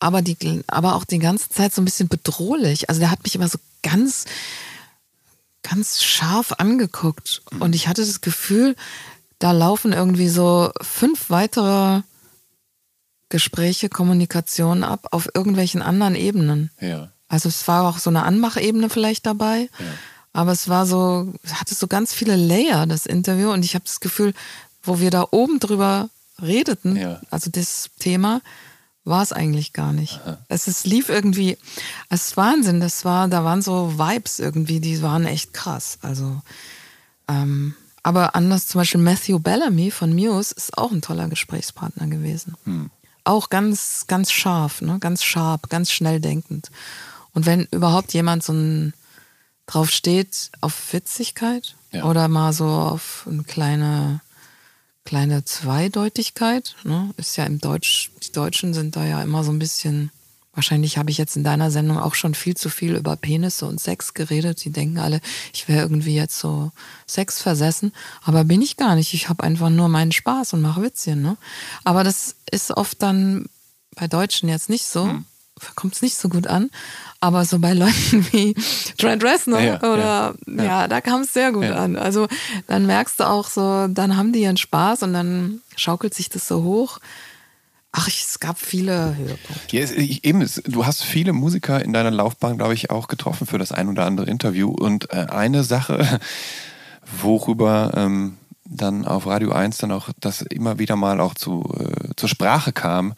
[0.00, 2.88] aber, die, aber auch die ganze Zeit so ein bisschen bedrohlich.
[2.88, 4.26] Also der hat mich immer so ganz,
[5.70, 7.42] ganz scharf angeguckt.
[7.60, 8.76] Und ich hatte das Gefühl,
[9.38, 12.02] da laufen irgendwie so fünf weitere
[13.28, 16.70] Gespräche, Kommunikationen ab auf irgendwelchen anderen Ebenen.
[16.80, 17.10] Ja.
[17.28, 19.68] Also es war auch so eine Anmachebene vielleicht dabei.
[20.32, 23.50] Aber es war so, es hatte so ganz viele Layer, das Interview.
[23.50, 24.32] Und ich habe das Gefühl,
[24.82, 26.08] wo wir da oben drüber
[26.40, 27.20] redeten, Ja.
[27.30, 28.40] also das Thema,
[29.08, 30.20] war es eigentlich gar nicht.
[30.48, 31.56] Es ist, lief irgendwie,
[32.10, 35.98] es ist Wahnsinn, das war, da waren so Vibes irgendwie, die waren echt krass.
[36.02, 36.40] Also,
[37.28, 42.54] ähm, aber anders zum Beispiel Matthew Bellamy von Muse ist auch ein toller Gesprächspartner gewesen.
[43.24, 44.98] Auch ganz, ganz scharf, ne?
[44.98, 46.70] ganz sharp, ganz schnell denkend.
[47.34, 48.94] Und wenn überhaupt jemand so ein
[49.66, 52.04] drauf steht auf Witzigkeit Ja.
[52.04, 54.20] oder mal so auf eine kleine,
[55.08, 57.14] kleine Zweideutigkeit, ne?
[57.16, 60.10] ist ja im Deutsch, die Deutschen sind da ja immer so ein bisschen,
[60.52, 63.80] wahrscheinlich habe ich jetzt in deiner Sendung auch schon viel zu viel über Penisse und
[63.80, 64.62] Sex geredet.
[64.66, 65.22] Die denken alle,
[65.54, 66.72] ich wäre irgendwie jetzt so
[67.06, 69.14] Sex versessen, aber bin ich gar nicht.
[69.14, 71.22] Ich habe einfach nur meinen Spaß und mache Witzchen.
[71.22, 71.38] Ne?
[71.84, 73.46] Aber das ist oft dann
[73.94, 75.04] bei Deutschen jetzt nicht so.
[75.06, 75.24] Hm.
[75.74, 76.68] Kommt es nicht so gut an.
[77.20, 78.54] Aber so bei Leuten wie
[78.96, 80.62] Trent Reznor Ja, oder ja.
[80.64, 81.74] ja, da kam es sehr gut Ja.
[81.76, 81.96] an.
[81.96, 82.28] Also
[82.68, 86.46] dann merkst du auch so, dann haben die ihren Spaß und dann schaukelt sich das
[86.46, 86.98] so hoch.
[87.90, 89.76] Ach, ich, es gab viele Höhepunkte.
[89.76, 93.46] Ja, es- ich- eben, du hast viele Musiker in deiner Laufbahn, glaube ich, auch getroffen
[93.48, 94.68] für das ein oder andere Interview.
[94.70, 96.20] Und äh, eine Sache,
[97.22, 102.10] worüber ähm, dann auf Radio 1 dann auch das immer wieder mal auch zu, äh,
[102.16, 103.14] zur Sprache kam,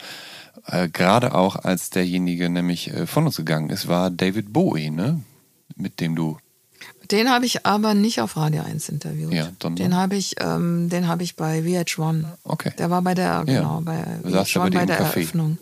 [0.71, 5.21] äh, gerade auch als derjenige nämlich äh, von uns gegangen ist, war David Bowie, ne?
[5.77, 6.39] mit dem du
[7.11, 9.33] Den habe ich aber nicht auf Radio 1 interviewt.
[9.33, 12.25] Ja, dann- den habe ich, ähm, den habe ich bei VH1.
[12.45, 12.73] Okay.
[12.79, 15.17] Der war bei der, genau, bei ja bei VH1 dir bei im der Café.
[15.17, 15.59] Eröffnung.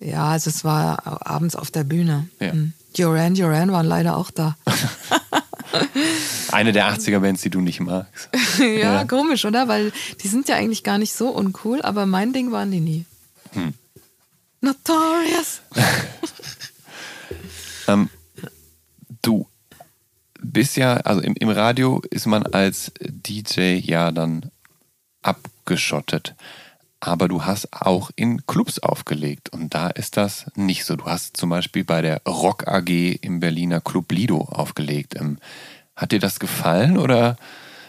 [0.00, 2.28] Ja, also es war abends auf der Bühne.
[2.40, 2.52] Ja.
[2.52, 2.72] Hm.
[2.96, 4.56] Duran Duran waren leider auch da.
[6.52, 8.28] eine der 80er Bands, die du nicht magst.
[8.58, 9.04] ja, Ja.
[9.04, 9.68] komisch, oder?
[9.68, 9.92] Weil
[10.22, 13.04] die sind ja eigentlich gar nicht so uncool, aber mein Ding waren die nie.
[13.52, 13.74] Hm.
[14.60, 15.62] Notorious.
[17.90, 18.08] Ähm,
[19.22, 19.46] du
[20.40, 24.50] bist ja, also im, im Radio ist man als DJ ja dann
[25.22, 26.34] abgeschottet.
[27.02, 30.96] Aber du hast auch in Clubs aufgelegt und da ist das nicht so.
[30.96, 32.90] Du hast zum Beispiel bei der Rock AG
[33.22, 35.16] im Berliner Club Lido aufgelegt.
[35.18, 35.38] Ähm,
[35.96, 37.36] hat dir das gefallen oder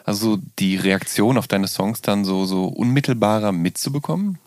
[0.06, 4.40] also die Reaktion auf deine Songs dann so, so unmittelbarer mitzubekommen?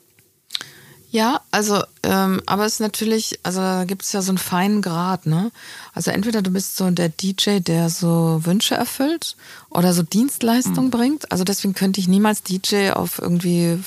[1.15, 4.83] Ja, also, ähm, aber es ist natürlich, also da gibt es ja so einen feinen
[4.83, 5.53] Grad, ne?
[5.93, 9.37] Also entweder du bist so der DJ, der so Wünsche erfüllt
[9.71, 11.31] oder so Dienstleistung bringt.
[11.31, 13.79] Also deswegen könnte ich niemals DJ auf irgendwie.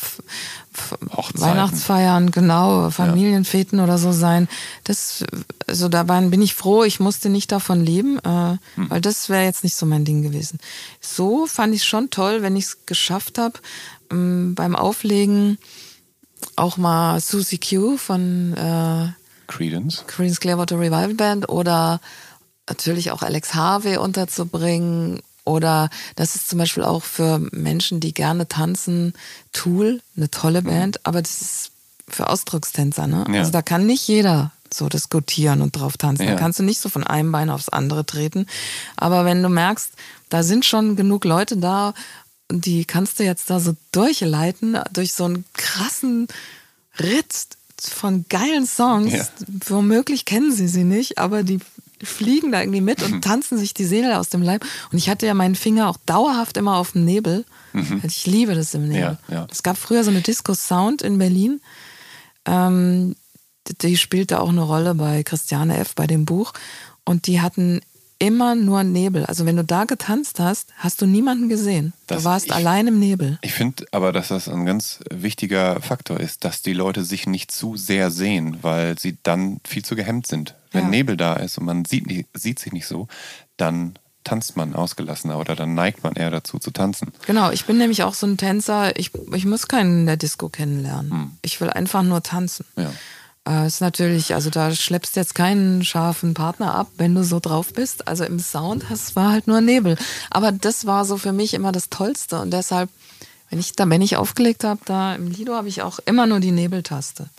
[1.33, 4.47] Weihnachtsfeiern, genau, Familienfeten oder so sein.
[4.85, 5.25] Das,
[5.67, 9.65] also dabei bin ich froh, ich musste nicht davon leben, äh, weil das wäre jetzt
[9.65, 10.59] nicht so mein Ding gewesen.
[11.01, 13.59] So fand ich schon toll, wenn ich es geschafft habe,
[14.11, 15.57] ähm, beim Auflegen
[16.55, 19.09] auch mal Susie Q von äh,
[19.47, 20.03] Credence?
[20.07, 21.99] Creedence Clearwater Revival Band oder
[22.67, 25.21] natürlich auch Alex Harvey unterzubringen.
[25.45, 29.13] Oder das ist zum Beispiel auch für Menschen, die gerne tanzen,
[29.53, 31.71] Tool, eine tolle Band, aber das ist
[32.09, 33.25] für Ausdruckstänzer, ne?
[33.31, 33.39] Ja.
[33.39, 36.23] Also da kann nicht jeder so diskutieren und drauf tanzen.
[36.23, 36.33] Ja.
[36.33, 38.45] Da kannst du nicht so von einem Bein aufs andere treten.
[38.97, 39.91] Aber wenn du merkst,
[40.29, 41.93] da sind schon genug Leute da,
[42.51, 46.27] die kannst du jetzt da so durchleiten, durch so einen krassen
[46.99, 47.47] Ritt
[47.79, 49.13] von geilen Songs.
[49.13, 49.27] Ja.
[49.67, 51.59] Womöglich kennen sie sie nicht, aber die
[52.01, 54.65] fliegen da irgendwie mit und tanzen sich die Seele aus dem Leib.
[54.91, 57.45] Und ich hatte ja meinen Finger auch dauerhaft immer auf dem Nebel.
[58.03, 59.17] Ich liebe das im Nebel.
[59.27, 59.47] Ja, ja.
[59.51, 61.61] Es gab früher so eine Disco Sound in Berlin.
[62.45, 63.15] Ähm,
[63.81, 65.93] die spielte auch eine Rolle bei Christiane F.
[65.95, 66.53] bei dem Buch.
[67.03, 67.81] Und die hatten
[68.19, 69.25] immer nur Nebel.
[69.25, 71.93] Also wenn du da getanzt hast, hast du niemanden gesehen.
[72.07, 73.37] Das- du warst ich- allein im Nebel.
[73.41, 77.51] Ich finde aber, dass das ein ganz wichtiger Faktor ist, dass die Leute sich nicht
[77.51, 80.55] zu sehr sehen, weil sie dann viel zu gehemmt sind.
[80.71, 80.89] Wenn Ja.
[80.89, 83.07] Nebel da ist und man sieht, nicht, sieht sich nicht so,
[83.57, 87.13] dann tanzt man ausgelassener oder dann neigt man eher dazu zu tanzen.
[87.27, 90.49] Genau, ich bin nämlich auch so ein Tänzer, ich, ich muss keinen in der Disco
[90.49, 91.37] kennenlernen.
[91.41, 92.65] Ich will einfach nur tanzen.
[92.75, 92.91] Ja.
[93.47, 97.73] Äh, ist natürlich, also da schleppst jetzt keinen scharfen Partner ab, wenn du so drauf
[97.73, 98.07] bist.
[98.07, 99.97] Also im Sound, das war halt nur Nebel.
[100.29, 102.89] Aber das war so für mich immer das Tollste und deshalb,
[103.49, 106.41] wenn ich da, wenn ich aufgelegt habe, da im Lido habe ich auch immer nur
[106.41, 107.29] die Nebeltaste.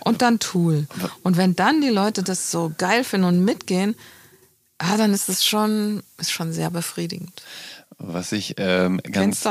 [0.00, 0.86] Und dann Tool.
[1.22, 3.94] Und wenn dann die Leute das so geil finden und mitgehen,
[4.78, 7.42] ah, dann ist es schon, ist schon sehr befriedigend.
[8.00, 9.44] Was ich ähm, ganz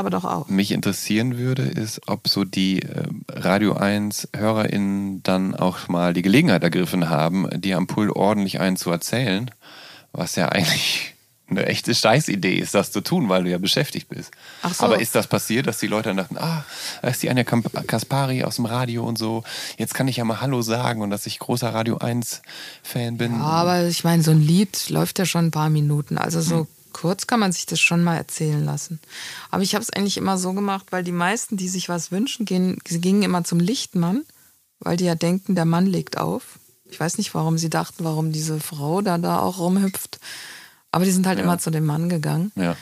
[0.47, 6.21] mich interessieren würde, ist, ob so die ähm, Radio 1 HörerInnen dann auch mal die
[6.21, 9.51] Gelegenheit ergriffen haben, dir am Pool ordentlich einen zu erzählen,
[10.13, 11.13] was ja eigentlich
[11.49, 14.31] eine echte Scheißidee ist, das zu tun, weil du ja beschäftigt bist.
[14.61, 14.85] Ach so.
[14.85, 16.63] Aber ist das passiert, dass die Leute dann dachten, ah,
[17.01, 19.43] da ist die Anja Kaspari aus dem Radio und so,
[19.77, 22.41] jetzt kann ich ja mal Hallo sagen und dass ich großer Radio 1
[22.81, 23.33] Fan bin.
[23.33, 26.17] Ja, aber ich meine, so ein Lied läuft ja schon ein paar Minuten.
[26.17, 26.67] Also so Hm.
[26.93, 28.99] Kurz kann man sich das schon mal erzählen lassen.
[29.51, 32.45] Aber ich habe es eigentlich immer so gemacht, weil die meisten, die sich was wünschen,
[32.45, 34.23] gehen, sie gingen immer zum Lichtmann,
[34.79, 36.59] weil die ja denken, der Mann legt auf.
[36.85, 40.19] Ich weiß nicht, warum sie dachten, warum diese Frau da, da auch rumhüpft.
[40.91, 42.51] Aber die sind halt immer zu dem Mann gegangen.
[42.55, 42.75] Ja.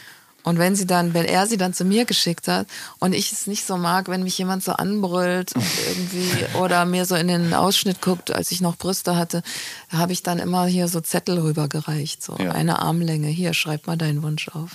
[0.45, 2.67] Und wenn sie dann, wenn er sie dann zu mir geschickt hat
[2.99, 7.05] und ich es nicht so mag, wenn mich jemand so anbrüllt und irgendwie oder mir
[7.05, 9.41] so in den Ausschnitt guckt, als ich noch Brüste hatte,
[9.89, 12.51] habe ich dann immer hier so Zettel rübergereicht, so Ja.
[12.51, 13.27] eine Armlänge.
[13.27, 14.71] Hier, schreib mal deinen Wunsch auf.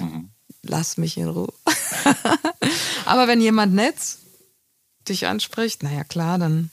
[0.62, 1.52] Lass mich in Ruhe.
[3.06, 3.94] Aber wenn jemand nett
[5.08, 6.70] dich anspricht, naja klar, dann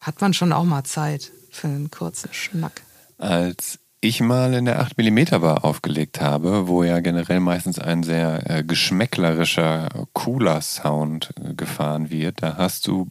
[0.00, 2.82] hat man schon auch mal Zeit für einen kurzen Schnack.
[3.18, 3.78] Als
[4.08, 8.64] ich mal in der 8mm Bar aufgelegt habe, wo ja generell meistens ein sehr äh,
[8.64, 13.08] geschmäcklerischer, cooler Sound äh, gefahren wird, da hast du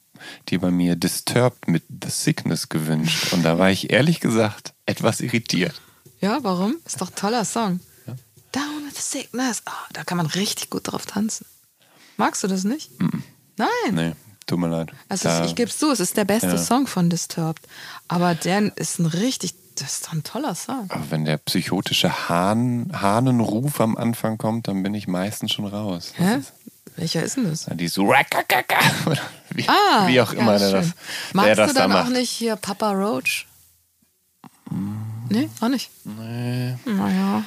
[0.49, 3.33] dir bei mir Disturbed mit The Sickness gewünscht.
[3.33, 5.81] Und da war ich ehrlich gesagt etwas irritiert.
[6.21, 6.75] Ja, warum?
[6.85, 7.79] Ist doch ein toller Song.
[8.51, 9.61] Down with the sickness.
[9.65, 11.45] Ah, da kann man richtig gut drauf tanzen.
[12.17, 12.91] Magst du das nicht?
[13.57, 13.67] Nein.
[13.91, 14.11] Nee,
[14.47, 14.91] tut mir leid.
[15.09, 16.57] Also Da- ich gebe es zu, es ist der beste Ja.
[16.57, 17.67] Song von Disturbed.
[18.07, 20.85] Aber der ist ein richtig, das ist doch ein toller Song.
[20.89, 26.13] aber wenn der psychotische Hahn, Hahnenruf am Anfang kommt, dann bin ich meistens schon raus.
[26.17, 26.37] Hä?
[26.39, 26.53] ist-
[26.97, 27.65] Welcher ist denn das?
[27.73, 28.07] Die so
[29.49, 30.93] wie, Ah, wie auch immer der das, schön.
[30.95, 32.13] der Magst das du da dann auch macht.
[32.13, 33.47] nicht hier Papa Roach?
[35.29, 35.89] Nee, auch nicht.
[36.05, 36.75] Nee.
[36.85, 37.43] Naja.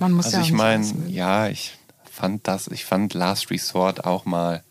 [0.00, 1.76] Man muss Also ja auch ich meine, ja, ich
[2.10, 4.62] fand das, ich fand Last Resort auch mal,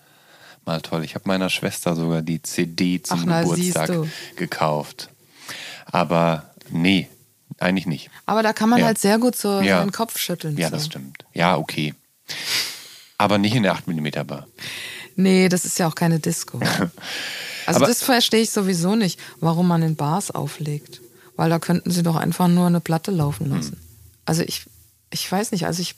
[0.65, 1.03] mal toll.
[1.03, 3.91] Ich habe meiner Schwester sogar die CD zum Ach, Geburtstag
[4.35, 5.09] gekauft.
[5.91, 7.07] Aber nee,
[7.59, 8.09] eigentlich nicht.
[8.25, 8.85] Aber da kann man Ja.
[8.87, 9.79] halt sehr gut so Ja.
[9.79, 10.57] seinen Kopf schütteln.
[10.57, 10.75] Ja, so.
[10.75, 11.25] das stimmt.
[11.33, 11.93] Ja, okay.
[13.17, 14.47] Aber nicht in der 8mm Bar.
[15.15, 16.59] Nee, das ist ja auch keine Disco.
[17.65, 21.01] Also das verstehe ich sowieso nicht, warum man in Bars auflegt.
[21.35, 23.73] Weil da könnten sie doch einfach nur eine Platte laufen lassen.
[23.73, 23.81] Hm.
[24.23, 24.67] Also ich,
[25.11, 25.95] ich weiß nicht, also ich,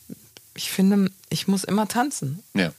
[0.56, 2.41] ich finde, ich muss immer tanzen.
[2.56, 2.72] Ja.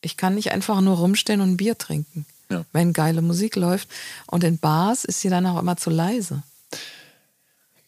[0.00, 2.64] Ich kann nicht einfach nur rumstehen und ein Bier trinken, Ja.
[2.72, 3.88] wenn geile Musik läuft.
[4.26, 6.42] Und in Bars ist sie dann auch immer zu leise.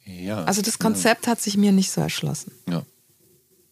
[0.04, 0.44] Ja.
[0.44, 2.52] Also das Konzept hat sich mir nicht so erschlossen.
[2.68, 2.82] Ja.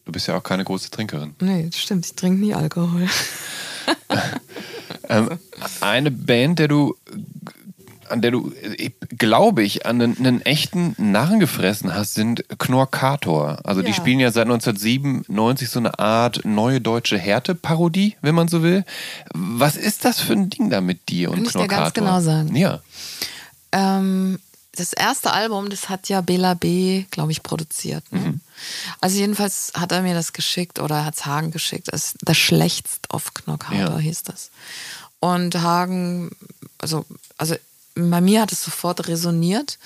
[0.05, 1.35] Du bist ja auch keine große Trinkerin.
[1.41, 3.09] Nee, das stimmt, ich trinke nie Alkohol.
[5.09, 5.39] Ähm,
[5.81, 6.97] eine Band, der du,
[8.13, 13.59] an der du, äh, glaube ich, an einen, einen echten Narren gefressen hast, sind Knorkator.
[13.65, 13.95] Also die Ja.
[13.97, 18.85] spielen ja seit 1997 so eine Art neue deutsche Härte-Parodie, wenn man so will.
[19.35, 21.83] Was ist das für ein Ding da mit dir und Kann ich dir Knorkator?
[21.85, 22.55] ganz genau sagen.
[22.55, 22.81] Ja.
[23.73, 24.39] Ähm,
[24.77, 28.11] das erste Album, das hat ja Bela B., glaube ich, produziert.
[28.11, 28.41] Ne?
[29.01, 31.89] Also jedenfalls hat er mir das geschickt oder hat es Hagen geschickt.
[31.93, 33.99] Das, das Schlechtst auf Knockhauter Ja.
[33.99, 34.51] hieß das.
[35.21, 36.31] Und Hagen,
[36.79, 37.05] also,
[37.37, 37.55] also
[37.95, 39.79] bei mir hat es sofort resoniert.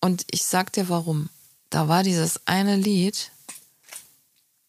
[0.00, 1.28] Und ich sag dir warum.
[1.70, 3.30] Da war dieses eine Lied,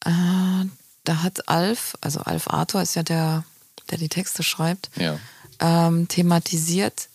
[0.06, 0.66] äh,
[1.04, 3.44] da hat Alf, also Alf Arthur ist ja der,
[3.90, 5.18] der die Texte schreibt, Ja.
[5.60, 7.10] ähm, thematisiert,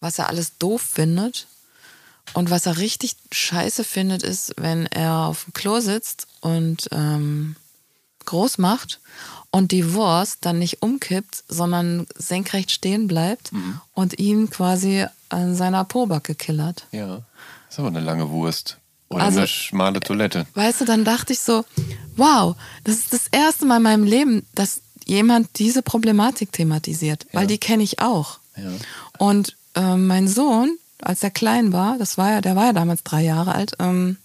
[0.00, 1.46] was er alles doof findet.
[2.32, 7.54] Und was er richtig scheiße findet, ist, wenn er auf dem Klo sitzt und ähm,
[8.24, 9.00] groß macht
[9.54, 13.52] und die Wurst dann nicht umkippt, sondern senkrecht stehen bleibt
[13.94, 16.86] und ihn quasi an seiner Pobacke killert.
[16.90, 17.20] Ja.
[17.70, 18.78] ist aber eine lange Wurst.
[19.10, 20.46] Oder Also- eine schmale Toilette.
[20.54, 21.64] Weißt du, dann dachte ich so,
[22.16, 27.46] wow, das ist das erste Mal in meinem Leben, dass jemand diese Problematik thematisiert, weil
[27.46, 28.38] die kenne ich auch.
[28.56, 28.70] Ja.
[29.18, 33.04] Und ähm, mein Sohn, als er klein war, das war ja, der war ja damals
[33.04, 34.16] drei Jahre alt, ähm,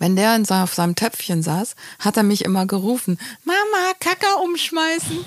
[0.00, 5.24] wenn der in auf seinem Töpfchen saß, hat er mich immer gerufen, Mama, Kacker umschmeißen.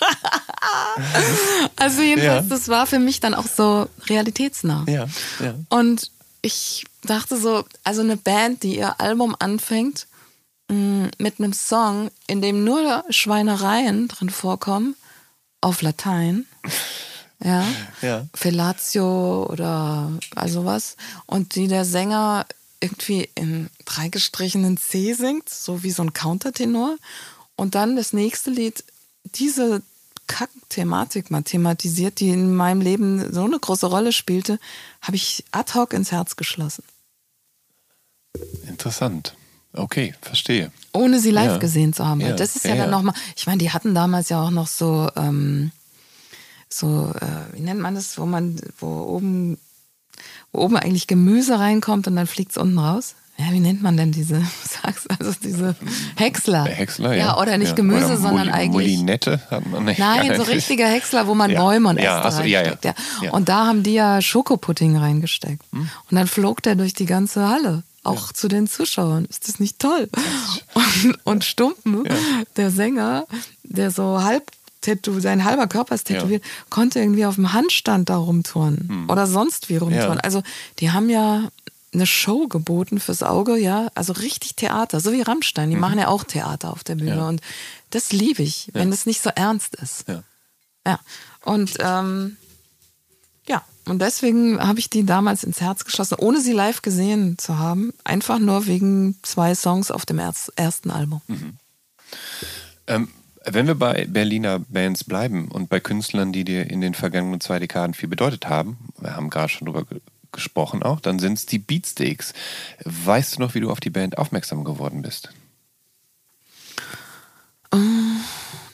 [1.76, 2.48] also jedenfalls, Ja.
[2.56, 4.84] das war für mich dann auch so realitätsnah.
[4.86, 5.06] Ja,
[5.40, 5.54] ja.
[5.70, 6.10] Und
[6.42, 10.06] ich dachte so, also eine Band, die ihr Album anfängt
[10.70, 14.94] mh, mit einem Song, in dem nur Schweinereien drin vorkommen,
[15.60, 16.46] auf Latein.
[17.42, 17.66] Ja.
[18.00, 18.26] Ja.
[18.32, 20.96] Fellatio oder also was.
[21.26, 22.46] Und die der Sänger
[22.84, 26.96] irgendwie in drei gestrichenen C singt, so wie so ein Countertenor.
[27.56, 28.84] Und dann das nächste Lied,
[29.24, 29.82] diese
[30.26, 34.58] Kack-Thematik mal thematisiert, die in meinem Leben so eine große Rolle spielte,
[35.00, 36.84] habe ich ad hoc ins Herz geschlossen.
[38.66, 39.34] Interessant.
[39.72, 40.70] Okay, verstehe.
[40.92, 41.58] Ohne sie live Ja.
[41.58, 42.20] gesehen zu haben.
[42.20, 44.68] Ja, Das ist ja, ja, dann nochmal, ich meine, die hatten damals ja auch noch
[44.68, 45.72] so, ähm,
[46.68, 49.58] so, äh, wie nennt man das, wo man, wo oben,
[50.52, 53.14] wo oben eigentlich Gemüse reinkommt und dann fliegt es unten raus.
[53.36, 54.40] Ja, wie nennt man denn diese,
[54.82, 55.74] sag's, also diese
[56.14, 56.64] Häcksler.
[56.64, 57.18] Der Häcksler, ja.
[57.26, 57.74] Ja, oder nicht ja.
[57.74, 58.92] Gemüse, Oder sondern Moli- eigentlich.
[58.96, 59.98] Molinette hat man nicht.
[59.98, 61.60] Nein, so richtige Häcksler, wo man Ja.
[61.60, 62.84] Bäume und Ja, Äste reinsteckt.
[62.84, 62.94] Ja.
[63.22, 63.32] Ja.
[63.32, 65.62] Und da haben die ja Schokopudding reingesteckt.
[65.72, 65.80] Hm.
[66.10, 69.24] Und dann flog der durch die ganze Halle, auch zu den Zuschauern.
[69.24, 70.08] Ist das nicht toll?
[70.74, 72.04] Und, und Stumpen,
[72.56, 73.26] der Sänger,
[73.64, 74.48] der so halb
[74.84, 76.16] tätow sein halber Körper ist Ja.
[76.16, 80.18] tätowiert, konnte irgendwie auf dem Handstand da rumturnen oder sonst wie rumturnen.
[80.18, 80.24] Ja.
[80.24, 80.42] Also
[80.78, 81.48] die haben ja
[81.92, 86.08] eine Show geboten fürs Auge, ja, also richtig Theater, so wie Rammstein, die machen ja
[86.08, 87.18] auch Theater auf der Bühne Mhm.
[87.18, 87.28] Ja.
[87.28, 87.40] und
[87.90, 90.08] das liebe ich, wenn es nicht so ernst ist.
[90.08, 90.22] Ja.
[90.86, 90.98] Ja,
[91.44, 92.36] und ähm,
[93.46, 97.58] ja, und deswegen habe ich die damals ins Herz geschlossen, ohne sie live gesehen zu
[97.58, 97.92] haben.
[98.02, 101.20] Einfach nur wegen zwei Songs auf dem ersten Album.
[102.86, 103.08] Ähm,
[103.44, 107.58] wenn wir bei Berliner Bands bleiben und bei Künstlern, die dir in den vergangenen zwei
[107.58, 110.00] Dekaden viel bedeutet haben, wir haben gerade schon drüber ge
[110.32, 112.34] gesprochen auch, dann sind es die Beatsteaks.
[112.84, 115.28] Weißt du noch, wie du auf die Band aufmerksam geworden bist?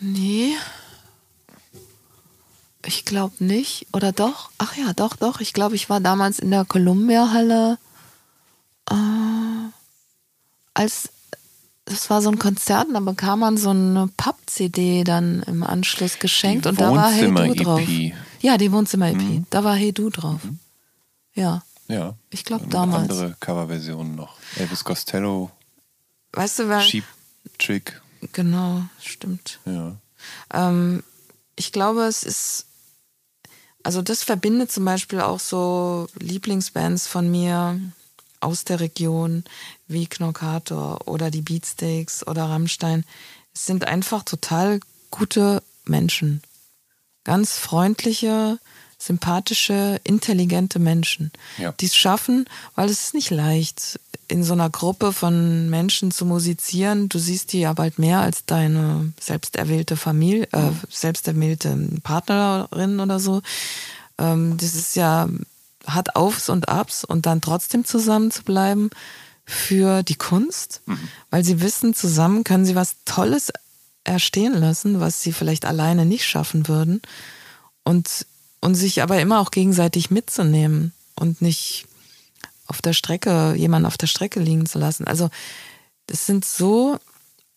[0.01, 0.57] Nee.
[2.85, 3.87] Ich glaube nicht.
[3.93, 4.51] Oder doch?
[4.57, 5.41] Ach ja, doch, doch.
[5.41, 7.79] Ich glaube, ich war damals in der Columbia-Halle.
[8.91, 8.95] Äh,
[10.73, 11.11] als
[11.91, 16.19] das war so ein Konzert und da bekam man so eine Papp-CD dann im Anschluss
[16.19, 17.83] geschenkt Die und da war Hey Du drauf.
[18.41, 19.45] Ja, die Wohnzimmer-EP.
[19.51, 20.41] Da war Hey Du drauf.
[21.35, 21.63] Ja.
[21.89, 22.15] Ja.
[22.31, 23.11] Ich glaub, Und damals.
[23.11, 24.37] Andere Coverversionen noch.
[24.57, 25.51] Elvis Costello,
[26.33, 26.81] Weißt du, wer.
[26.81, 27.05] Cheap
[27.59, 28.01] Trick.
[28.33, 29.59] Genau, stimmt.
[29.65, 29.97] Ja.
[30.53, 31.03] Ähm,
[31.57, 32.67] ich glaube, es ist,
[33.83, 37.81] also das verbindet zum Beispiel auch so Lieblingsbands von mir
[38.41, 39.45] aus der Region
[39.91, 43.05] wie Knockator oder die Beatsteaks oder Rammstein.
[43.55, 44.81] Es sind einfach total
[45.11, 46.43] gute Menschen.
[47.25, 48.59] Ganz freundliche,
[48.99, 51.73] sympathische, intelligente Menschen, Ja.
[51.73, 53.99] die es schaffen, weil es ist nicht leicht,
[54.29, 57.09] in so einer Gruppe von Menschen zu musizieren.
[57.09, 63.01] Du siehst die ja bald mehr als deine selbst erwählte Familie, äh, selbst erwählte Partnerin
[63.01, 63.43] oder so.
[64.19, 65.29] Ähm, das ist ja,
[65.87, 68.91] hat Aufs und Abs und dann trotzdem zusammen zu bleiben
[69.51, 70.81] für die Kunst,
[71.31, 73.53] weil sie wissen, zusammen können sie was Tolles
[74.05, 77.03] erstehen lassen, was sie vielleicht alleine nicht schaffen würden
[77.85, 78.27] und,
[78.61, 81.87] und sich aber immer auch gegenseitig mitzunehmen und nicht
[82.67, 85.07] auf der Strecke, jemanden auf der Strecke liegen zu lassen.
[85.07, 85.29] Also
[86.07, 86.99] das sind so,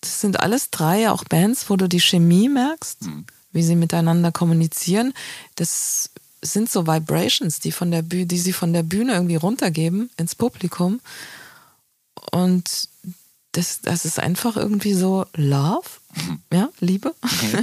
[0.02, 3.00] das sind alles drei auch Bands, wo du die Chemie merkst,
[3.52, 5.14] wie sie miteinander kommunizieren.
[5.56, 6.10] Das
[6.42, 10.36] sind so Vibrations, die von der Bühne, die sie von der Bühne irgendwie runtergeben ins
[10.36, 11.00] Publikum.
[12.34, 12.90] Und
[13.52, 15.88] das, das ist einfach irgendwie so Love,
[16.52, 17.14] ja, Liebe.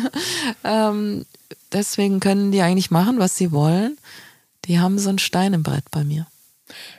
[0.64, 1.26] ähm,
[1.72, 3.98] deswegen können die eigentlich machen, was sie wollen.
[4.66, 6.26] Die haben so einen Stein im Brett bei mir.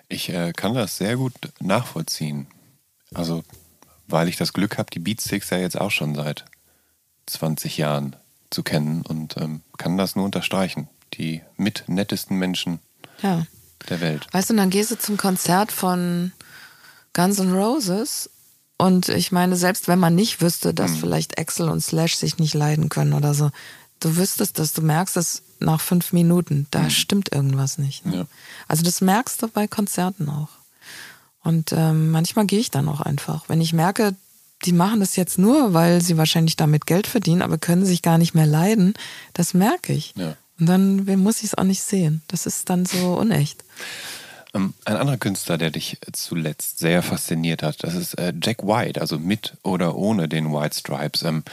[0.10, 2.48] Ich äh, kann das sehr gut nachvollziehen.
[3.14, 3.44] Also,
[4.08, 6.44] weil ich das Glück habe, die Beatsticks ja jetzt auch schon seit
[7.28, 8.18] 20 Jahren
[8.50, 10.90] zu kennen und ähm, kann das nur unterstreichen.
[11.14, 12.80] Die mit nettesten Menschen
[13.22, 13.46] Ja.
[13.90, 14.28] der Welt.
[14.34, 16.34] Weißt du, und dann gehst du zum Konzert von
[17.14, 18.30] Guns N' Roses
[18.78, 22.56] und ich meine, selbst wenn man nicht wüsste, dass vielleicht Axel und Slash sich nicht
[22.56, 23.52] leiden können oder so,
[24.00, 28.06] du wüsstest das, du merkst es nach fünf Minuten, da stimmt irgendwas nicht.
[28.06, 28.16] Ne?
[28.16, 28.26] Ja.
[28.68, 30.50] Also das merkst du bei Konzerten auch.
[31.44, 33.50] Und ähm, manchmal gehe ich dann auch einfach.
[33.50, 34.16] Wenn ich merke,
[34.66, 38.18] die machen das jetzt nur, weil sie wahrscheinlich damit Geld verdienen, aber können sich gar
[38.18, 38.94] nicht mehr leiden,
[39.34, 40.14] das merke ich.
[40.16, 40.36] Ja.
[40.60, 42.22] Und dann muss ich es auch nicht sehen.
[42.28, 43.64] Das ist dann so unecht.
[44.54, 49.00] Ähm, ein anderer Künstler, der dich zuletzt sehr fasziniert hat, das ist äh, Jack White,
[49.00, 51.24] also mit oder ohne den White Stripes.
[51.24, 51.44] Ähm,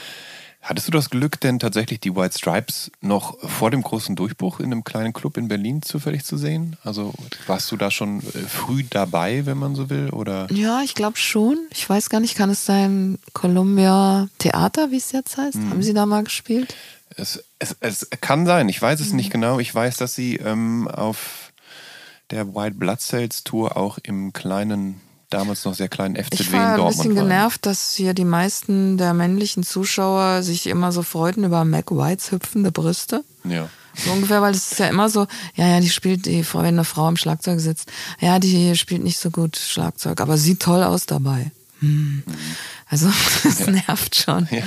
[0.61, 4.65] Hattest du das Glück, denn tatsächlich die White Stripes noch vor dem großen Durchbruch in
[4.65, 6.75] einem kleinen Club in Berlin zufällig zu sehen?
[6.83, 7.13] Also
[7.47, 10.09] warst du da schon äh, früh dabei, wenn man so will?
[10.09, 10.51] Oder?
[10.51, 11.57] Ja, ich glaube schon.
[11.71, 15.55] Ich weiß gar nicht, kann es sein Columbia Theater, wie es jetzt heißt?
[15.55, 15.69] Mhm.
[15.69, 16.75] Haben Sie da mal gespielt?
[17.15, 19.59] Es, es, es kann sein, ich weiß es nicht genau.
[19.59, 21.48] Ich weiß, dass sie ähm, auf
[22.31, 26.59] der White Blood Cells Tour auch im kleinen damals noch sehr kleinen FZW Ich war
[26.59, 31.03] in ein Dortmund bisschen genervt, dass hier die meisten der männlichen Zuschauer sich immer so
[31.03, 33.23] freuten über Mac Whites hüpfende Brüste.
[33.43, 33.69] Ja.
[33.95, 36.85] So ungefähr, weil es ist ja immer so, ja, ja, die spielt, die, wenn eine
[36.85, 41.05] Frau am Schlagzeug sitzt, ja, die spielt nicht so gut Schlagzeug, aber sieht toll aus
[41.05, 41.51] dabei.
[41.79, 42.23] Hm.
[42.87, 43.11] Also,
[43.43, 44.47] das nervt schon.
[44.51, 44.63] Ja.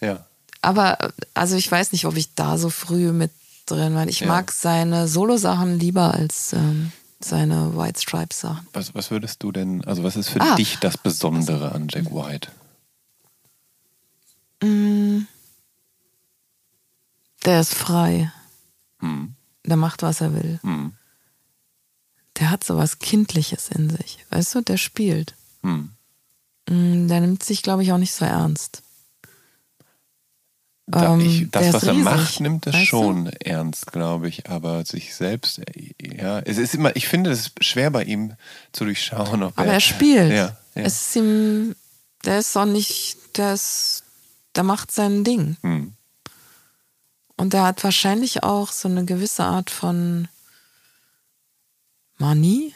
[0.00, 0.26] ja.
[0.60, 0.98] Aber,
[1.34, 3.30] also ich weiß nicht, ob ich da so früh mit
[3.70, 4.06] drin war.
[4.08, 4.26] Ich Ja.
[4.28, 8.66] mag seine Solo-Sachen lieber als ähm, seine White Stripes-Sachen.
[8.72, 10.54] Was, was würdest du denn, also was ist für Ah.
[10.56, 12.50] dich das Besondere an Jack White?
[17.44, 18.32] Der ist frei.
[19.00, 19.34] Hm.
[19.64, 20.58] Der macht, was er will.
[20.62, 20.92] Hm.
[22.38, 24.24] Der hat so was Kindliches in sich.
[24.30, 25.34] Weißt du, der spielt.
[25.62, 25.90] Hm.
[26.68, 28.82] Mm, Der nimmt sich, glaube ich, auch nicht so ernst.
[30.90, 32.86] Da, Ähm, ich, das, was er riesig, macht, nimmt er weißt du?
[32.86, 34.48] schon ernst, glaube ich.
[34.48, 35.60] Aber sich selbst,
[36.00, 38.34] ja, es ist immer, ich finde es schwer bei ihm
[38.72, 40.30] zu durchschauen, ob Aber er spielt.
[40.30, 40.82] Ja, ja.
[40.82, 41.74] Es ist ihm,
[42.24, 44.02] der ist auch nicht, der ist,
[44.56, 45.58] der macht sein Ding.
[45.60, 45.92] Hm.
[47.36, 50.26] Und der hat wahrscheinlich auch so eine gewisse Art von
[52.16, 52.72] Manie.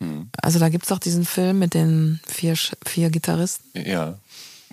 [0.00, 0.30] Hm.
[0.40, 3.86] Also da gibt es auch diesen Film mit den vier, vier Gitarristen.
[3.86, 4.18] Ja.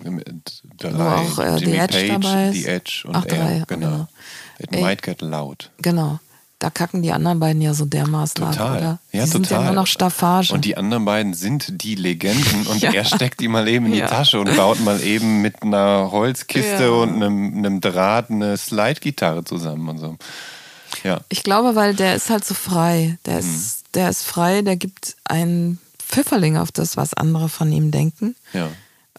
[0.02, 2.54] Drei, Wo auch, äh, Jimmy The Edge Page, dabei ist.
[2.54, 3.34] The Edge und Ach, er.
[3.36, 3.86] drei, genau.
[3.90, 4.08] genau.
[4.58, 4.82] It Ey.
[4.82, 5.70] might get loud.
[5.82, 6.18] Genau.
[6.60, 8.76] Da kacken die anderen beiden ja so dermaßen ab, Total.
[8.78, 8.98] oder?
[9.12, 9.60] Ja, die sind total.
[9.60, 10.50] ja nur noch Staffage.
[10.52, 12.92] Und die anderen beiden sind die Legenden und Ja.
[12.92, 14.08] er steckt die mal eben in die Ja.
[14.08, 16.88] Tasche und baut mal eben mit einer Holzkiste Ja.
[16.90, 20.16] und einem, einem Draht eine Slide-Gitarre zusammen und so.
[21.04, 21.20] Ja.
[21.28, 23.18] Ich glaube, weil der ist halt so frei.
[23.24, 23.38] Der Mhm.
[23.40, 28.34] ist, der ist frei, der gibt einen Pfifferling auf das, was andere von ihm denken.
[28.52, 28.68] Ja.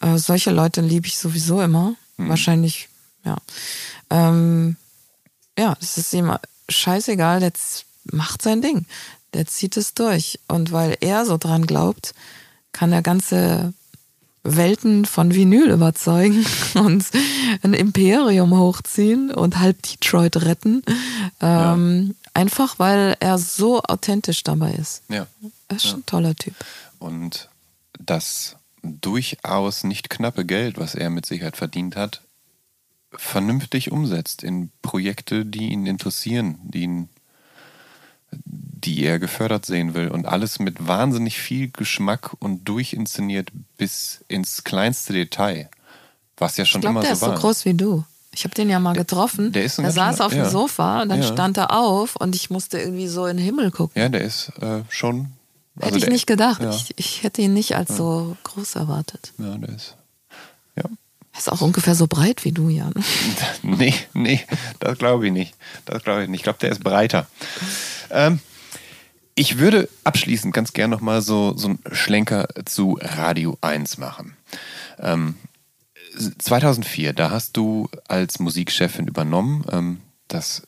[0.01, 1.95] Äh, solche Leute liebe ich sowieso immer.
[2.17, 2.29] Mhm.
[2.29, 2.89] Wahrscheinlich,
[3.23, 3.37] ja.
[4.09, 4.75] Ähm,
[5.57, 6.33] ja, es ist ihm
[6.69, 7.51] scheißegal, der
[8.05, 8.85] macht sein Ding.
[9.33, 10.39] Der zieht es durch.
[10.47, 12.13] Und weil er so dran glaubt,
[12.71, 13.73] kann er ganze
[14.43, 16.45] Welten von Vinyl überzeugen
[16.75, 17.05] und
[17.61, 20.83] ein Imperium hochziehen und halb Detroit retten.
[21.41, 25.03] Ähm, Einfach weil er so authentisch dabei ist.
[25.09, 25.27] Ja.
[25.67, 26.53] Er ist schon ein toller Typ.
[26.99, 27.49] Und
[27.99, 32.21] das durchaus nicht knappe Geld, was er mit Sicherheit verdient hat,
[33.11, 37.09] vernünftig umsetzt in Projekte, die ihn interessieren, die ihn
[38.31, 44.63] die er gefördert sehen will und alles mit wahnsinnig viel Geschmack und durchinszeniert bis ins
[44.63, 45.67] kleinste Detail,
[46.37, 47.35] was ja schon Ich glaube, immer der so ist war.
[47.37, 48.05] so groß wie du.
[48.31, 49.51] Ich habe den ja mal getroffen.
[49.51, 50.49] der ist er ganz saß auf dem ja.
[50.49, 51.27] Sofa und dann Ja.
[51.27, 53.99] stand er auf und ich musste irgendwie so in den Himmel gucken.
[53.99, 55.29] Ja, der ist äh, schon.
[55.79, 56.61] Hätte also ich der, nicht gedacht.
[56.61, 59.33] Ja, Ich, ich hätte ihn nicht als so groß erwartet.
[59.37, 59.95] ja, der ist.
[60.75, 60.83] Ja.
[61.31, 62.93] Er ist auch ungefähr so breit wie du, Jan.
[63.63, 64.41] Nee, nee,
[64.79, 65.55] das glaube ich nicht.
[65.85, 66.39] Das glaube ich nicht.
[66.39, 67.27] Ich glaube, der ist breiter.
[68.09, 68.39] Ähm,
[69.35, 74.35] ich würde abschließend ganz gern nochmal so, so einen Schlenker zu Radio 1 machen.
[74.99, 75.35] Ähm,
[76.39, 79.63] 2004, da hast du als Musikchefin übernommen.
[79.71, 80.63] Ähm, das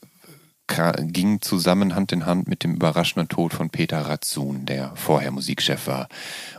[1.00, 5.88] ging zusammen Hand in Hand mit dem überraschenden Tod von Peter Ratzun, der vorher Musikchef
[5.88, 6.08] war.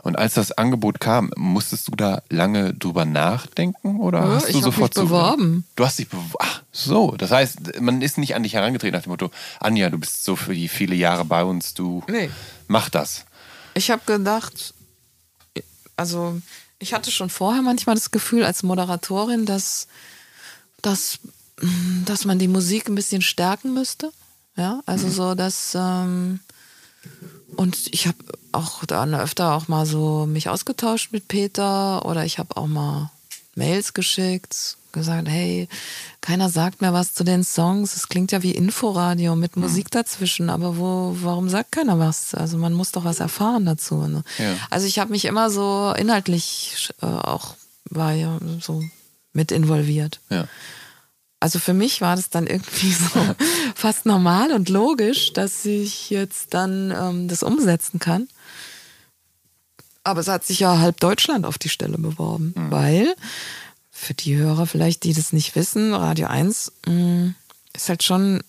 [0.03, 4.51] Und als das Angebot kam, musstest du da lange drüber nachdenken oder Ja, hast ich
[4.53, 5.65] du hab sofort mich beworben.
[5.75, 6.33] Du hast dich beworben.
[6.39, 7.11] Ach, so.
[7.17, 10.35] Das heißt, man ist nicht an dich herangetreten nach dem Motto, Anja, du bist so
[10.35, 12.29] für die viele Jahre bei uns, du Nee.
[12.67, 13.25] mach das.
[13.75, 14.73] Ich habe gedacht,
[15.95, 16.39] also
[16.79, 19.87] ich hatte schon vorher manchmal das Gefühl als Moderatorin, dass,
[20.81, 21.19] dass,
[22.05, 24.11] dass man die Musik ein bisschen stärken müsste.
[24.55, 26.39] Ja, also so, dass ähm,
[27.55, 28.17] und ich habe
[28.51, 33.11] auch dann öfter auch mal so mich ausgetauscht mit Peter oder ich habe auch mal
[33.55, 35.67] Mails geschickt, gesagt, hey,
[36.21, 37.95] keiner sagt mehr was zu den Songs.
[37.95, 42.33] Es klingt ja wie Inforadio mit Musik dazwischen, aber wo, warum sagt keiner was?
[42.33, 44.07] Also man muss doch was erfahren dazu.
[44.07, 44.23] Ne?
[44.37, 44.55] Ja.
[44.69, 47.55] Also ich habe mich immer so inhaltlich äh, auch
[47.89, 48.83] war ja so
[49.33, 50.19] mit involviert.
[50.29, 50.47] Ja.
[51.43, 53.35] Also für mich war das dann irgendwie so
[53.75, 58.29] fast normal und logisch, dass ich jetzt dann ähm, das umsetzen kann.
[60.05, 63.13] Aber es hat sich ja halb Deutschland auf die Stelle beworben, weil
[63.91, 67.33] für die Hörer vielleicht, die das nicht wissen, Radio 1 mh,
[67.73, 68.41] ist halt schon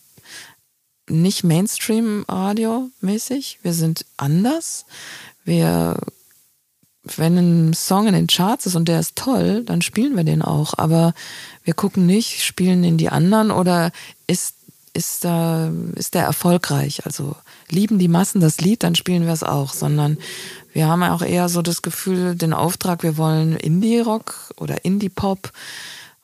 [1.08, 3.58] nicht Mainstream-Radio mäßig.
[3.62, 4.86] Wir sind anders.
[5.44, 5.96] Wir
[7.04, 10.42] wenn ein Song in den Charts ist und der ist toll, dann spielen wir den
[10.42, 10.74] auch.
[10.78, 11.12] Aber
[11.62, 13.92] wir gucken nicht, spielen in die anderen oder
[14.26, 14.54] ist,
[14.94, 17.04] ist, da, ist der erfolgreich?
[17.04, 17.36] Also
[17.68, 20.18] lieben die Massen das Lied, dann spielen wir es auch, sondern
[20.72, 25.52] wir haben auch eher so das Gefühl, den Auftrag, wir wollen Indie-Rock oder Indie-Pop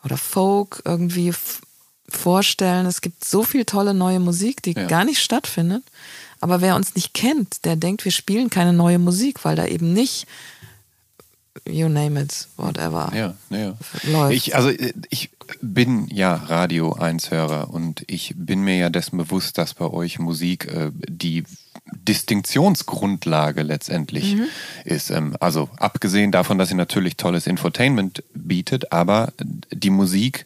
[0.02, 1.32] oder Folk irgendwie
[2.08, 2.86] vorstellen.
[2.86, 4.86] Es gibt so viel tolle neue Musik, die ja.
[4.86, 5.82] gar nicht stattfindet.
[6.40, 9.92] Aber wer uns nicht kennt, der denkt, wir spielen keine neue Musik, weil da eben
[9.92, 10.26] nicht
[11.66, 13.12] you name it, whatever.
[13.14, 13.74] Ja, ja.
[14.10, 14.34] Läuft.
[14.34, 14.70] Ich, also
[15.10, 15.30] ich
[15.60, 20.18] bin ja Radio 1 Hörer und ich bin mir ja dessen bewusst, dass bei euch
[20.18, 21.44] Musik äh, die
[21.92, 24.46] Distinktionsgrundlage letztendlich mhm.
[24.84, 25.10] ist.
[25.10, 29.32] Ähm, also abgesehen davon, dass sie natürlich tolles Infotainment bietet, aber
[29.72, 30.44] die Musik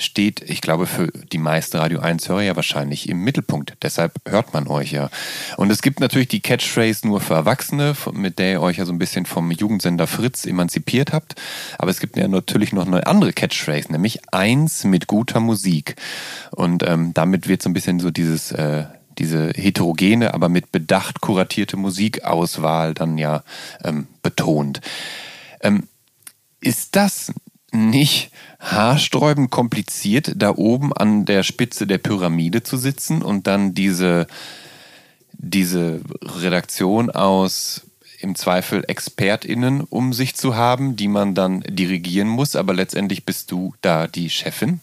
[0.00, 3.76] steht, ich glaube, für die meisten Radio 1-Hörer ja wahrscheinlich im Mittelpunkt.
[3.82, 5.10] Deshalb hört man euch ja.
[5.56, 8.92] Und es gibt natürlich die Catchphrase nur für Erwachsene, mit der ihr euch ja so
[8.92, 11.34] ein bisschen vom Jugendsender Fritz emanzipiert habt.
[11.78, 15.96] Aber es gibt ja natürlich noch eine andere Catchphrase, nämlich eins mit guter Musik.
[16.50, 18.52] Und ähm, damit wird so ein bisschen so dieses...
[18.52, 18.84] Äh,
[19.18, 23.42] diese heterogene, aber mit Bedacht kuratierte Musikauswahl dann ja
[23.84, 24.80] ähm, betont.
[25.60, 25.88] Ähm,
[26.60, 27.32] ist das
[27.72, 34.26] nicht haarsträubend kompliziert, da oben an der Spitze der Pyramide zu sitzen und dann diese,
[35.32, 37.82] diese Redaktion aus
[38.20, 43.50] im Zweifel ExpertInnen um sich zu haben, die man dann dirigieren muss, aber letztendlich bist
[43.50, 44.80] du da die Chefin?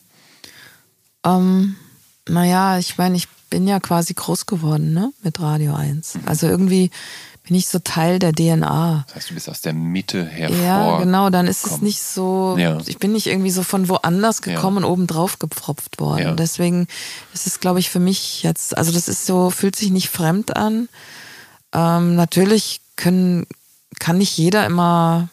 [1.23, 1.75] Ähm,
[2.27, 6.19] naja, ich meine, ich bin ja quasi groß geworden, ne, mit Radio 1.
[6.25, 6.89] Also irgendwie
[7.47, 9.05] bin ich so Teil der DNA.
[9.07, 10.57] Das heißt, du bist aus der Mitte hervor.
[10.57, 12.77] Ja, genau, dann ist es nicht so, ja.
[12.85, 14.85] ich bin nicht irgendwie so von woanders gekommen ja.
[14.85, 16.21] und oben drauf gepfropft worden.
[16.21, 16.33] Ja.
[16.33, 16.87] Deswegen
[17.33, 20.57] ist es, glaube ich, für mich jetzt, also das ist so, fühlt sich nicht fremd
[20.57, 20.89] an.
[21.73, 23.47] Ähm, natürlich können,
[23.99, 25.29] kann nicht jeder immer,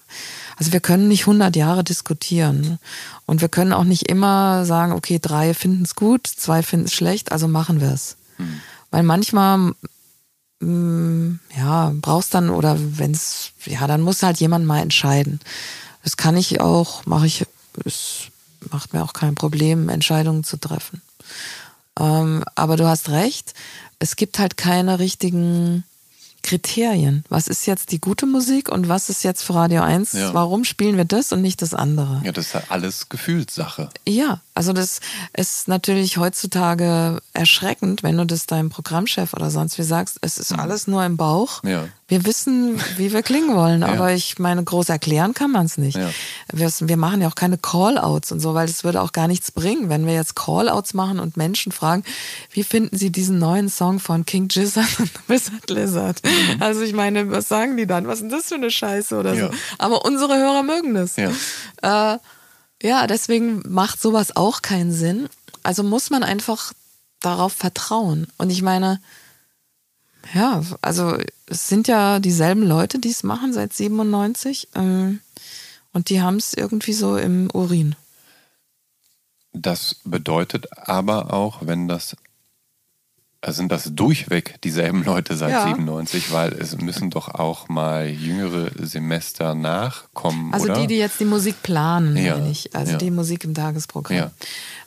[0.56, 2.78] also wir können nicht 100 Jahre diskutieren.
[3.26, 6.94] Und wir können auch nicht immer sagen, okay, drei finden es gut, zwei finden es
[6.94, 8.16] schlecht, also machen wir es.
[8.36, 8.60] Hm.
[8.92, 9.72] Weil manchmal
[10.64, 15.40] Mm, ja, brauchst dann oder wenn es, ja, dann muss halt jemand mal entscheiden.
[16.02, 17.44] Das kann ich auch, mache ich,
[17.84, 18.28] es
[18.70, 21.02] macht mir auch kein Problem, Entscheidungen zu treffen.
[21.98, 23.54] Ähm, aber du hast recht,
[23.98, 25.84] es gibt halt keine richtigen
[26.42, 27.24] Kriterien.
[27.30, 30.12] Was ist jetzt die gute Musik und was ist jetzt für Radio 1?
[30.12, 30.34] Ja.
[30.34, 32.20] Warum spielen wir das und nicht das andere?
[32.22, 33.88] Ja, das ist ja alles Gefühlssache.
[34.06, 35.00] Ja, also das
[35.36, 40.52] ist natürlich heutzutage erschreckend, wenn du das deinem Programmchef oder sonst wie sagst, es ist
[40.52, 40.60] mhm.
[40.60, 41.64] alles nur im Bauch.
[41.64, 41.88] Ja.
[42.06, 43.88] Wir wissen, wie wir klingen wollen, ja.
[43.88, 45.96] aber ich meine, groß erklären kann man es nicht.
[45.96, 46.08] Ja.
[46.52, 49.50] Wir, wir, machen ja auch keine Call-outs und so, weil das würde auch gar nichts
[49.50, 52.04] bringen, wenn wir jetzt Call-outs machen und Menschen fragen,
[52.52, 56.22] wie finden sie diesen neuen Song von King Gizzard und Wizard Lizard?
[56.22, 56.62] Mhm.
[56.62, 58.06] Also ich meine, was sagen die dann?
[58.06, 59.50] Was ist denn das für eine Scheiße oder so?
[59.78, 61.16] Aber unsere Hörer mögen das.
[61.16, 61.32] Ja.
[61.82, 62.18] Äh,
[62.82, 65.28] ja, deswegen macht sowas auch keinen Sinn.
[65.62, 66.72] Also muss man einfach
[67.20, 68.26] darauf vertrauen.
[68.36, 69.00] Und ich meine,
[70.34, 75.20] ja, also es sind ja dieselben Leute, die es machen seit 97 ähm,
[75.92, 77.94] und die haben es irgendwie so im Urin.
[79.52, 82.16] Das bedeutet aber auch, wenn das
[83.44, 85.66] also sind das durchweg dieselben Leute seit ja.
[85.66, 90.54] 97, weil es müssen doch auch mal jüngere Semester nachkommen.
[90.54, 90.80] Also oder?
[90.80, 92.42] die, die jetzt die Musik planen, ja.
[92.46, 92.74] ich.
[92.74, 92.98] Also ja.
[92.98, 94.16] die Musik im Tagesprogramm.
[94.16, 94.30] Ja.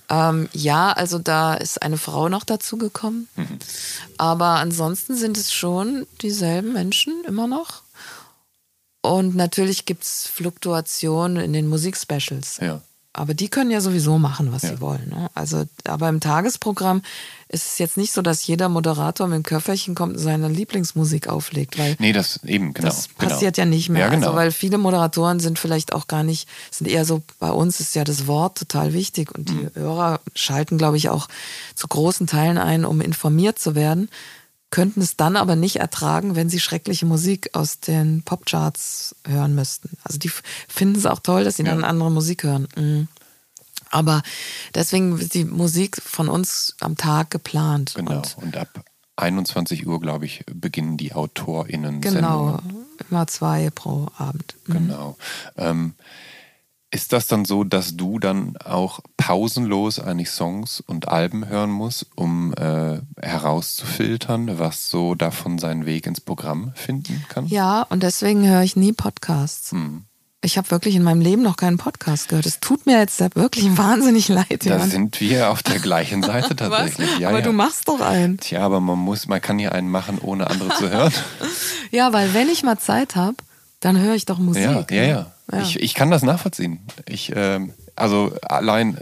[0.10, 3.28] Ähm, ja, also da ist eine Frau noch dazugekommen.
[3.36, 3.60] Mhm.
[4.18, 7.84] Aber ansonsten sind es schon dieselben Menschen immer noch.
[9.02, 12.58] Und natürlich gibt es Fluktuationen in den Musikspecials.
[12.60, 12.82] Ja.
[13.18, 14.70] Aber die können ja sowieso machen, was ja.
[14.70, 15.10] sie wollen.
[15.10, 15.30] Ne?
[15.34, 17.02] Also, aber im Tagesprogramm
[17.50, 21.28] ist es jetzt nicht so, dass jeder Moderator mit dem Köfferchen kommt und seine Lieblingsmusik
[21.28, 21.80] auflegt.
[21.80, 22.88] Weil nee, das eben, genau.
[22.88, 23.30] Das genau.
[23.30, 23.66] passiert genau.
[23.66, 24.02] ja nicht mehr.
[24.02, 24.28] Ja, genau.
[24.28, 27.96] also, weil viele Moderatoren sind vielleicht auch gar nicht, sind eher so, bei uns ist
[27.96, 29.72] ja das Wort total wichtig und die mhm.
[29.74, 31.28] Hörer schalten, glaube ich, auch
[31.74, 34.10] zu großen Teilen ein, um informiert zu werden
[34.70, 39.98] könnten es dann aber nicht ertragen, wenn sie schreckliche Musik aus den Popcharts hören müssten.
[40.04, 40.30] Also die
[40.68, 41.72] finden es auch toll, dass sie ja.
[41.72, 42.68] dann andere Musik hören.
[42.76, 43.08] Mhm.
[43.90, 44.22] Aber
[44.76, 47.94] deswegen ist die Musik von uns am Tag geplant.
[47.96, 48.18] Genau.
[48.18, 48.84] Und, und ab
[49.16, 52.02] 21 Uhr, glaube ich, beginnen die AutorInnen.
[52.02, 52.60] Genau,
[53.10, 54.56] immer zwei pro Abend.
[54.66, 54.74] Mhm.
[54.74, 55.18] Genau.
[55.56, 55.94] Ähm,
[56.90, 62.08] ist das dann so, dass du dann auch pausenlos eigentlich Songs und Alben hören musst,
[62.16, 67.48] um äh, herauszufiltern, was so davon seinen Weg ins Programm finden kann?
[67.48, 69.72] Ja, und deswegen höre ich nie Podcasts.
[69.72, 70.06] Hm.
[70.42, 72.46] Ich habe wirklich in meinem Leben noch keinen Podcast gehört.
[72.46, 74.66] Es tut mir jetzt wirklich wahnsinnig leid.
[74.66, 74.90] Da Jan.
[74.90, 77.20] sind wir auf der gleichen Seite tatsächlich.
[77.20, 77.44] Ja, aber ja.
[77.44, 78.38] du machst doch einen.
[78.38, 81.12] Tja, aber man muss, man kann ja einen machen, ohne andere zu hören.
[81.92, 83.36] ja, weil wenn ich mal Zeit habe,
[83.82, 84.92] dann höre ich doch Musik.
[84.92, 85.32] Ja, ja, ne?
[85.52, 85.62] Ja.
[85.62, 86.80] Ich, ich kann das nachvollziehen.
[87.08, 89.00] Ich, ähm, also allein,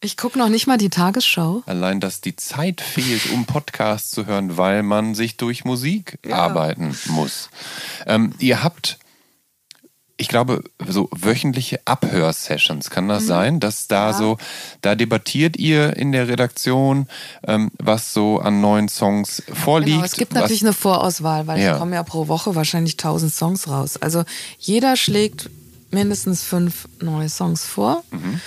[0.00, 1.62] Ich gucke noch nicht mal die Tagesschau.
[1.66, 6.96] allein, dass die Zeit fehlt, um Podcasts zu hören, weil man sich durch Musik arbeiten
[7.06, 7.48] muss.
[8.06, 8.98] Ähm, ihr habt,
[10.18, 12.88] ich glaube, so wöchentliche Abhörsessions.
[12.88, 13.08] Kann Mhm.
[13.08, 14.38] das sein, dass da so,
[14.80, 17.06] da debattiert ihr in der Redaktion,
[17.46, 19.92] ähm, was so an neuen Songs vorliegt?
[19.92, 21.72] Genau, es gibt natürlich eine Vorauswahl, weil Ja.
[21.74, 23.96] es kommen ja pro Woche wahrscheinlich tausend Songs raus.
[23.98, 24.24] Also
[24.58, 25.50] jeder schlägt
[25.96, 28.04] mindestens fünf neue Songs vor.
[28.10, 28.40] Mhm.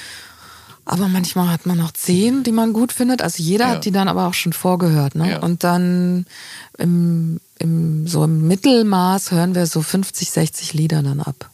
[0.86, 3.22] Aber manchmal hat man noch zehn, die man gut findet.
[3.22, 3.72] Also jeder Ja.
[3.76, 5.14] hat die dann aber auch schon vorgehört.
[5.16, 5.32] Ne?
[5.32, 5.40] Ja.
[5.40, 6.26] Und dann
[6.80, 11.50] im, im, so im Mittelmaß hören wir so 50, 60 Lieder dann ab.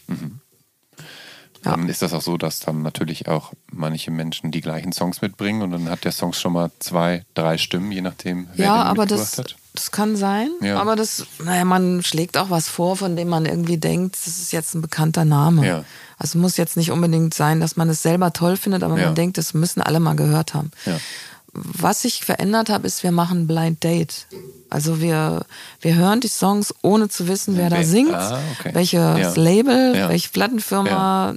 [1.71, 5.61] Dann ist das auch so, dass dann natürlich auch manche Menschen die gleichen Songs mitbringen
[5.61, 8.87] und dann hat der Song schon mal zwei, drei Stimmen, je nachdem, wer ja, den
[8.87, 9.55] aber das, hat.
[9.73, 10.49] das kann sein.
[10.61, 10.79] Ja.
[10.79, 14.51] Aber das, naja, man schlägt auch was vor, von dem man irgendwie denkt, das ist
[14.51, 15.67] jetzt ein bekannter Name.
[15.67, 15.83] Ja.
[16.17, 19.07] Also muss jetzt nicht unbedingt sein, dass man es selber toll findet, aber Ja.
[19.07, 20.71] man denkt, das müssen alle mal gehört haben.
[20.85, 20.97] Ja.
[21.55, 24.27] Was sich verändert hat, ist, wir machen Blind Date.
[24.69, 25.45] Also wir,
[25.81, 28.71] wir hören die Songs, ohne zu wissen, wer da singt, ah, okay.
[28.73, 29.33] welches Ja.
[29.35, 30.09] Label, Ja.
[30.09, 31.35] welche Plattenfirma.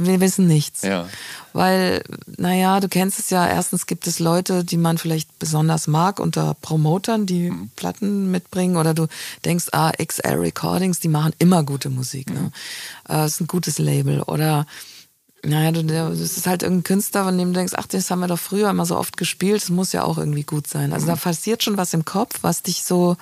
[0.00, 0.82] Wir wissen nichts.
[0.82, 1.08] Ja.
[1.52, 2.04] Weil,
[2.36, 6.54] naja, du kennst es ja, erstens gibt es Leute, die man vielleicht besonders mag unter
[6.62, 7.70] Promotern, die Mhm.
[7.74, 8.76] Platten mitbringen.
[8.76, 9.08] Oder du
[9.44, 12.30] denkst, ah, XL Recordings, die machen immer gute Musik.
[12.30, 12.34] Mhm.
[12.36, 12.52] Ne?
[13.08, 14.22] Äh, ist ein gutes Label.
[14.22, 14.66] Oder,
[15.44, 18.38] naja, das ist halt irgendein Künstler, von dem du denkst, ach, das haben wir doch
[18.38, 20.92] früher immer so oft gespielt, das muss ja auch irgendwie gut sein.
[20.92, 21.20] Also da Mhm.
[21.20, 23.16] passiert schon was im Kopf, was dich so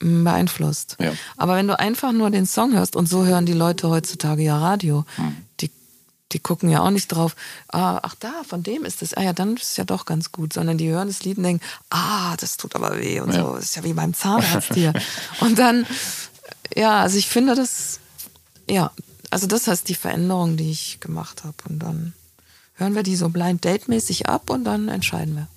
[0.00, 0.96] mm, beeinflusst.
[1.00, 1.12] Ja.
[1.36, 4.56] Aber wenn du einfach nur den Song hörst, und so hören die Leute heutzutage ja
[4.56, 5.36] Radio, Mhm.
[5.60, 5.70] die,
[6.30, 7.34] die gucken ja auch nicht drauf,
[7.72, 10.30] ah, ach da, von dem ist das, ah ja, dann ist es ja doch ganz
[10.30, 13.42] gut, sondern die hören das Lied und denken, ah, das tut aber weh und Ja.
[13.44, 14.92] so, das ist ja wie beim Zahnarzt hier.
[15.40, 15.84] und dann,
[16.76, 17.98] ja, also ich finde das,
[18.70, 18.92] ja,
[19.30, 22.14] also das ist die Veränderung, die ich gemacht habe und dann
[22.74, 25.48] hören wir die so blind date-mäßig ab und dann entscheiden wir.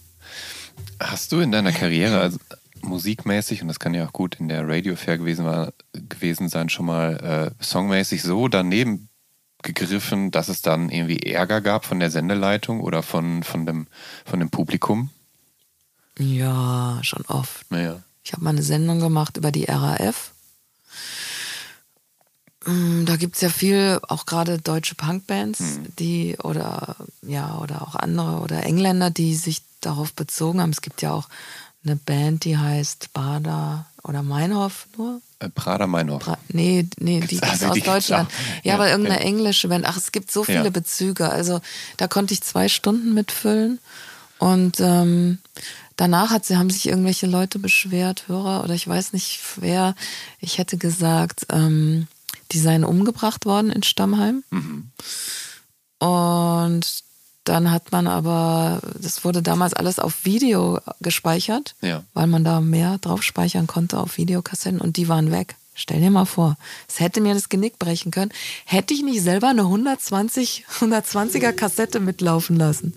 [1.00, 2.38] Hast du in deiner Karriere, also
[2.82, 6.70] musikmäßig, und das kann ja auch gut in der Radio Fair gewesen, war, gewesen sein,
[6.70, 9.10] schon mal äh, songmäßig so daneben
[9.64, 13.88] gegriffen, dass es dann irgendwie Ärger gab von der Sendeleitung oder von, von, dem,
[14.26, 15.10] von dem Publikum?
[16.18, 17.70] Ja, schon oft.
[17.72, 18.02] Naja.
[18.24, 20.31] Ich habe mal eine Sendung gemacht über die RAF.
[22.66, 25.60] Mm, Da gibt's ja viel, auch gerade deutsche Punkbands,
[26.00, 30.70] die oder ja, oder auch andere oder Engländer, die sich darauf bezogen haben.
[30.72, 31.28] Es gibt ja auch
[31.84, 35.22] eine Band, die heißt Bader oder Meinhof nur.
[35.40, 36.22] Äh, Prada Meinhof.
[36.24, 38.30] Bra nee, nee, die gibt's also aus Deutschland.
[38.64, 39.86] Ja, Ja, aber irgendeine englische Band.
[39.88, 40.70] Ach, es gibt so viele Ja.
[40.70, 41.30] Bezüge.
[41.30, 41.62] Also
[41.98, 43.80] da konnte ich zwei Stunden mitfüllen.
[44.38, 45.40] Und ähm,
[45.98, 49.96] danach hat, sie- haben sich irgendwelche Leute beschwert, Hörer oder ich weiß nicht wer.
[50.40, 52.08] Ich hätte gesagt, ähm,
[52.52, 54.44] die seien umgebracht worden in Stammheim.
[56.00, 57.04] Und
[57.44, 62.04] dann hat man aber, das wurde damals alles auf Video gespeichert, Ja.
[62.14, 65.56] weil man da mehr drauf speichern konnte auf Videokassetten und die waren weg.
[65.74, 66.58] Stell dir mal vor,
[66.88, 68.32] es hätte mir das Genick brechen können,
[68.66, 72.94] hätte ich nicht selber eine 120, 120er Kassette mitlaufen lassen.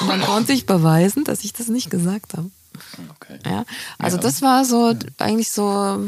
[0.00, 2.50] Und dann konnte ich beweisen, dass ich das nicht gesagt habe.
[3.16, 3.38] Okay.
[3.44, 3.64] Ja,
[3.98, 4.22] also Ja.
[4.22, 5.98] das war so eigentlich so,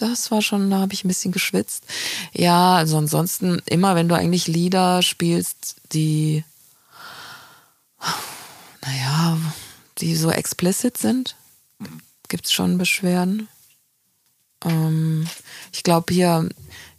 [0.00, 1.84] das war schon, da habe ich ein bisschen geschwitzt.
[2.32, 6.44] Ja, also ansonsten immer, wenn du eigentlich Lieder spielst, die,
[8.82, 9.38] naja,
[9.98, 11.36] die so explicit sind,
[12.28, 13.48] gibt's schon Beschwerden.
[14.64, 15.26] Ähm,
[15.72, 16.48] ich glaube hier,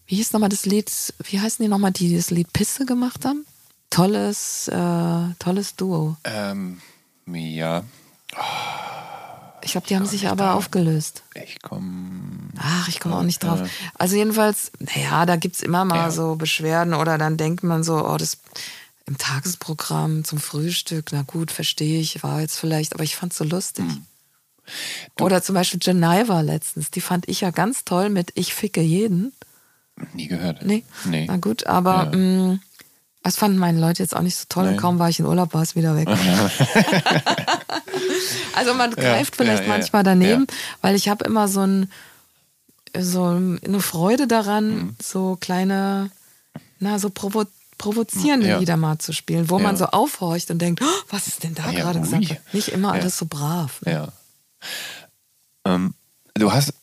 [0.06, 0.92] wie hieß nochmal das Lied,
[1.24, 3.46] wie heißen die nochmal, die das Lied Pisse gemacht haben?
[3.90, 6.18] Tolles, äh, tolles Duo.
[6.24, 6.82] Ähm,
[7.28, 7.84] ja,
[9.64, 11.24] Ich glaube, die haben sich aber aufgelöst.
[11.36, 12.52] ich komme.
[12.58, 13.62] Ach, ich komme auch nicht drauf.
[13.96, 16.12] Also jedenfalls, naja, da gibt's immer mal Ja.
[16.12, 18.38] so Beschwerden oder dann denkt man so, oh, das
[19.06, 23.44] im Tagesprogramm zum Frühstück, na gut, verstehe ich, war jetzt vielleicht, aber ich fand's so
[23.44, 23.86] lustig.
[23.86, 24.06] Hm.
[25.20, 29.34] Oder zum Beispiel Geneva letztens, die fand ich ja ganz toll mit Ich ficke jeden.
[30.14, 30.64] Nie gehört.
[30.66, 31.26] Nee, Nee.
[31.28, 32.18] na gut, aber Ja.
[32.18, 32.60] mh,
[33.24, 34.80] das fanden meine Leute jetzt auch nicht so toll und Nein.
[34.80, 36.08] kaum war ich in Urlaub, war es wieder weg.
[38.56, 40.04] also man greift vielleicht ja, ja, manchmal ja.
[40.04, 40.48] daneben,
[40.82, 41.90] weil ich habe immer so, ein,
[42.98, 44.96] so eine Freude daran, Mhm.
[45.02, 46.12] so kleine,
[46.80, 47.46] na, so provo
[47.78, 48.58] provozierende Ja.
[48.60, 49.78] Lieder mal zu spielen, wo man Ja.
[49.80, 52.40] so aufhorcht und denkt, oh, was ist denn da Ja, gerade gesagt?
[52.54, 53.02] Nicht immer Ja.
[53.02, 53.82] alles so brav.
[53.86, 53.92] ne?
[53.92, 54.08] Ja.
[55.66, 55.96] Ähm,
[56.36, 56.74] du hast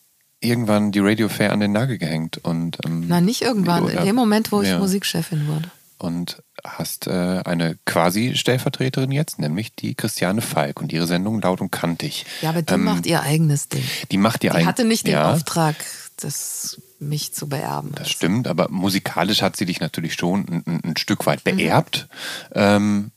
[0.41, 2.77] irgendwann die Radio Fair an den Nagel gehängt und.
[2.85, 4.79] Ähm, Na, nicht irgendwann, in dem Moment, wo ich Ja.
[4.79, 5.71] Musikchefin wurde.
[5.99, 11.59] Und hast äh, eine quasi Stellvertreterin jetzt, nämlich die Christiane Falk und ihre Sendung Laut
[11.59, 12.25] und Kantig.
[12.41, 13.83] Ja, aber die Ähm, macht ihr eigenes Ding.
[14.09, 15.75] Die macht ihr Die ein- hatte nicht den ja, Auftrag,
[16.17, 17.91] das mich zu beerben.
[17.95, 22.07] Das stimmt, aber musikalisch hat sie dich natürlich schon ein, ein Stück weit beerbt.
[22.51, 22.55] Mhm.
[22.55, 23.11] Ähm,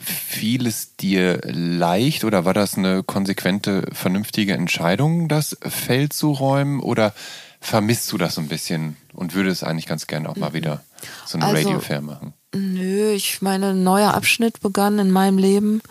[0.00, 6.80] fiel es dir leicht oder war das eine konsequente, vernünftige Entscheidung, das Feld zu räumen?
[6.80, 7.12] Oder
[7.60, 10.82] vermisst du das so ein bisschen und würdest eigentlich ganz gerne auch mal wieder
[11.26, 12.32] so eine also, Radio-Fair machen?
[12.54, 15.82] Nö, ich meine, ein neuer Abschnitt begann in meinem Leben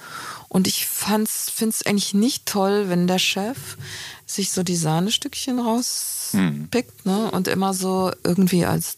[0.49, 3.77] und ich finde es eigentlich nicht toll, wenn der Chef
[4.25, 7.11] sich so die Sahnestückchen rauspickt hm.
[7.11, 7.31] ne?
[7.31, 8.97] und immer so irgendwie als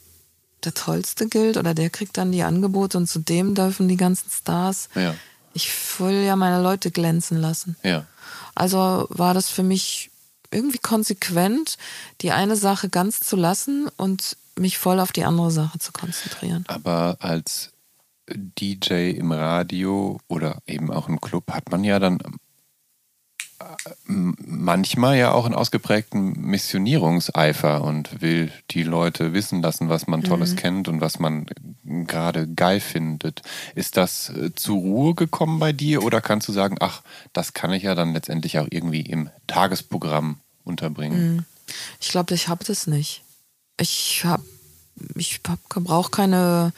[0.63, 4.29] der Tollste gilt oder der kriegt dann die Angebote und zu dem dürfen die ganzen
[4.29, 4.89] Stars.
[4.95, 5.15] Ja.
[5.53, 5.69] Ich
[5.99, 7.75] will ja meine Leute glänzen lassen.
[7.83, 8.05] Ja.
[8.55, 10.10] Also war das für mich
[10.51, 11.77] irgendwie konsequent,
[12.21, 16.65] die eine Sache ganz zu lassen und mich voll auf die andere Sache zu konzentrieren.
[16.67, 17.71] Aber als
[18.29, 22.19] DJ im Radio oder eben auch im Club hat man ja dann
[24.05, 30.51] manchmal ja auch einen ausgeprägten Missionierungseifer und will die Leute wissen lassen, was man Tolles
[30.51, 30.55] mhm.
[30.55, 31.47] kennt und was man
[31.83, 33.41] gerade geil findet.
[33.75, 37.01] Ist das äh, zur Ruhe gekommen bei dir oder kannst du sagen, ach,
[37.33, 41.35] das kann ich ja dann letztendlich auch irgendwie im Tagesprogramm unterbringen?
[41.35, 41.45] Mhm.
[41.99, 43.23] Ich glaube, ich habe das nicht.
[43.79, 44.43] Ich habe,
[45.15, 46.73] ich hab, brauche keine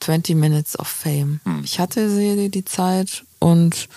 [0.00, 1.40] 20 Minutes of Fame.
[1.44, 1.62] Mhm.
[1.64, 3.88] Ich hatte die Zeit und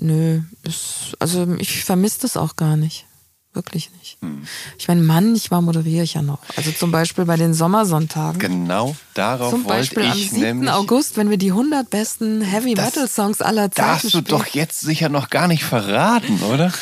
[0.00, 3.07] Nö, ist, also ich vermisse das auch gar nicht.
[3.54, 4.18] Wirklich nicht.
[4.20, 4.46] Hm.
[4.78, 6.38] Ich meine, manchmal moderiere ich ja noch.
[6.54, 8.38] Also zum Beispiel bei den Sommersonntagen.
[8.38, 10.42] Genau, darauf zum Beispiel wollte ich am 7.
[10.42, 10.70] nämlich.
[10.70, 14.80] August, wenn wir die 100 besten Heavy Metal Songs aller Zeiten Darfst du doch jetzt
[14.80, 16.72] sicher noch gar nicht verraten, oder?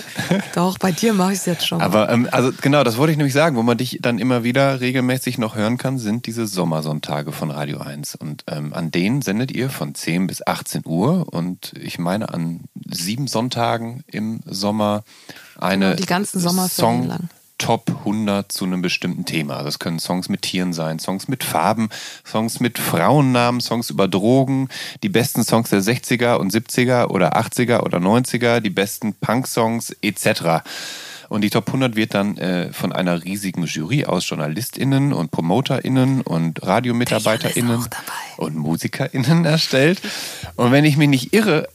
[0.54, 1.82] doch, bei dir mache ich es jetzt schon.
[1.82, 4.80] Aber ähm, also genau, das wollte ich nämlich sagen, wo man dich dann immer wieder
[4.80, 8.14] regelmäßig noch hören kann, sind diese Sommersonntage von Radio 1.
[8.14, 11.32] Und ähm, an denen sendet ihr von 10 bis 18 Uhr.
[11.32, 15.04] Und ich meine, an sieben Sonntagen im Sommer
[15.58, 17.28] eine die ganzen Song lang.
[17.58, 19.62] Top 100 zu einem bestimmten Thema.
[19.62, 21.88] Das können Songs mit Tieren sein, Songs mit Farben,
[22.26, 24.68] Songs mit Frauennamen, Songs über Drogen,
[25.02, 30.62] die besten Songs der 60er und 70er oder 80er oder 90er, die besten Punk-Songs etc.
[31.28, 36.20] Und die Top 100 wird dann äh, von einer riesigen Jury aus JournalistInnen und PromoterInnen
[36.20, 37.86] und RadiomitarbeiterInnen
[38.36, 40.02] und MusikerInnen erstellt.
[40.56, 41.68] Und wenn ich mich nicht irre,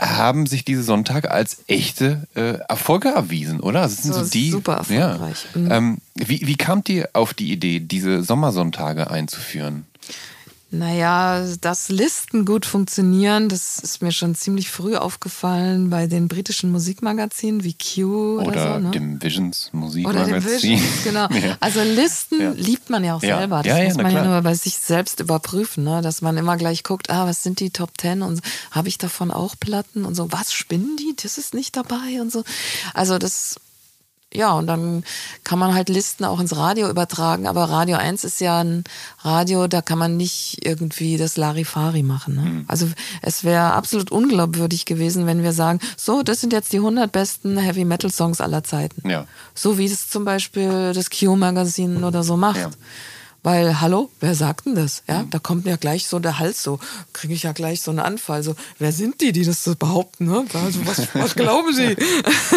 [0.00, 3.82] haben sich diese Sonntage als echte äh, Erfolge erwiesen, oder?
[3.82, 5.46] Also sind so, so die, super erfolgreich.
[5.54, 5.60] Ja.
[5.60, 5.70] Mhm.
[5.70, 9.86] Ähm, wie, wie kamt ihr auf die Idee, diese Sommersonntage einzuführen?
[10.78, 16.72] Naja, dass Listen gut funktionieren, das ist mir schon ziemlich früh aufgefallen bei den britischen
[16.72, 18.90] Musikmagazinen wie Q oder, oder so, ne?
[18.90, 20.34] dem Visions Musikmagazin.
[20.34, 21.28] Oder dem Visions, genau.
[21.30, 21.56] ja.
[21.60, 22.50] Also Listen ja.
[22.50, 23.38] liebt man ja auch ja.
[23.38, 23.62] selber.
[23.62, 26.02] Das muss man ja nur bei sich selbst überprüfen, ne?
[26.02, 28.40] dass man immer gleich guckt, ah, was sind die Top Ten und
[28.72, 31.14] habe ich davon auch Platten und so, was spinnen die?
[31.22, 32.42] Das ist nicht dabei und so.
[32.94, 33.60] Also das
[34.36, 35.04] ja, und dann
[35.44, 37.46] kann man halt Listen auch ins Radio übertragen.
[37.46, 38.84] Aber Radio 1 ist ja ein
[39.20, 42.34] Radio, da kann man nicht irgendwie das Larifari machen.
[42.34, 42.42] Ne?
[42.42, 42.64] Mhm.
[42.66, 42.88] Also
[43.22, 47.56] es wäre absolut unglaubwürdig gewesen, wenn wir sagen, so, das sind jetzt die 100 besten
[47.56, 49.08] Heavy Metal Songs aller Zeiten.
[49.08, 49.26] Ja.
[49.54, 52.58] So wie es zum Beispiel das Q-Magazin oder so macht.
[52.58, 52.70] Ja.
[53.44, 55.02] Weil, hallo, wer sagt denn das?
[55.06, 55.28] Ja, mhm.
[55.28, 56.78] da kommt mir gleich so der Hals so,
[57.12, 58.42] kriege ich ja gleich so einen Anfall.
[58.42, 60.24] So, wer sind die, die das so behaupten?
[60.24, 60.46] Ne?
[60.54, 61.94] Also, was, was glauben sie?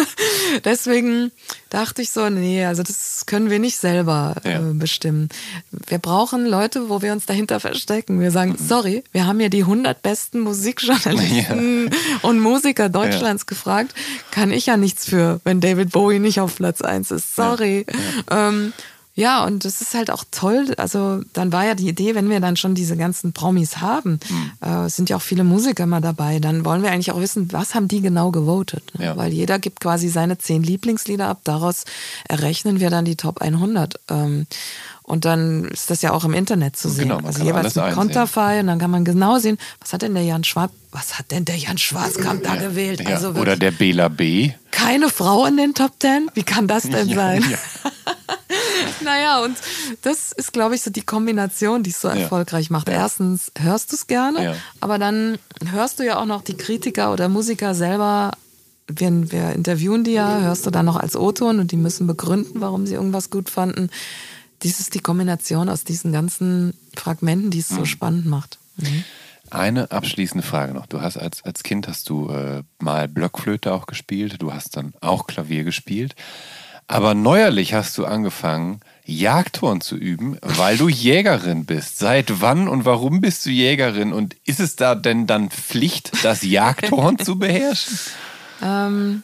[0.64, 1.30] Deswegen
[1.68, 4.60] dachte ich so, nee, also das können wir nicht selber äh, ja.
[4.72, 5.28] bestimmen.
[5.70, 8.18] Wir brauchen Leute, wo wir uns dahinter verstecken.
[8.18, 8.66] Wir sagen, mhm.
[8.66, 11.98] sorry, wir haben ja die 100 besten Musikjournalisten ja.
[12.22, 13.46] und Musiker Deutschlands ja.
[13.46, 13.94] gefragt.
[14.30, 17.36] Kann ich ja nichts für, wenn David Bowie nicht auf Platz 1 ist.
[17.36, 17.84] Sorry.
[18.30, 18.72] Ähm,
[19.18, 20.74] ja, und das ist halt auch toll.
[20.76, 24.52] Also dann war ja die Idee, wenn wir dann schon diese ganzen Promis haben, mhm.
[24.60, 27.74] äh, sind ja auch viele Musiker mal dabei, dann wollen wir eigentlich auch wissen, was
[27.74, 28.84] haben die genau gewotet.
[28.96, 29.06] Ne?
[29.06, 29.16] Ja.
[29.16, 31.82] Weil jeder gibt quasi seine zehn Lieblingslieder ab, daraus
[32.28, 33.98] errechnen wir dann die Top 100.
[34.08, 34.46] Ähm,
[35.02, 37.08] und dann ist das ja auch im Internet zu sehen.
[37.08, 40.22] Genau, also jeweils ein Konterfei und dann kann man genau sehen, was hat denn der
[40.22, 43.00] Jan Schwarz, was hat denn der Jan Schwarzkamp da ja, gewählt?
[43.00, 43.16] Ja.
[43.16, 44.52] Also Oder der Bela B.
[44.70, 46.30] Keine Frau in den Top Ten?
[46.34, 47.42] Wie kann das denn sein?
[48.80, 49.56] Ja, naja, und
[50.02, 52.16] das ist, glaube ich, so die Kombination, die es so ja.
[52.16, 52.88] erfolgreich macht.
[52.88, 54.54] Erstens hörst du es gerne, ja.
[54.80, 55.38] aber dann
[55.70, 58.32] hörst du ja auch noch die Kritiker oder Musiker selber.
[58.90, 62.60] Wir, wir interviewen die ja, hörst du dann noch als O-Ton und die müssen begründen,
[62.60, 63.90] warum sie irgendwas gut fanden.
[64.62, 67.86] Dies ist die Kombination aus diesen ganzen Fragmenten, die es so mhm.
[67.86, 68.58] spannend macht.
[68.76, 69.04] Mhm.
[69.50, 70.86] Eine abschließende Frage noch.
[70.86, 74.92] Du hast als, als Kind hast du äh, mal Blockflöte auch gespielt, du hast dann
[75.00, 76.14] auch Klavier gespielt.
[76.88, 81.98] Aber neuerlich hast du angefangen, Jagdhorn zu üben, weil du Jägerin bist.
[81.98, 84.12] Seit wann und warum bist du Jägerin?
[84.12, 87.98] Und ist es da denn dann Pflicht, das Jagdhorn zu beherrschen?
[88.60, 89.22] Ähm,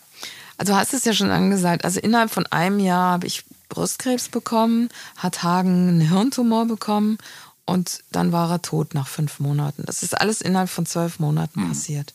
[0.59, 1.85] Also du hast es ja schon angesagt.
[1.85, 7.19] Also innerhalb von einem Jahr habe ich Brustkrebs bekommen, hat Hagen einen Hirntumor bekommen
[7.67, 9.83] und dann war er tot nach fünf Monaten.
[9.87, 11.69] Das ist alles innerhalb von zwölf Monaten mhm.
[11.71, 12.15] passiert.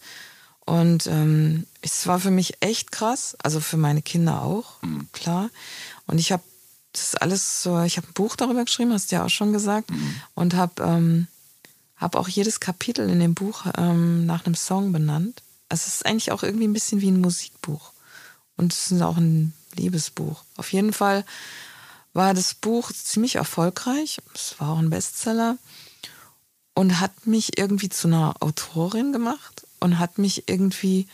[0.70, 5.08] Und ähm, es war für mich echt krass, also für meine Kinder auch, mhm.
[5.14, 5.50] klar.
[6.06, 6.44] Und ich habe
[6.94, 9.90] das alles so, ich habe ein Buch darüber geschrieben, hast du ja auch schon gesagt,
[9.90, 10.22] mhm.
[10.36, 11.28] und habe ähm,
[11.98, 15.42] hab auch jedes Kapitel in dem Buch ähm, nach einem Song benannt.
[15.70, 17.92] Also es ist eigentlich auch irgendwie ein bisschen wie ein Musikbuch.
[18.56, 20.44] Und es ist auch ein Liebesbuch.
[20.56, 21.26] Auf jeden Fall
[22.14, 24.20] war das Buch ziemlich erfolgreich.
[24.36, 25.58] Es war auch ein Bestseller
[26.76, 31.08] und hat mich irgendwie zu einer Autorin gemacht und hat mich irgendwie,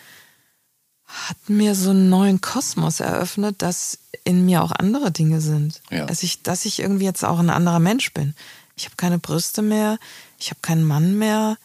[1.05, 5.81] hat mir so einen neuen Kosmos eröffnet, dass in mir auch andere Dinge sind.
[5.91, 6.05] Ja.
[6.05, 8.33] Also ich, dass ich irgendwie jetzt auch ein anderer Mensch bin.
[8.75, 9.97] Ich habe keine Brüste mehr,
[10.37, 11.57] ich habe keinen Mann mehr,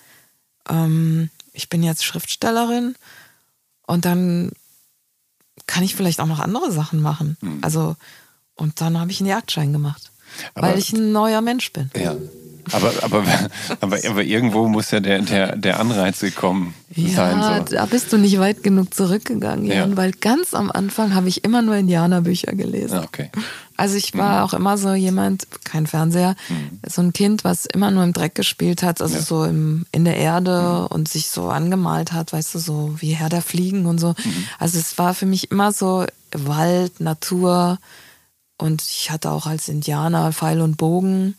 [0.68, 2.94] ähm, ich bin jetzt Schriftstellerin
[3.86, 4.52] und dann
[5.66, 7.36] kann ich vielleicht auch noch andere Sachen machen.
[7.40, 7.58] Mhm.
[7.62, 7.96] Also,
[8.54, 10.10] und dann habe ich einen Jagdschein gemacht,
[10.54, 11.90] aber, weil ich ein neuer Mensch bin.
[11.96, 12.16] Ja.
[12.72, 13.24] Aber, aber,
[13.80, 17.38] aber, aber irgendwo muss ja der, der, der Anreiz gekommen ja, sein.
[17.38, 17.74] Ja, so.
[17.76, 19.96] da bist du nicht weit genug zurückgegangen, Jan, ja.
[19.96, 22.98] weil ganz am Anfang habe ich immer nur Indianerbücher gelesen.
[22.98, 23.30] Ah, okay.
[23.76, 24.44] Also ich war mhm.
[24.44, 26.80] auch immer so jemand, kein Fernseher, mhm.
[26.86, 29.22] so ein Kind, was immer nur im Dreck gespielt hat, also ja.
[29.22, 30.86] so im, in der Erde mhm.
[30.88, 34.08] und sich so angemalt hat, weißt du, so wie Herr der Fliegen und so.
[34.08, 34.48] Mhm.
[34.58, 37.78] Also es war für mich immer so Wald, Natur
[38.58, 41.34] und ich hatte auch als Indianer Pfeil und Bogen.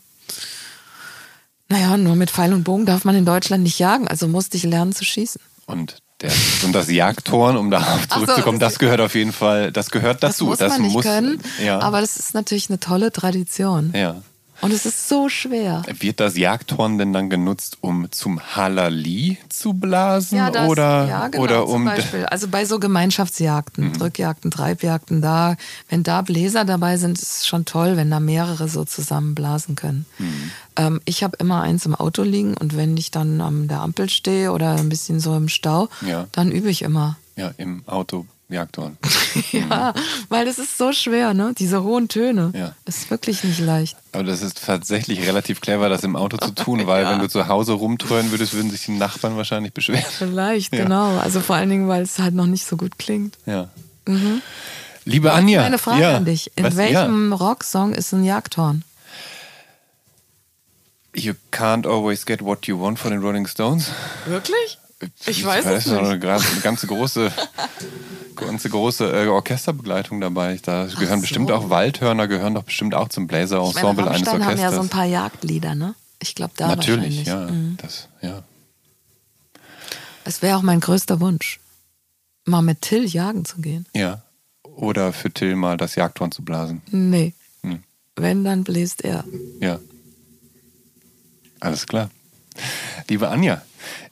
[1.72, 4.64] Naja, nur mit Pfeil und Bogen darf man in Deutschland nicht jagen, also musste ich
[4.64, 5.40] lernen zu schießen.
[5.64, 6.30] Und der,
[6.64, 10.22] und das Jagdhorn, um darauf zurückzukommen, so, das, das gehört auf jeden Fall, das gehört
[10.22, 10.50] dazu.
[10.50, 11.78] Das muss man nicht muss, können, ja.
[11.78, 13.92] aber das ist natürlich eine tolle Tradition.
[13.96, 14.22] Ja.
[14.62, 15.82] Und es ist so schwer.
[15.98, 20.38] Wird das Jagdhorn denn dann genutzt, um zum Halali zu blasen?
[20.38, 22.26] Ja, das, oder, ja, genau, oder um zum Beispiel.
[22.26, 23.92] Also bei so Gemeinschaftsjagden, mhm.
[23.94, 25.56] Drückjagden, Treibjagden, da,
[25.88, 29.74] wenn da Bläser dabei sind, ist es schon toll, wenn da mehrere so zusammen blasen
[29.74, 30.06] können.
[30.18, 30.50] Mhm.
[30.76, 34.08] Ähm, ich habe immer eins im Auto liegen und wenn ich dann an der Ampel
[34.08, 36.28] stehe oder ein bisschen so im Stau, ja.
[36.30, 37.16] dann übe ich immer.
[37.34, 38.96] Ja, im Auto Jagdhorn.
[39.52, 39.94] ja,
[40.28, 41.52] weil das ist so schwer, ne?
[41.58, 42.52] Diese hohen Töne.
[42.54, 42.74] Ja.
[42.84, 43.96] Ist wirklich nicht leicht.
[44.12, 47.10] Aber das ist tatsächlich relativ clever, das im Auto zu tun, weil ja.
[47.10, 50.04] wenn du zu Hause rumtrönen würdest, würden sich die Nachbarn wahrscheinlich beschweren.
[50.18, 50.84] Vielleicht, ja.
[50.84, 51.18] genau.
[51.18, 53.38] Also vor allen Dingen, weil es halt noch nicht so gut klingt.
[53.46, 53.68] Ja.
[54.06, 54.42] Mhm.
[55.04, 55.62] Liebe Anja.
[55.62, 56.16] Eine Frage ja.
[56.16, 56.52] an dich.
[56.56, 56.76] In Was?
[56.76, 58.84] welchem Rocksong ist ein Jagdhorn?
[61.14, 63.90] You can't always get what you want von den Rolling Stones.
[64.24, 64.78] Wirklich?
[65.26, 65.96] Ich weiß es nicht.
[65.96, 67.32] Eine, eine ganze große,
[68.36, 70.58] ganze große äh, Orchesterbegleitung dabei.
[70.62, 71.22] Da Ach gehören so.
[71.22, 74.46] bestimmt auch Waldhörner, gehören doch bestimmt auch zum Bläser-Ensemble eines Orchesters.
[74.46, 75.94] haben ja so ein paar Jagdlieder, ne?
[76.20, 77.76] Ich glaube da Natürlich, ja, mhm.
[77.80, 78.42] das, ja.
[80.24, 81.58] Es wäre auch mein größter Wunsch,
[82.44, 83.86] mal mit Till jagen zu gehen.
[83.94, 84.22] Ja.
[84.62, 86.80] Oder für Till mal das Jagdhorn zu blasen.
[86.90, 87.34] Nee.
[87.62, 87.82] Hm.
[88.14, 89.24] Wenn, dann bläst er.
[89.60, 89.80] Ja.
[91.58, 92.10] Alles klar.
[93.08, 93.62] Liebe Anja,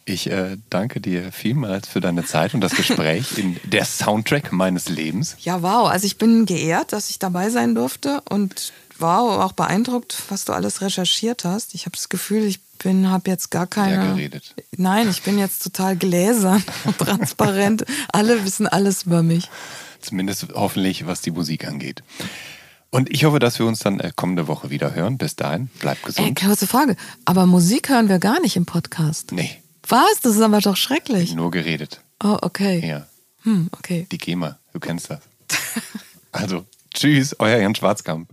[0.05, 4.89] ich äh, danke dir vielmals für deine Zeit und das Gespräch in der Soundtrack meines
[4.89, 5.37] Lebens.
[5.41, 5.89] Ja, wow.
[5.89, 10.53] Also ich bin geehrt, dass ich dabei sein durfte und wow, auch beeindruckt, was du
[10.53, 11.75] alles recherchiert hast.
[11.75, 13.95] Ich habe das Gefühl, ich bin, habe jetzt gar keine.
[13.95, 14.55] Ja, geredet.
[14.77, 17.85] Nein, ich bin jetzt total gläsern und transparent.
[18.13, 19.49] Alle wissen alles über mich.
[20.01, 22.03] Zumindest hoffentlich, was die Musik angeht.
[22.91, 25.19] Und ich hoffe, dass wir uns dann äh, kommende Woche wieder hören.
[25.19, 26.29] Bis dahin, bleib gesund.
[26.29, 26.97] Äh, kurze Frage.
[27.25, 29.33] Aber Musik hören wir gar nicht im Podcast.
[29.33, 29.63] Nee.
[29.89, 30.21] Was?
[30.23, 31.35] Das ist aber doch schrecklich.
[31.35, 32.01] Nur geredet.
[32.23, 32.87] Oh, okay.
[32.87, 33.07] Ja.
[33.43, 34.07] Hm, okay.
[34.13, 35.21] Die GEMA, du kennst das.
[36.33, 38.29] also, tschüss, euer Jan Schwarzkamp.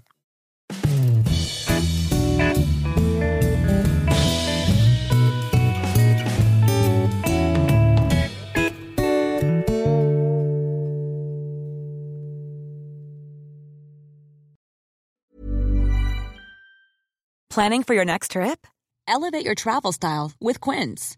[17.49, 18.68] Planning for your next trip?
[19.07, 21.18] Elevate your travel style with Quince.